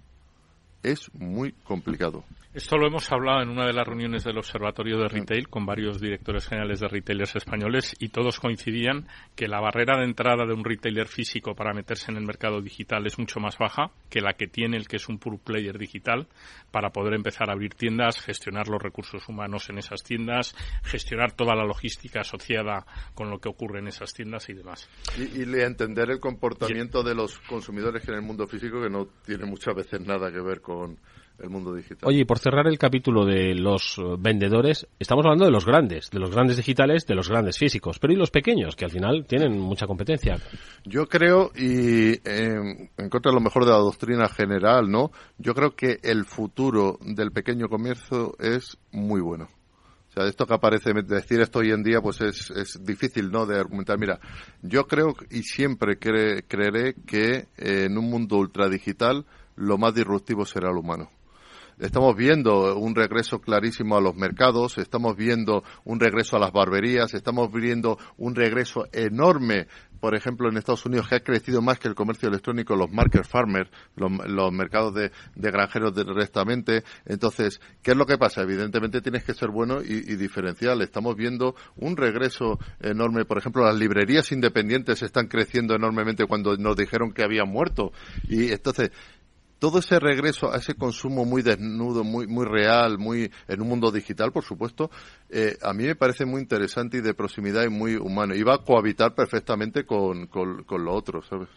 es 0.83 1.13
muy 1.15 1.53
complicado. 1.65 2.25
Esto 2.57 2.79
lo 2.79 2.87
hemos 2.87 3.13
hablado 3.13 3.43
en 3.43 3.51
una 3.51 3.67
de 3.67 3.75
las 3.75 3.87
reuniones 3.87 4.25
del 4.25 4.39
Observatorio 4.39 4.97
de 4.97 5.09
Retail 5.09 5.51
con 5.51 5.67
varios 5.67 6.01
directores 6.01 6.49
generales 6.49 6.81
de 6.81 6.89
retailers 6.89 7.37
españoles 7.37 7.95
y 7.99 8.09
todos 8.09 8.41
coincidían 8.41 9.07
que 9.35 9.47
la 9.47 9.61
barrera 9.61 9.99
de 9.99 10.07
entrada 10.07 10.47
de 10.47 10.55
un 10.55 10.65
retailer 10.65 11.07
físico 11.07 11.55
para 11.55 11.75
meterse 11.75 12.11
en 12.11 12.17
el 12.17 12.25
mercado 12.25 12.63
digital 12.63 13.07
es 13.07 13.19
mucho 13.19 13.41
más 13.41 13.59
baja 13.59 13.91
que 14.09 14.23
la 14.23 14.33
que 14.33 14.47
tiene 14.47 14.79
el 14.79 14.89
que 14.89 14.97
es 14.97 15.07
un 15.11 15.19
pure 15.19 15.37
player 15.37 15.77
digital 15.77 16.29
para 16.71 16.89
poder 16.93 17.13
empezar 17.13 17.51
a 17.51 17.53
abrir 17.53 17.75
tiendas, 17.75 18.23
gestionar 18.23 18.69
los 18.69 18.83
recursos 18.83 19.29
humanos 19.29 19.69
en 19.69 19.77
esas 19.77 20.03
tiendas, 20.03 20.55
gestionar 20.83 21.33
toda 21.33 21.55
la 21.55 21.67
logística 21.67 22.21
asociada 22.21 22.87
con 23.15 23.29
lo 23.29 23.39
que 23.39 23.51
ocurre 23.51 23.81
en 23.81 23.89
esas 23.89 24.15
tiendas 24.15 24.49
y 24.49 24.55
demás. 24.55 24.89
Y, 25.19 25.43
y 25.43 25.61
entender 25.61 26.11
el 26.11 26.21
comportamiento 26.21 27.03
de 27.03 27.15
los 27.15 27.39
consumidores 27.41 28.09
en 28.09 28.15
el 28.15 28.23
mundo 28.23 28.47
físico 28.47 28.81
que 28.81 28.89
no 28.89 29.09
tiene 29.27 29.45
muchas 29.45 29.75
veces 29.75 30.01
nada 30.01 30.33
que 30.33 30.41
ver 30.41 30.63
con 30.63 30.99
el 31.43 31.51
mundo 31.51 31.75
digital. 31.75 32.09
Oye, 32.09 32.21
y 32.21 32.25
por 32.25 32.39
cerrar 32.39 32.67
el 32.67 32.79
capítulo 32.79 33.25
de 33.25 33.55
los 33.55 33.99
eh, 33.99 34.03
vendedores, 34.19 34.87
estamos 34.99 35.25
hablando 35.25 35.45
de 35.45 35.51
los 35.51 35.65
grandes, 35.65 36.11
de 36.11 36.19
los 36.19 36.31
grandes 36.31 36.57
digitales, 36.57 37.07
de 37.07 37.15
los 37.15 37.29
grandes 37.29 37.59
físicos, 37.59 37.99
pero 37.99 38.13
¿y 38.13 38.17
los 38.17 38.31
pequeños, 38.31 38.77
que 38.77 38.85
al 38.85 38.91
final 38.91 39.27
tienen 39.27 39.59
mucha 39.59 39.87
competencia? 39.87 40.39
Yo 40.85 41.07
creo, 41.07 41.51
y 41.55 42.13
eh, 42.25 42.89
en 42.97 43.09
contra 43.11 43.31
de 43.31 43.35
lo 43.35 43.41
mejor 43.41 43.65
de 43.65 43.71
la 43.71 43.79
doctrina 43.79 44.29
general, 44.29 44.91
¿no? 44.91 45.11
Yo 45.39 45.55
creo 45.55 45.75
que 45.75 45.99
el 46.03 46.25
futuro 46.25 46.99
del 47.01 47.33
pequeño 47.33 47.69
comercio 47.69 48.35
es 48.39 48.79
muy 48.93 49.21
bueno. 49.21 49.49
O 50.09 50.13
sea, 50.19 50.29
esto 50.29 50.47
que 50.47 50.55
aparece, 50.55 50.95
decir 50.95 51.41
esto 51.41 51.59
hoy 51.59 51.73
en 51.73 51.83
día, 51.83 52.01
pues 52.01 52.23
es, 52.23 52.51
es 52.51 52.83
difícil, 52.83 53.31
¿no? 53.31 53.45
De 53.45 53.59
argumentar. 53.59 53.99
Mira, 53.99 54.19
yo 54.63 54.87
creo 54.87 55.15
y 55.31 55.43
siempre 55.43 55.99
creeré 55.99 56.95
que 57.07 57.49
eh, 57.59 57.85
en 57.85 57.99
un 57.99 58.09
mundo 58.09 58.37
ultradigital 58.37 59.27
lo 59.57 59.77
más 59.77 59.95
disruptivo 59.95 60.47
será 60.47 60.71
el 60.71 60.77
humano 60.77 61.11
estamos 61.79 62.17
viendo 62.17 62.77
un 62.77 62.95
regreso 62.95 63.41
clarísimo 63.41 63.97
a 63.97 64.01
los 64.01 64.15
mercados, 64.17 64.79
estamos 64.79 65.17
viendo 65.17 65.63
un 65.85 66.01
regreso 66.01 66.37
a 66.37 66.41
las 66.41 66.53
barberías, 66.53 67.15
estamos 67.15 67.53
viendo 67.53 67.99
un 68.17 68.35
regreso 68.35 68.87
enorme 68.93 69.67
por 70.01 70.15
ejemplo, 70.15 70.49
en 70.49 70.57
Estados 70.57 70.85
Unidos, 70.87 71.09
que 71.09 71.17
ha 71.17 71.21
crecido 71.21 71.63
más 71.63 71.79
que 71.79 71.89
el 71.89 71.95
comercio 71.95 72.29
electrónico, 72.29 72.77
los 72.77 72.91
market 72.91 73.25
farmers, 73.25 73.71
los, 73.97 74.53
mercados 74.53 74.95
de, 74.95 75.11
granjeros 75.35 75.95
directamente. 75.95 76.85
Entonces, 77.05 77.61
¿qué 77.83 77.93
es 77.93 77.97
lo 77.97 78.07
que 78.07 78.19
pasa? 78.19 78.43
Evidentemente 78.43 79.01
tienes 79.01 79.25
que 79.25 79.35
ser 79.35 79.51
bueno 79.51 79.83
y, 79.83 80.13
y, 80.13 80.17
diferencial. 80.17 80.83
Estamos 80.83 81.17
viendo 81.17 81.55
un 81.77 81.97
regreso 81.97 82.59
enorme. 82.81 83.25
Por 83.25 83.39
ejemplo, 83.39 83.65
las 83.65 83.77
librerías 83.77 84.31
independientes 84.33 85.03
están 85.03 85.29
creciendo 85.29 85.75
enormemente 85.75 86.27
cuando 86.27 86.57
nos 86.57 86.77
dijeron 86.77 87.13
que 87.13 87.25
habían 87.25 87.49
muerto. 87.49 87.93
Y 88.29 88.53
entonces, 88.53 88.91
todo 89.67 89.81
ese 89.81 89.99
regreso 89.99 90.53
a 90.53 90.59
ese 90.59 90.75
consumo 90.75 91.25
muy 91.25 91.43
desnudo, 91.43 92.05
muy, 92.05 92.29
muy 92.29 92.47
real, 92.47 92.99
muy 92.99 93.29
en 93.49 93.61
un 93.61 93.69
mundo 93.69 93.91
digital, 93.91 94.31
por 94.31 94.45
supuesto, 94.45 94.93
eh, 95.29 95.57
a 95.61 95.73
mí 95.73 95.83
me 95.83 95.97
parece 95.97 96.25
muy 96.25 96.41
interesante 96.41 96.99
y 96.99 97.01
de 97.01 97.15
proximidad 97.15 97.65
y 97.65 97.69
muy 97.69 97.97
humano. 97.97 98.37
Y 98.37 98.45
va 98.45 98.55
a 98.55 98.59
cohabitar 98.59 99.13
perfectamente 99.17 99.85
con, 99.85 100.29
con, 100.29 100.85
lo 100.85 100.95
otro, 100.95 101.21
¿sabes? 101.23 101.49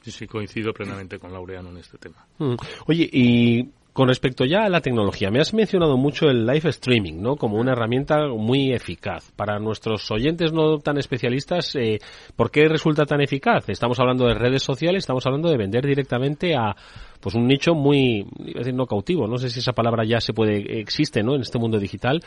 Sí, 0.00 0.10
sí. 0.12 0.26
coincido 0.26 0.72
plenamente 0.72 1.18
con 1.18 1.30
Laureano 1.30 1.68
en 1.68 1.76
este 1.76 1.98
tema. 1.98 2.26
Mm. 2.38 2.54
Oye, 2.86 3.10
y 3.12 3.70
con 3.96 4.08
respecto 4.08 4.44
ya 4.44 4.64
a 4.64 4.68
la 4.68 4.82
tecnología, 4.82 5.30
me 5.30 5.40
has 5.40 5.54
mencionado 5.54 5.96
mucho 5.96 6.26
el 6.28 6.44
live 6.44 6.68
streaming, 6.68 7.14
¿no? 7.14 7.36
Como 7.36 7.56
una 7.56 7.72
herramienta 7.72 8.28
muy 8.28 8.74
eficaz. 8.74 9.32
Para 9.32 9.58
nuestros 9.58 10.10
oyentes 10.10 10.52
no 10.52 10.80
tan 10.80 10.98
especialistas, 10.98 11.74
eh, 11.76 11.98
¿por 12.36 12.50
qué 12.50 12.68
resulta 12.68 13.06
tan 13.06 13.22
eficaz? 13.22 13.70
Estamos 13.70 13.98
hablando 13.98 14.26
de 14.26 14.34
redes 14.34 14.62
sociales, 14.62 14.98
estamos 14.98 15.24
hablando 15.24 15.48
de 15.48 15.56
vender 15.56 15.86
directamente 15.86 16.54
a 16.54 16.76
pues 17.20 17.34
un 17.34 17.46
nicho 17.46 17.74
muy, 17.74 18.26
iba 18.38 18.56
a 18.56 18.58
decir 18.58 18.74
no 18.74 18.84
cautivo, 18.84 19.26
no 19.26 19.38
sé 19.38 19.48
si 19.48 19.60
esa 19.60 19.72
palabra 19.72 20.04
ya 20.04 20.20
se 20.20 20.34
puede, 20.34 20.78
existe, 20.78 21.22
¿no? 21.22 21.34
En 21.34 21.40
este 21.40 21.58
mundo 21.58 21.78
digital, 21.78 22.20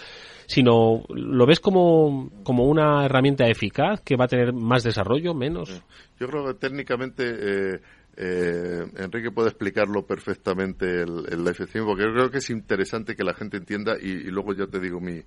sino 0.48 1.04
lo 1.10 1.46
ves 1.46 1.60
como, 1.60 2.32
como 2.42 2.66
una 2.66 3.06
herramienta 3.06 3.48
eficaz 3.48 4.02
que 4.02 4.16
va 4.16 4.26
a 4.26 4.28
tener 4.28 4.54
más 4.54 4.82
desarrollo, 4.82 5.36
menos. 5.36 5.84
Yo 6.20 6.28
creo 6.28 6.48
que 6.48 6.56
técnicamente 6.56 7.24
eh, 7.28 7.80
eh, 8.22 8.86
Enrique 8.98 9.32
puede 9.32 9.48
explicarlo 9.48 10.06
perfectamente 10.06 11.04
el, 11.04 11.26
el 11.32 11.40
live 11.40 11.66
stream, 11.68 11.86
porque 11.86 12.04
yo 12.04 12.12
creo 12.12 12.30
que 12.30 12.40
es 12.40 12.50
interesante 12.50 13.16
que 13.16 13.24
la 13.24 13.34
gente 13.34 13.56
entienda 13.56 13.96
y, 13.98 14.24
luego 14.30 14.54
ya 14.54 14.68
te 14.68 14.80
digo 14.80 15.00
mi... 15.00 15.22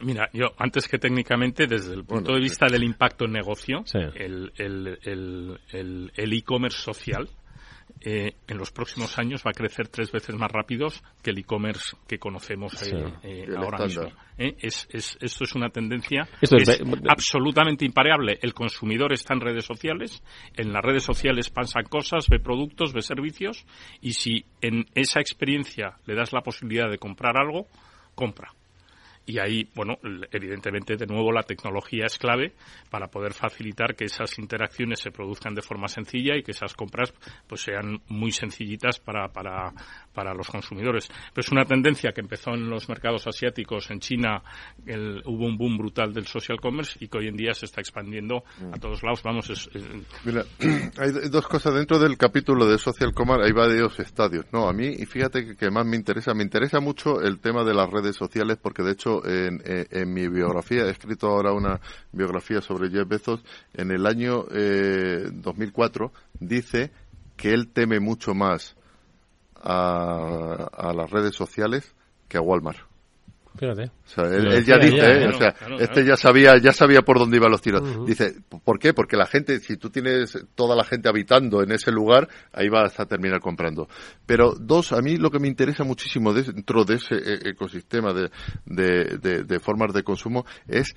Mira, 0.00 0.28
yo 0.34 0.48
antes 0.58 0.86
que 0.86 0.98
técnicamente, 0.98 1.66
desde 1.66 1.94
el 1.94 2.04
punto 2.04 2.34
de 2.34 2.40
vista 2.40 2.66
del 2.66 2.84
impacto 2.84 3.24
en 3.24 3.32
negocio, 3.32 3.82
el 4.14 4.52
e-commerce 6.14 6.78
social 6.78 7.28
eh, 8.00 8.34
en 8.46 8.58
los 8.58 8.70
próximos 8.70 9.18
años 9.18 9.42
va 9.44 9.50
a 9.50 9.54
crecer 9.54 9.88
tres 9.88 10.12
veces 10.12 10.34
más 10.36 10.50
rápido 10.50 10.86
que 11.22 11.30
el 11.30 11.38
e-commerce 11.38 11.96
que 12.06 12.18
conocemos 12.18 12.82
eh, 12.82 13.12
eh, 13.22 13.46
ahora 13.56 13.84
mismo. 13.84 14.08
Es, 14.36 14.86
esto 14.92 15.44
es 15.44 15.54
una 15.56 15.68
tendencia 15.70 16.28
absolutamente 17.08 17.84
impareable. 17.84 18.38
El 18.40 18.54
consumidor 18.54 19.12
está 19.12 19.34
en 19.34 19.40
redes 19.40 19.64
sociales, 19.64 20.22
en 20.56 20.72
las 20.72 20.82
redes 20.82 21.02
sociales 21.02 21.50
pasan 21.50 21.84
cosas, 21.84 22.28
ve 22.28 22.38
productos, 22.38 22.92
ve 22.92 23.02
servicios, 23.02 23.66
y 24.00 24.12
si 24.12 24.44
en 24.60 24.86
esa 24.94 25.20
experiencia 25.20 25.96
le 26.06 26.14
das 26.14 26.32
la 26.32 26.42
posibilidad 26.42 26.88
de 26.88 26.98
comprar 26.98 27.36
algo, 27.36 27.66
compra 28.14 28.52
y 29.28 29.38
ahí, 29.38 29.68
bueno, 29.74 29.98
evidentemente, 30.32 30.96
de 30.96 31.06
nuevo, 31.06 31.30
la 31.30 31.42
tecnología 31.42 32.06
es 32.06 32.16
clave 32.16 32.54
para 32.88 33.08
poder 33.08 33.34
facilitar 33.34 33.94
que 33.94 34.06
esas 34.06 34.38
interacciones 34.38 35.00
se 35.00 35.10
produzcan 35.10 35.54
de 35.54 35.60
forma 35.60 35.86
sencilla 35.86 36.34
y 36.34 36.42
que 36.42 36.52
esas 36.52 36.72
compras 36.72 37.12
pues 37.46 37.60
sean 37.60 38.00
muy 38.08 38.32
sencillitas 38.32 38.98
para, 38.98 39.28
para, 39.28 39.74
para 40.14 40.32
los 40.32 40.48
consumidores. 40.48 41.08
Pero 41.34 41.42
es 41.44 41.52
una 41.52 41.66
tendencia 41.66 42.12
que 42.12 42.22
empezó 42.22 42.54
en 42.54 42.70
los 42.70 42.88
mercados 42.88 43.26
asiáticos, 43.26 43.90
en 43.90 44.00
China 44.00 44.42
el, 44.86 45.20
hubo 45.26 45.44
un 45.44 45.58
boom 45.58 45.76
brutal 45.76 46.14
del 46.14 46.26
social 46.26 46.58
commerce 46.58 46.96
y 46.98 47.08
que 47.08 47.18
hoy 47.18 47.28
en 47.28 47.36
día 47.36 47.52
se 47.52 47.66
está 47.66 47.82
expandiendo 47.82 48.44
a 48.72 48.76
mm. 48.76 48.80
todos 48.80 49.02
lados. 49.02 49.22
Vamos, 49.22 49.50
es, 49.50 49.68
Mira, 50.24 50.42
hay 50.96 51.28
dos 51.30 51.46
cosas 51.46 51.74
dentro 51.74 51.98
del 51.98 52.16
capítulo 52.16 52.66
de 52.66 52.78
social 52.78 53.12
commerce, 53.12 53.44
hay 53.44 53.52
varios 53.52 54.00
estadios. 54.00 54.46
No, 54.54 54.70
a 54.70 54.72
mí, 54.72 54.86
y 54.86 55.04
fíjate 55.04 55.54
que 55.54 55.70
más 55.70 55.84
me 55.84 55.96
interesa, 55.96 56.32
me 56.32 56.44
interesa 56.44 56.80
mucho 56.80 57.20
el 57.20 57.40
tema 57.40 57.62
de 57.62 57.74
las 57.74 57.90
redes 57.90 58.16
sociales 58.16 58.56
porque 58.62 58.82
de 58.82 58.92
hecho 58.92 59.17
en, 59.24 60.12
mi 60.12 60.28
biografía, 60.28 60.84
he 60.84 60.90
escrito 60.90 61.28
ahora 61.28 61.52
una 61.52 61.80
biografía 62.12 62.60
sobre 62.60 62.90
Jeff 62.90 63.08
Bezos, 63.08 63.44
en 63.74 63.90
el 63.90 64.06
año 64.06 64.44
eh, 64.50 65.28
2004 65.32 66.12
dice 66.40 66.90
que 67.36 67.52
él 67.52 67.68
teme 67.72 68.00
mucho 68.00 68.34
más 68.34 68.76
a 69.60 70.92
las 70.94 71.10
redes 71.10 71.34
sociales 71.34 71.94
que 72.28 72.38
a 72.38 72.40
Walmart. 72.40 72.87
Fíjate. 73.58 73.90
él, 74.16 74.64
ya 74.64 74.78
dice, 74.78 75.24
¿eh? 75.24 75.28
o 75.28 75.32
sea, 75.32 75.54
este 75.80 76.04
ya 76.04 76.16
sabía, 76.16 76.58
ya 76.58 76.72
sabía 76.72 77.02
por 77.02 77.18
dónde 77.18 77.36
iban 77.36 77.50
los 77.50 77.60
tiros. 77.60 78.06
Dice, 78.06 78.36
¿por 78.64 78.78
qué? 78.78 78.94
Porque 78.94 79.16
la 79.16 79.26
gente, 79.26 79.58
si 79.58 79.76
tú 79.76 79.90
tienes 79.90 80.38
toda 80.54 80.76
la 80.76 80.84
gente 80.84 81.08
habitando 81.08 81.62
en 81.62 81.72
ese 81.72 81.90
lugar, 81.90 82.28
ahí 82.52 82.68
vas 82.68 82.98
a 83.00 83.06
terminar 83.06 83.40
comprando. 83.40 83.88
Pero 84.26 84.54
dos, 84.54 84.92
a 84.92 85.00
mí 85.02 85.16
lo 85.16 85.30
que 85.30 85.40
me 85.40 85.48
interesa 85.48 85.82
muchísimo 85.82 86.32
dentro 86.32 86.84
de 86.84 86.94
ese 86.94 87.16
e-, 87.16 87.50
ecosistema 87.50 88.12
de, 88.12 88.30
de, 88.64 89.44
de 89.44 89.60
formas 89.60 89.92
de 89.92 90.02
consumo 90.02 90.46
es 90.66 90.94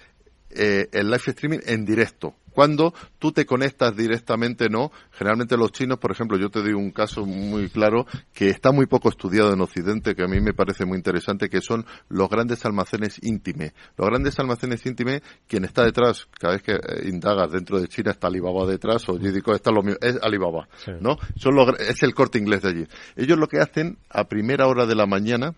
eh, 0.56 0.90
el 0.92 1.08
live 1.08 1.24
streaming 1.28 1.60
en 1.66 1.86
directo. 1.86 2.36
Cuando 2.52 2.94
tú 3.18 3.32
te 3.32 3.46
conectas 3.46 3.96
directamente, 3.96 4.70
no. 4.70 4.92
Generalmente 5.12 5.56
los 5.56 5.72
chinos, 5.72 6.00
por 6.00 6.12
ejemplo, 6.12 6.38
yo 6.38 6.50
te 6.50 6.60
doy 6.60 6.74
un 6.74 6.92
caso 6.92 7.26
muy 7.26 7.70
claro 7.70 8.06
que 8.34 8.50
está 8.50 8.72
muy 8.72 8.88
poco 8.88 9.10
estudiado 9.10 9.54
en 9.54 9.62
Occidente, 9.62 10.16
que 10.16 10.24
a 10.24 10.28
mí 10.28 10.42
me 10.42 10.54
parece 10.54 10.86
muy 10.86 10.98
interesante, 10.98 11.50
que 11.50 11.62
son 11.62 11.86
los 12.10 12.30
grandes 12.30 12.66
almacenes 12.66 13.20
íntimes. 13.24 13.74
Los 13.98 14.08
grandes 14.10 14.38
almacenes 14.40 14.86
íntimes, 14.86 15.22
quien 15.48 15.64
está 15.64 15.86
detrás, 15.86 16.28
cada 16.38 16.56
vez 16.56 16.64
que 16.64 16.74
eh, 16.74 17.08
indagas 17.08 17.52
dentro 17.52 17.80
de 17.80 17.88
China 17.88 18.12
está 18.12 18.28
Alibaba 18.28 18.66
detrás, 18.66 19.08
o 19.08 19.18
yo 19.18 19.32
digo, 19.32 19.54
está 19.54 19.72
lo 19.72 19.82
mío, 19.82 19.96
es 20.02 20.18
Alibaba, 20.22 20.68
¿no? 21.00 21.18
Son 21.38 21.54
es 21.80 22.04
el 22.04 22.14
corte 22.14 22.38
inglés 22.38 22.62
de 22.64 22.70
allí. 22.70 22.88
Ellos 23.16 23.38
lo 23.38 23.48
que 23.48 23.60
hacen 23.60 23.98
a 24.10 24.26
primera 24.26 24.68
hora 24.68 24.86
de 24.86 24.96
la 24.96 25.06
mañana, 25.06 25.54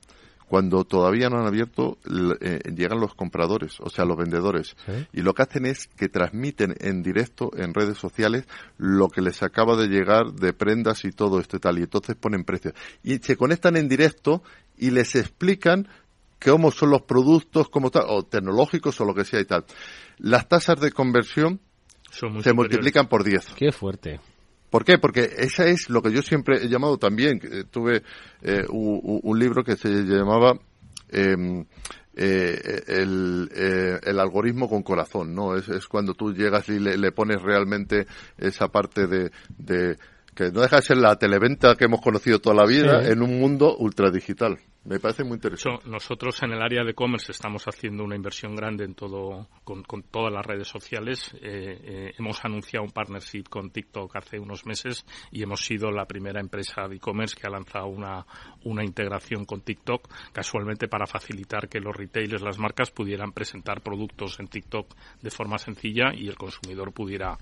cuando 0.54 0.84
todavía 0.84 1.32
no 1.32 1.39
han 1.39 1.47
abierto, 1.47 1.97
eh, 2.39 2.60
llegan 2.76 2.99
los 2.99 3.16
compradores, 3.16 3.80
o 3.80 3.89
sea, 3.89 4.06
los 4.06 4.16
vendedores. 4.16 4.76
Y 5.12 5.24
lo 5.24 5.34
que 5.34 5.41
hacen 5.41 5.66
es 5.66 5.88
que 5.88 6.10
transmiten 6.10 6.76
en 6.80 7.01
directo 7.01 7.49
en 7.58 7.74
redes 7.74 7.97
sociales 7.97 8.45
lo 8.78 9.10
que 9.10 9.24
les 9.24 9.41
acaba 9.41 9.76
de 9.76 9.88
llegar 9.88 10.32
de 10.32 10.54
prendas 10.54 11.06
y 11.06 11.12
todo 11.12 11.39
esto 11.39 11.58
y 11.58 11.60
tal. 11.60 11.80
Y 11.80 11.82
entonces 11.82 12.16
ponen 12.16 12.43
precios. 12.43 12.76
Y 13.01 13.18
se 13.18 13.36
conectan 13.36 13.78
en 13.78 13.89
directo 13.89 14.43
y 14.78 14.91
les 14.91 15.16
explican 15.16 15.88
cómo 16.39 16.70
son 16.70 16.91
los 16.91 17.01
productos, 17.01 17.68
cómo 17.70 17.89
tal, 17.89 18.04
o 18.10 18.22
tecnológicos 18.22 19.01
o 19.01 19.06
lo 19.06 19.16
que 19.16 19.26
sea 19.26 19.39
y 19.39 19.45
tal. 19.45 19.66
Las 20.20 20.47
tasas 20.47 20.80
de 20.80 20.91
conversión 20.91 21.62
se 22.12 22.54
multiplican 22.54 23.08
por 23.08 23.24
10. 23.24 23.56
Qué 23.58 23.72
fuerte. 23.72 24.20
¿Por 24.74 24.86
qué? 24.86 24.97
Porque 24.97 25.30
esa 25.38 25.67
es 25.67 25.88
lo 25.91 26.01
que 26.01 26.11
yo 26.11 26.24
siempre 26.24 26.63
he 26.63 26.67
llamado 26.67 26.97
también. 26.97 27.39
Tuve 27.69 28.01
eh, 28.41 28.63
un, 28.71 29.38
libro 29.38 29.63
que 29.63 29.76
se 29.76 29.88
llamaba 29.88 30.53
em, 31.09 31.63
eh, 32.15 32.82
el, 32.88 33.51
eh, 33.55 33.99
el, 34.01 34.19
algoritmo 34.19 34.67
con 34.67 34.82
corazón, 34.82 35.36
¿no? 35.36 35.55
Es, 35.55 35.69
es 35.69 35.86
cuando 35.86 36.15
tú 36.15 36.34
llegas 36.34 36.69
y 36.69 36.80
le, 36.80 37.11
pones 37.11 37.39
realmente 37.39 38.07
esa 38.36 38.67
parte 38.69 39.05
de, 39.05 39.30
de, 39.59 39.95
que 40.34 40.51
no 40.51 40.61
deja 40.61 40.78
de 40.78 40.82
ser 40.82 40.97
la 40.97 41.17
televenta 41.17 41.76
que 41.76 41.86
hemos 41.86 42.01
conocido 42.01 42.39
toda 42.39 42.55
la 42.55 42.65
vida 42.65 43.07
en 43.07 43.21
un 43.21 43.39
mundo 43.39 43.78
ultradigital. 43.78 44.57
Me 44.86 45.00
parece 45.00 45.24
muy 45.24 45.36
interesante. 45.36 45.90
nosotros 45.90 46.44
en 46.44 46.52
el 46.52 46.62
área 46.62 46.84
de 46.84 46.92
e-commerce 46.92 47.32
estamos 47.32 47.64
haciendo 47.66 48.04
una 48.04 48.18
inversión 48.18 48.54
grande 48.54 48.84
en 48.84 48.96
todo, 48.96 49.48
con, 49.64 49.84
todas 50.12 50.34
las 50.34 50.46
redes 50.46 50.68
sociales. 50.68 51.34
Eh, 51.36 51.80
eh, 51.84 52.12
hemos 52.20 52.44
anunciado 52.44 52.84
un 52.86 52.92
partnership 52.92 53.44
con 53.50 53.70
TikTok 53.70 54.14
hace 54.18 54.40
unos 54.40 54.66
meses 54.66 55.06
y 55.32 55.42
hemos 55.42 55.64
sido 55.64 55.90
la 55.90 56.06
primera 56.06 56.42
empresa 56.42 56.86
de 56.90 56.98
e-commerce 56.98 57.36
que 57.40 57.48
ha 57.48 57.50
lanzado 57.50 57.88
una, 57.88 58.26
una 58.66 58.84
integración 58.84 59.46
con 59.46 59.62
TikTok, 59.62 60.10
casualmente 60.34 60.90
para 60.90 61.08
facilitar 61.08 61.70
que 61.70 61.80
los 61.80 61.96
retailers, 61.96 62.42
las 62.42 62.60
marcas, 62.60 62.92
pudieran 62.92 63.32
presentar 63.32 63.80
productos 63.82 64.38
en 64.42 64.48
TikTok 64.48 64.94
de 65.22 65.32
forma 65.32 65.58
sencilla 65.60 66.14
y 66.14 66.28
el 66.28 66.36
consumidor 66.36 66.92
pudiera 66.92 67.38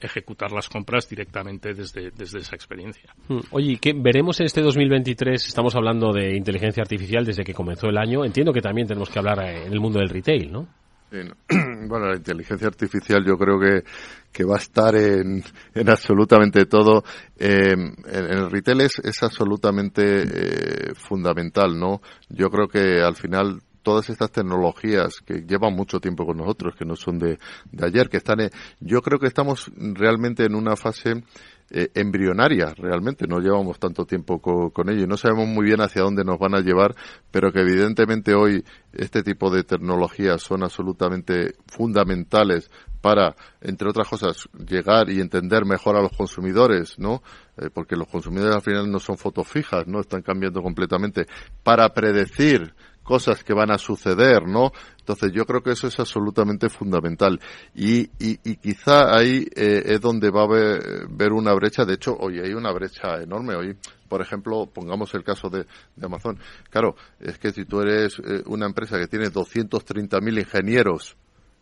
ejecutar 0.00 0.52
las 0.52 0.68
compras 0.68 1.08
directamente 1.08 1.74
desde, 1.74 2.12
desde 2.12 2.38
esa 2.38 2.54
experiencia. 2.54 3.12
Hmm. 3.28 3.40
Oye, 3.50 3.78
¿qué 3.80 3.92
veremos 3.94 4.38
en 4.38 4.46
este 4.46 4.60
2023? 4.60 5.48
Estamos 5.48 5.74
hablando 5.74 6.12
de 6.12 6.36
inteligencia 6.36 6.83
artificial 6.84 7.24
desde 7.24 7.44
que 7.44 7.52
comenzó 7.52 7.88
el 7.88 7.98
año. 7.98 8.24
Entiendo 8.24 8.52
que 8.52 8.60
también 8.60 8.86
tenemos 8.86 9.10
que 9.10 9.18
hablar 9.18 9.40
en 9.44 9.72
el 9.72 9.80
mundo 9.80 9.98
del 9.98 10.08
retail, 10.08 10.52
¿no? 10.52 10.68
Bueno, 11.86 12.08
la 12.08 12.16
inteligencia 12.16 12.66
artificial 12.66 13.24
yo 13.24 13.36
creo 13.36 13.58
que, 13.60 13.84
que 14.32 14.44
va 14.44 14.56
a 14.56 14.58
estar 14.58 14.94
en, 14.96 15.42
en 15.74 15.88
absolutamente 15.88 16.66
todo. 16.66 17.04
Eh, 17.38 17.72
en, 17.72 18.04
el 18.06 18.50
retail 18.50 18.80
es, 18.80 18.98
es 19.00 19.22
absolutamente 19.22 20.22
eh, 20.22 20.94
fundamental, 20.94 21.78
¿no? 21.78 22.00
Yo 22.28 22.48
creo 22.50 22.68
que 22.68 23.02
al 23.02 23.16
final 23.16 23.60
todas 23.82 24.08
estas 24.08 24.32
tecnologías 24.32 25.20
que 25.24 25.44
llevan 25.46 25.74
mucho 25.74 26.00
tiempo 26.00 26.24
con 26.24 26.38
nosotros, 26.38 26.74
que 26.74 26.86
no 26.86 26.96
son 26.96 27.18
de, 27.18 27.38
de 27.70 27.86
ayer, 27.86 28.08
que 28.08 28.16
están, 28.16 28.38
yo 28.80 29.02
creo 29.02 29.18
que 29.18 29.26
estamos 29.26 29.70
realmente 29.76 30.44
en 30.46 30.54
una 30.54 30.74
fase 30.74 31.22
eh, 31.70 31.90
embrionaria 31.94 32.74
realmente, 32.76 33.26
no 33.26 33.40
llevamos 33.40 33.78
tanto 33.78 34.04
tiempo 34.04 34.40
con 34.40 34.88
ello 34.90 35.04
y 35.04 35.06
no 35.06 35.16
sabemos 35.16 35.48
muy 35.48 35.64
bien 35.64 35.80
hacia 35.80 36.02
dónde 36.02 36.24
nos 36.24 36.38
van 36.38 36.54
a 36.54 36.60
llevar, 36.60 36.94
pero 37.30 37.52
que 37.52 37.60
evidentemente 37.60 38.34
hoy 38.34 38.64
este 38.92 39.22
tipo 39.22 39.50
de 39.50 39.64
tecnologías 39.64 40.42
son 40.42 40.62
absolutamente 40.62 41.54
fundamentales 41.66 42.70
para, 43.00 43.36
entre 43.60 43.90
otras 43.90 44.08
cosas, 44.08 44.48
llegar 44.66 45.10
y 45.10 45.20
entender 45.20 45.66
mejor 45.66 45.96
a 45.96 46.00
los 46.00 46.16
consumidores, 46.16 46.98
¿no? 46.98 47.22
Eh, 47.58 47.68
porque 47.72 47.96
los 47.96 48.08
consumidores 48.08 48.54
al 48.54 48.62
final 48.62 48.90
no 48.90 48.98
son 48.98 49.18
fotos 49.18 49.46
fijas, 49.46 49.86
¿no? 49.86 50.00
Están 50.00 50.22
cambiando 50.22 50.62
completamente. 50.62 51.26
Para 51.62 51.90
predecir 51.90 52.74
cosas 53.04 53.44
que 53.44 53.54
van 53.54 53.70
a 53.70 53.78
suceder, 53.78 54.48
¿no? 54.48 54.72
Entonces 54.98 55.32
yo 55.32 55.44
creo 55.44 55.62
que 55.62 55.72
eso 55.72 55.86
es 55.86 56.00
absolutamente 56.00 56.70
fundamental 56.70 57.38
y, 57.74 58.04
y, 58.18 58.40
y 58.42 58.56
quizá 58.56 59.14
ahí 59.14 59.46
eh, 59.54 59.82
es 59.84 60.00
donde 60.00 60.30
va 60.30 60.40
a 60.40 60.44
haber, 60.44 61.06
ver 61.10 61.32
una 61.32 61.52
brecha. 61.52 61.84
De 61.84 61.94
hecho, 61.94 62.16
hoy 62.18 62.40
hay 62.40 62.54
una 62.54 62.72
brecha 62.72 63.22
enorme. 63.22 63.54
Hoy, 63.54 63.76
por 64.08 64.22
ejemplo, 64.22 64.66
pongamos 64.66 65.14
el 65.14 65.22
caso 65.22 65.50
de, 65.50 65.66
de 65.94 66.06
Amazon. 66.06 66.38
Claro, 66.70 66.96
es 67.20 67.38
que 67.38 67.52
si 67.52 67.66
tú 67.66 67.80
eres 67.80 68.18
eh, 68.18 68.42
una 68.46 68.66
empresa 68.66 68.98
que 68.98 69.06
tiene 69.06 69.30
230.000 69.30 70.38
ingenieros 70.38 71.16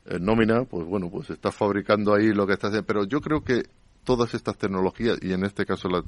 en 0.07 0.25
nómina, 0.25 0.65
pues 0.65 0.87
bueno, 0.87 1.11
pues 1.11 1.31
estás 1.31 1.55
fabricando 1.55 2.15
ahí 2.15 2.33
lo 2.33 2.47
que 2.47 2.53
estás 2.53 2.69
haciendo. 2.69 2.87
Pero 2.87 3.05
yo 3.05 3.21
creo 3.21 3.43
que 3.43 3.65
todas 4.05 4.35
estas 4.35 4.57
tecnologías 4.57 5.19
y 5.23 5.33
en 5.33 5.45
este 5.45 5.65
caso 5.65 5.89
la, 5.89 6.05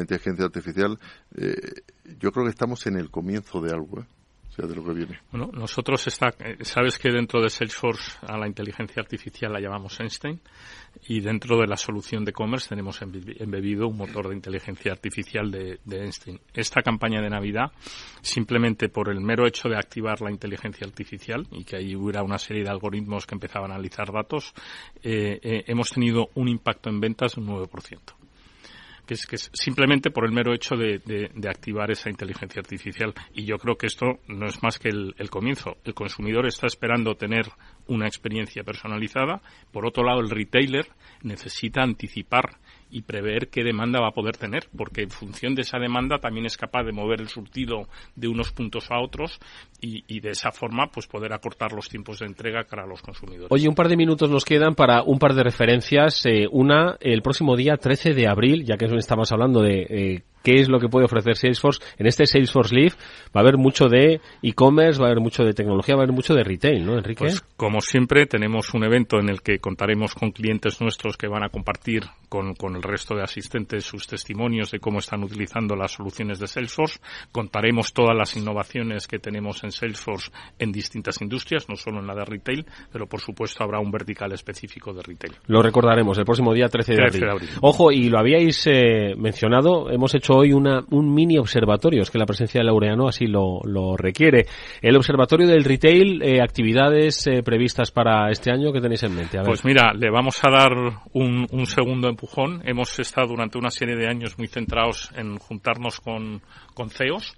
inteligencia 0.00 0.44
artificial, 0.44 0.98
eh, 1.36 1.82
yo 2.18 2.32
creo 2.32 2.44
que 2.44 2.50
estamos 2.50 2.86
en 2.86 2.96
el 2.96 3.10
comienzo 3.10 3.60
de 3.60 3.72
algo. 3.72 4.00
¿eh? 4.00 4.06
Bueno, 5.30 5.50
nosotros 5.52 6.06
está, 6.06 6.28
eh, 6.38 6.58
sabes 6.62 6.98
que 6.98 7.10
dentro 7.10 7.42
de 7.42 7.50
Salesforce 7.50 8.18
a 8.26 8.38
la 8.38 8.46
inteligencia 8.46 9.00
artificial 9.00 9.52
la 9.52 9.60
llamamos 9.60 9.98
Einstein 10.00 10.40
y 11.08 11.20
dentro 11.20 11.58
de 11.58 11.66
la 11.66 11.76
solución 11.76 12.24
de 12.24 12.32
commerce 12.32 12.68
tenemos 12.68 13.00
embebido 13.02 13.88
un 13.88 13.96
motor 13.96 14.28
de 14.28 14.34
inteligencia 14.34 14.92
artificial 14.92 15.50
de, 15.50 15.78
Einstein. 15.90 16.40
Esta 16.52 16.82
campaña 16.82 17.20
de 17.20 17.30
Navidad, 17.30 17.72
simplemente 18.20 18.88
por 18.88 19.10
el 19.10 19.20
mero 19.20 19.46
hecho 19.46 19.68
de 19.68 19.76
activar 19.76 20.20
la 20.20 20.30
inteligencia 20.30 20.86
artificial 20.86 21.46
y 21.50 21.64
que 21.64 21.76
ahí 21.76 21.96
hubiera 21.96 22.22
una 22.22 22.38
serie 22.38 22.62
de 22.62 22.70
algoritmos 22.70 23.26
que 23.26 23.34
empezaban 23.34 23.70
a 23.70 23.74
analizar 23.74 24.12
datos, 24.12 24.54
eh, 25.02 25.40
eh, 25.42 25.64
hemos 25.66 25.90
tenido 25.90 26.28
un 26.34 26.48
impacto 26.48 26.90
en 26.90 27.00
ventas 27.00 27.34
de 27.34 27.40
un 27.40 27.48
9% 27.48 28.23
que 29.06 29.14
es, 29.14 29.26
que 29.26 29.36
es 29.36 29.50
simplemente 29.52 30.10
por 30.10 30.24
el 30.24 30.32
mero 30.32 30.54
hecho 30.54 30.76
de, 30.76 31.30
activar 31.48 31.90
esa 31.90 32.10
inteligencia 32.10 32.60
artificial. 32.60 33.14
Y 33.32 33.44
yo 33.44 33.56
creo 33.58 33.76
que 33.76 33.86
esto 33.86 34.20
no 34.28 34.46
es 34.46 34.62
más 34.62 34.78
que 34.78 34.88
el, 34.88 35.14
el 35.18 35.30
comienzo. 35.30 35.76
El 35.84 35.94
consumidor 35.94 36.46
está 36.46 36.66
esperando 36.66 37.14
tener 37.14 37.46
una 37.86 38.06
experiencia 38.06 38.62
personalizada. 38.62 39.40
Por 39.72 39.86
otro 39.86 40.04
lado, 40.04 40.20
el 40.20 40.30
retailer 40.30 40.86
necesita 41.22 41.82
anticipar 41.82 42.58
y 42.90 43.02
prever 43.02 43.48
qué 43.48 43.62
demanda 43.62 44.00
va 44.00 44.08
a 44.08 44.12
poder 44.12 44.36
tener, 44.36 44.64
porque 44.76 45.02
en 45.02 45.10
función 45.10 45.54
de 45.54 45.62
esa 45.62 45.78
demanda 45.78 46.18
también 46.18 46.46
es 46.46 46.56
capaz 46.56 46.84
de 46.84 46.92
mover 46.92 47.20
el 47.20 47.28
surtido 47.28 47.88
de 48.16 48.28
unos 48.28 48.52
puntos 48.52 48.90
a 48.90 49.00
otros 49.00 49.38
y, 49.80 50.20
de 50.20 50.30
esa 50.30 50.50
forma 50.52 50.86
pues 50.92 51.06
poder 51.06 51.32
acortar 51.32 51.72
los 51.72 51.88
tiempos 51.88 52.20
de 52.20 52.26
entrega 52.26 52.64
para 52.64 52.86
los 52.86 53.02
consumidores. 53.02 53.48
Oye, 53.50 53.68
un 53.68 53.74
par 53.74 53.88
de 53.88 53.96
minutos 53.96 54.30
nos 54.30 54.44
quedan 54.44 54.74
para 54.74 55.02
un 55.02 55.18
par 55.18 55.34
de 55.34 55.42
referencias. 55.42 56.24
Eh, 56.24 56.46
una, 56.50 56.96
el 57.00 57.20
próximo 57.20 57.56
día 57.56 57.76
13 57.76 58.14
de 58.14 58.26
abril, 58.26 58.64
ya 58.64 58.76
que 58.76 58.86
estamos 58.96 59.30
hablando 59.32 59.60
de 59.60 59.82
eh, 59.82 60.22
qué 60.44 60.60
es 60.60 60.68
lo 60.68 60.78
que 60.78 60.88
puede 60.88 61.06
ofrecer 61.06 61.36
Salesforce. 61.36 61.82
En 61.98 62.06
este 62.06 62.26
Salesforce 62.26 62.74
Live 62.74 62.92
va 63.34 63.40
a 63.40 63.40
haber 63.40 63.56
mucho 63.56 63.88
de 63.88 64.20
e-commerce, 64.42 65.00
va 65.00 65.06
a 65.06 65.10
haber 65.10 65.22
mucho 65.22 65.42
de 65.42 65.54
tecnología, 65.54 65.96
va 65.96 66.02
a 66.02 66.04
haber 66.04 66.14
mucho 66.14 66.34
de 66.34 66.44
retail, 66.44 66.84
¿no, 66.84 66.98
Enrique? 66.98 67.24
Pues, 67.24 67.40
como 67.56 67.80
siempre, 67.80 68.26
tenemos 68.26 68.74
un 68.74 68.84
evento 68.84 69.18
en 69.18 69.30
el 69.30 69.40
que 69.40 69.58
contaremos 69.58 70.14
con 70.14 70.30
clientes 70.30 70.80
nuestros 70.80 71.16
que 71.16 71.26
van 71.26 71.42
a 71.42 71.48
compartir 71.48 72.04
con, 72.28 72.54
con 72.54 72.76
el 72.76 72.82
resto 72.82 73.16
de 73.16 73.22
asistentes 73.22 73.84
sus 73.84 74.06
testimonios 74.06 74.70
de 74.70 74.80
cómo 74.80 74.98
están 74.98 75.24
utilizando 75.24 75.74
las 75.74 75.92
soluciones 75.92 76.38
de 76.38 76.46
Salesforce. 76.46 77.00
Contaremos 77.32 77.94
todas 77.94 78.16
las 78.16 78.36
innovaciones 78.36 79.08
que 79.08 79.18
tenemos 79.18 79.64
en 79.64 79.72
Salesforce 79.72 80.30
en 80.58 80.72
distintas 80.72 81.22
industrias, 81.22 81.68
no 81.70 81.76
solo 81.76 82.00
en 82.00 82.06
la 82.06 82.14
de 82.14 82.24
retail, 82.24 82.66
pero 82.92 83.06
por 83.06 83.20
supuesto 83.20 83.64
habrá 83.64 83.80
un 83.80 83.90
vertical 83.90 84.32
específico 84.32 84.92
de 84.92 85.02
retail. 85.02 85.36
Lo 85.46 85.62
recordaremos 85.62 86.18
el 86.18 86.24
próximo 86.26 86.52
día 86.52 86.68
13 86.68 86.94
de, 86.94 87.30
abril. 87.30 87.48
Ojo, 87.62 87.90
y 87.90 88.10
lo 88.10 88.18
habíais 88.18 88.66
eh, 88.66 89.14
mencionado, 89.16 89.90
hemos 89.90 90.14
hecho 90.14 90.33
hoy 90.36 90.52
una, 90.52 90.84
un 90.90 91.12
mini 91.12 91.38
observatorio, 91.38 92.02
es 92.02 92.10
que 92.10 92.18
la 92.18 92.26
presencia 92.26 92.60
de 92.60 92.64
Laureano 92.64 93.08
así 93.08 93.26
lo, 93.26 93.60
lo 93.64 93.96
requiere. 93.96 94.46
El 94.82 94.96
observatorio 94.96 95.46
del 95.46 95.64
retail, 95.64 96.22
eh, 96.22 96.40
actividades 96.42 97.26
eh, 97.26 97.42
previstas 97.42 97.90
para 97.90 98.30
este 98.30 98.50
año, 98.50 98.72
¿qué 98.72 98.80
tenéis 98.80 99.02
en 99.02 99.14
mente? 99.14 99.38
Pues 99.44 99.64
mira, 99.64 99.92
le 99.94 100.10
vamos 100.10 100.42
a 100.44 100.50
dar 100.50 100.72
un, 101.12 101.46
un 101.50 101.66
segundo 101.66 102.08
empujón. 102.08 102.62
Hemos 102.64 102.98
estado 102.98 103.28
durante 103.28 103.58
una 103.58 103.70
serie 103.70 103.96
de 103.96 104.08
años 104.08 104.38
muy 104.38 104.48
centrados 104.48 105.10
en 105.16 105.38
juntarnos 105.38 106.00
con, 106.00 106.42
con 106.74 106.90
CEOs 106.90 107.36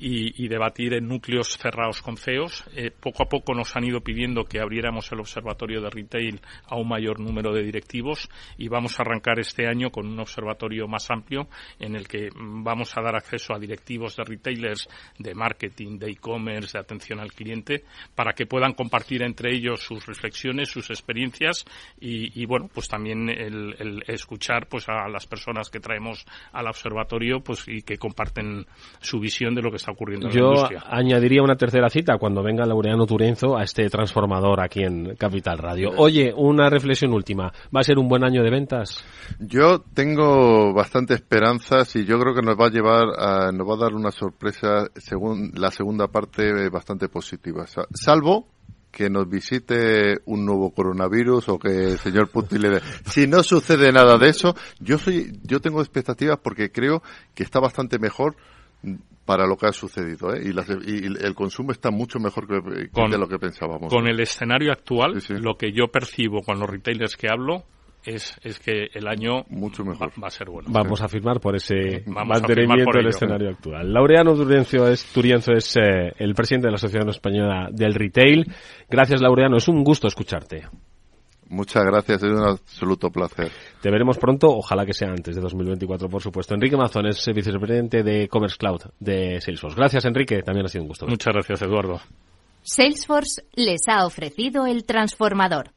y, 0.00 0.48
debatir 0.48 0.94
en 0.94 1.06
núcleos 1.06 1.58
cerrados 1.58 2.00
con 2.00 2.16
CEOs. 2.16 2.64
Eh, 2.74 2.90
poco 2.90 3.22
a 3.22 3.28
poco 3.28 3.54
nos 3.54 3.76
han 3.76 3.84
ido 3.84 4.00
pidiendo 4.00 4.44
que 4.44 4.58
abriéramos 4.58 5.12
el 5.12 5.20
observatorio 5.20 5.82
de 5.82 5.90
retail 5.90 6.40
a 6.66 6.76
un 6.76 6.88
mayor 6.88 7.20
número 7.20 7.52
de 7.52 7.62
directivos 7.62 8.28
y 8.56 8.68
vamos 8.68 8.98
a 8.98 9.02
arrancar 9.02 9.38
este 9.38 9.68
año 9.68 9.90
con 9.90 10.06
un 10.06 10.18
observatorio 10.18 10.88
más 10.88 11.10
amplio 11.10 11.48
en 11.78 11.96
el 11.96 12.08
que 12.08 12.30
vamos 12.34 12.96
a 12.96 13.02
dar 13.02 13.14
acceso 13.14 13.54
a 13.54 13.58
directivos 13.58 14.16
de 14.16 14.24
retailers, 14.24 14.88
de 15.18 15.34
marketing, 15.34 15.98
de 15.98 16.10
e-commerce, 16.10 16.72
de 16.72 16.80
atención 16.80 17.20
al 17.20 17.32
cliente, 17.32 17.84
para 18.14 18.32
que 18.32 18.46
puedan 18.46 18.72
compartir 18.72 19.22
entre 19.22 19.54
ellos 19.54 19.80
sus 19.80 20.06
reflexiones, 20.06 20.70
sus 20.70 20.88
experiencias 20.88 21.64
y, 22.00 22.46
bueno, 22.46 22.70
pues 22.72 22.88
también 22.88 23.28
el, 23.28 24.02
escuchar 24.06 24.66
pues 24.66 24.88
a 24.88 25.08
las 25.08 25.26
personas 25.26 25.68
que 25.68 25.80
traemos 25.80 26.24
al 26.52 26.66
observatorio 26.66 27.40
pues 27.40 27.68
y 27.68 27.82
que 27.82 27.98
comparten 27.98 28.66
su 29.00 29.20
visión 29.20 29.54
de 29.54 29.62
lo 29.62 29.70
que 29.70 29.76
está 29.76 29.89
ocurriendo 29.90 30.28
Yo 30.30 30.52
la 30.52 30.84
añadiría 30.88 31.42
una 31.42 31.56
tercera 31.56 31.88
cita 31.88 32.18
cuando 32.18 32.42
venga 32.42 32.66
Laureano 32.66 33.06
Turenzo 33.06 33.56
a 33.56 33.62
este 33.62 33.88
transformador 33.88 34.60
aquí 34.60 34.82
en 34.82 35.16
Capital 35.16 35.58
Radio. 35.58 35.90
Oye, 35.96 36.32
una 36.34 36.68
reflexión 36.70 37.12
última. 37.12 37.52
¿Va 37.74 37.80
a 37.80 37.84
ser 37.84 37.98
un 37.98 38.08
buen 38.08 38.24
año 38.24 38.42
de 38.42 38.50
ventas? 38.50 39.04
Yo 39.38 39.80
tengo 39.94 40.72
bastante 40.72 41.14
esperanzas 41.14 41.94
y 41.96 42.04
yo 42.04 42.18
creo 42.18 42.34
que 42.34 42.42
nos 42.42 42.56
va 42.56 42.66
a 42.66 42.70
llevar 42.70 43.04
a, 43.18 43.52
nos 43.52 43.68
va 43.68 43.74
a 43.74 43.84
dar 43.84 43.94
una 43.94 44.10
sorpresa 44.10 44.88
según 44.96 45.52
la 45.54 45.70
segunda 45.70 46.08
parte 46.08 46.68
bastante 46.68 47.08
positiva. 47.08 47.66
Salvo 47.92 48.48
que 48.90 49.08
nos 49.08 49.28
visite 49.28 50.18
un 50.26 50.44
nuevo 50.44 50.72
coronavirus 50.72 51.48
o 51.48 51.58
que 51.58 51.92
el 51.92 51.98
señor 51.98 52.28
Putin 52.28 52.62
le 52.62 52.70
dé. 52.70 52.80
Si 53.06 53.26
no 53.26 53.42
sucede 53.42 53.92
nada 53.92 54.18
de 54.18 54.28
eso, 54.28 54.54
yo 54.80 54.98
soy, 54.98 55.38
yo 55.42 55.60
tengo 55.60 55.80
expectativas 55.80 56.38
porque 56.42 56.70
creo 56.72 57.02
que 57.34 57.42
está 57.42 57.60
bastante 57.60 57.98
mejor 57.98 58.36
para 59.24 59.46
lo 59.46 59.56
que 59.56 59.66
ha 59.66 59.72
sucedido 59.72 60.34
¿eh? 60.34 60.42
y, 60.44 61.24
el 61.24 61.34
consumo 61.34 61.70
está 61.70 61.90
mucho 61.90 62.18
mejor 62.18 62.48
que, 62.48 62.54
de 62.54 63.18
lo 63.18 63.28
que 63.28 63.38
pensábamos. 63.38 63.92
Con 63.92 64.08
el 64.08 64.18
escenario 64.18 64.72
actual, 64.72 65.22
lo 65.40 65.54
que 65.56 65.72
yo 65.72 65.86
percibo 65.86 66.42
con 66.42 66.58
los 66.58 66.68
retailers 66.68 67.16
que 67.16 67.28
hablo 67.30 67.64
es, 68.04 68.36
es 68.42 68.58
que 68.58 68.88
el 68.92 69.06
año 69.06 69.44
mucho 69.50 69.84
mejor 69.84 70.10
va, 70.20 70.26
a 70.26 70.30
ser 70.30 70.48
bueno. 70.48 70.68
Vamos 70.72 71.00
a 71.02 71.08
firmar 71.08 71.38
por 71.38 71.54
ese 71.54 72.02
mantenimiento 72.06 72.98
del 72.98 73.08
escenario 73.08 73.50
actual. 73.50 73.92
Laureano 73.92 74.34
Turienzo 74.34 74.88
es, 74.88 75.04
Turienzo 75.12 75.52
es 75.52 75.76
eh, 75.76 76.12
el 76.18 76.34
presidente 76.34 76.66
de 76.66 76.72
la 76.72 76.76
Asociación 76.76 77.10
Española 77.10 77.68
del 77.70 77.94
Retail. 77.94 78.46
Gracias, 78.88 79.20
Laureano. 79.20 79.58
Es 79.58 79.68
un 79.68 79.84
gusto 79.84 80.08
escucharte. 80.08 80.64
Muchas 81.50 81.84
gracias, 81.84 82.22
es 82.22 82.30
un 82.30 82.44
absoluto 82.44 83.10
placer. 83.10 83.50
Te 83.82 83.90
veremos 83.90 84.18
pronto, 84.18 84.48
ojalá 84.50 84.86
que 84.86 84.94
sea 84.94 85.08
antes 85.08 85.34
de 85.34 85.40
2024, 85.40 86.08
por 86.08 86.22
supuesto. 86.22 86.54
Enrique 86.54 86.76
Mazón 86.76 87.06
es 87.06 87.26
vicepresidente 87.34 88.04
de 88.04 88.28
Commerce 88.28 88.56
Cloud 88.56 88.82
de 89.00 89.40
Salesforce. 89.40 89.76
Gracias, 89.76 90.04
Enrique, 90.04 90.42
también 90.42 90.66
ha 90.66 90.68
sido 90.68 90.84
un 90.84 90.88
gusto. 90.88 91.08
Muchas 91.08 91.34
gracias, 91.34 91.62
Eduardo. 91.62 92.00
Salesforce 92.62 93.42
les 93.54 93.80
ha 93.88 94.06
ofrecido 94.06 94.64
el 94.66 94.84
transformador. 94.84 95.72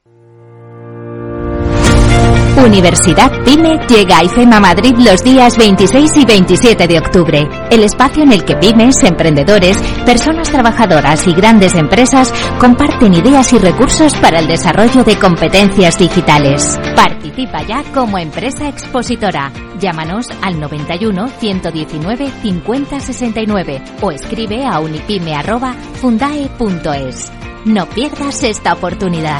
Universidad 2.57 3.31
PYME 3.43 3.79
llega 3.87 4.17
a 4.19 4.23
IFEMA 4.23 4.59
Madrid 4.59 4.93
los 4.97 5.23
días 5.23 5.57
26 5.57 6.17
y 6.17 6.25
27 6.25 6.87
de 6.87 6.99
octubre, 6.99 7.49
el 7.71 7.81
espacio 7.83 8.21
en 8.23 8.31
el 8.31 8.45
que 8.45 8.55
pymes, 8.55 8.95
emprendedores, 9.03 9.77
personas 10.05 10.49
trabajadoras 10.49 11.27
y 11.27 11.33
grandes 11.33 11.73
empresas 11.75 12.31
comparten 12.59 13.15
ideas 13.15 13.51
y 13.53 13.57
recursos 13.57 14.13
para 14.15 14.39
el 14.39 14.47
desarrollo 14.47 15.03
de 15.03 15.17
competencias 15.17 15.97
digitales. 15.97 16.79
Participa 16.95 17.63
ya 17.63 17.83
como 17.93 18.19
empresa 18.19 18.69
expositora. 18.69 19.51
Llámanos 19.79 20.27
al 20.41 20.59
91 20.59 21.29
119 21.39 22.31
50 22.43 22.99
69 22.99 23.81
o 24.01 24.11
escribe 24.11 24.63
a 24.65 24.79
unipyme@fundae.es. 24.79 27.31
No 27.65 27.87
pierdas 27.87 28.43
esta 28.43 28.73
oportunidad. 28.73 29.39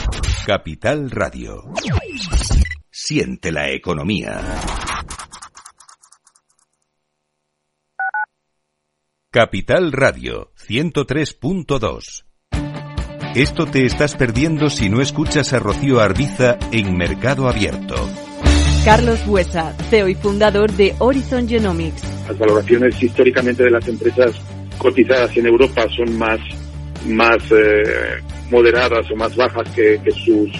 Capital 0.45 1.11
Radio. 1.11 1.71
Siente 2.89 3.51
la 3.51 3.69
economía. 3.69 4.41
Capital 9.29 9.91
Radio 9.91 10.51
103.2. 10.67 12.25
Esto 13.35 13.65
te 13.67 13.85
estás 13.85 14.15
perdiendo 14.15 14.69
si 14.71 14.89
no 14.89 15.01
escuchas 15.01 15.53
a 15.53 15.59
Rocío 15.59 15.99
Arbiza 15.99 16.57
en 16.71 16.97
Mercado 16.97 17.47
Abierto. 17.47 18.09
Carlos 18.83 19.23
Buesa, 19.27 19.73
CEO 19.89 20.09
y 20.09 20.15
fundador 20.15 20.71
de 20.71 20.95
Horizon 20.97 21.47
Genomics. 21.47 22.03
Las 22.27 22.39
valoraciones 22.39 23.01
históricamente 23.01 23.63
de 23.63 23.71
las 23.71 23.87
empresas 23.87 24.41
cotizadas 24.79 25.37
en 25.37 25.45
Europa 25.45 25.85
son 25.95 26.17
más, 26.17 26.39
más 27.05 27.37
eh, 27.51 28.21
moderadas 28.49 29.09
o 29.11 29.15
más 29.15 29.35
bajas 29.35 29.67
que, 29.73 29.99
sus 30.25 30.51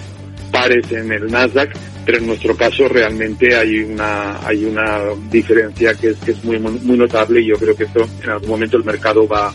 pares 0.52 0.92
en 0.92 1.12
el 1.12 1.32
Nasdaq 1.32 1.74
pero 2.06 2.18
en 2.18 2.28
nuestro 2.28 2.56
caso 2.58 2.88
realmente 2.88 3.56
hay 3.56 3.80
una 3.80 4.46
hay 4.46 4.66
una 4.66 5.00
diferencia 5.30 5.94
que 5.94 6.10
es 6.10 6.28
es 6.28 6.44
muy 6.44 6.60
muy 6.60 6.98
notable 6.98 7.42
y 7.42 7.48
yo 7.48 7.56
creo 7.56 7.76
que 7.76 7.86
esto 7.86 8.06
en 8.24 8.30
algún 8.30 8.50
momento 8.50 8.78
el 8.78 8.84
mercado 8.84 9.28
va 9.28 9.54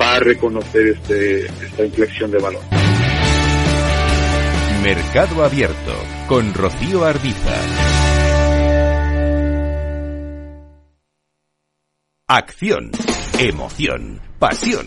va 0.00 0.16
a 0.16 0.18
reconocer 0.18 0.88
este 0.88 1.46
esta 1.46 1.84
inflexión 1.84 2.30
de 2.30 2.38
valor. 2.38 2.62
Mercado 4.82 5.44
Abierto 5.44 5.94
con 6.26 6.52
Rocío 6.54 7.04
Arbiza. 7.04 7.54
Acción, 12.26 12.90
emoción, 13.38 14.20
pasión 14.40 14.86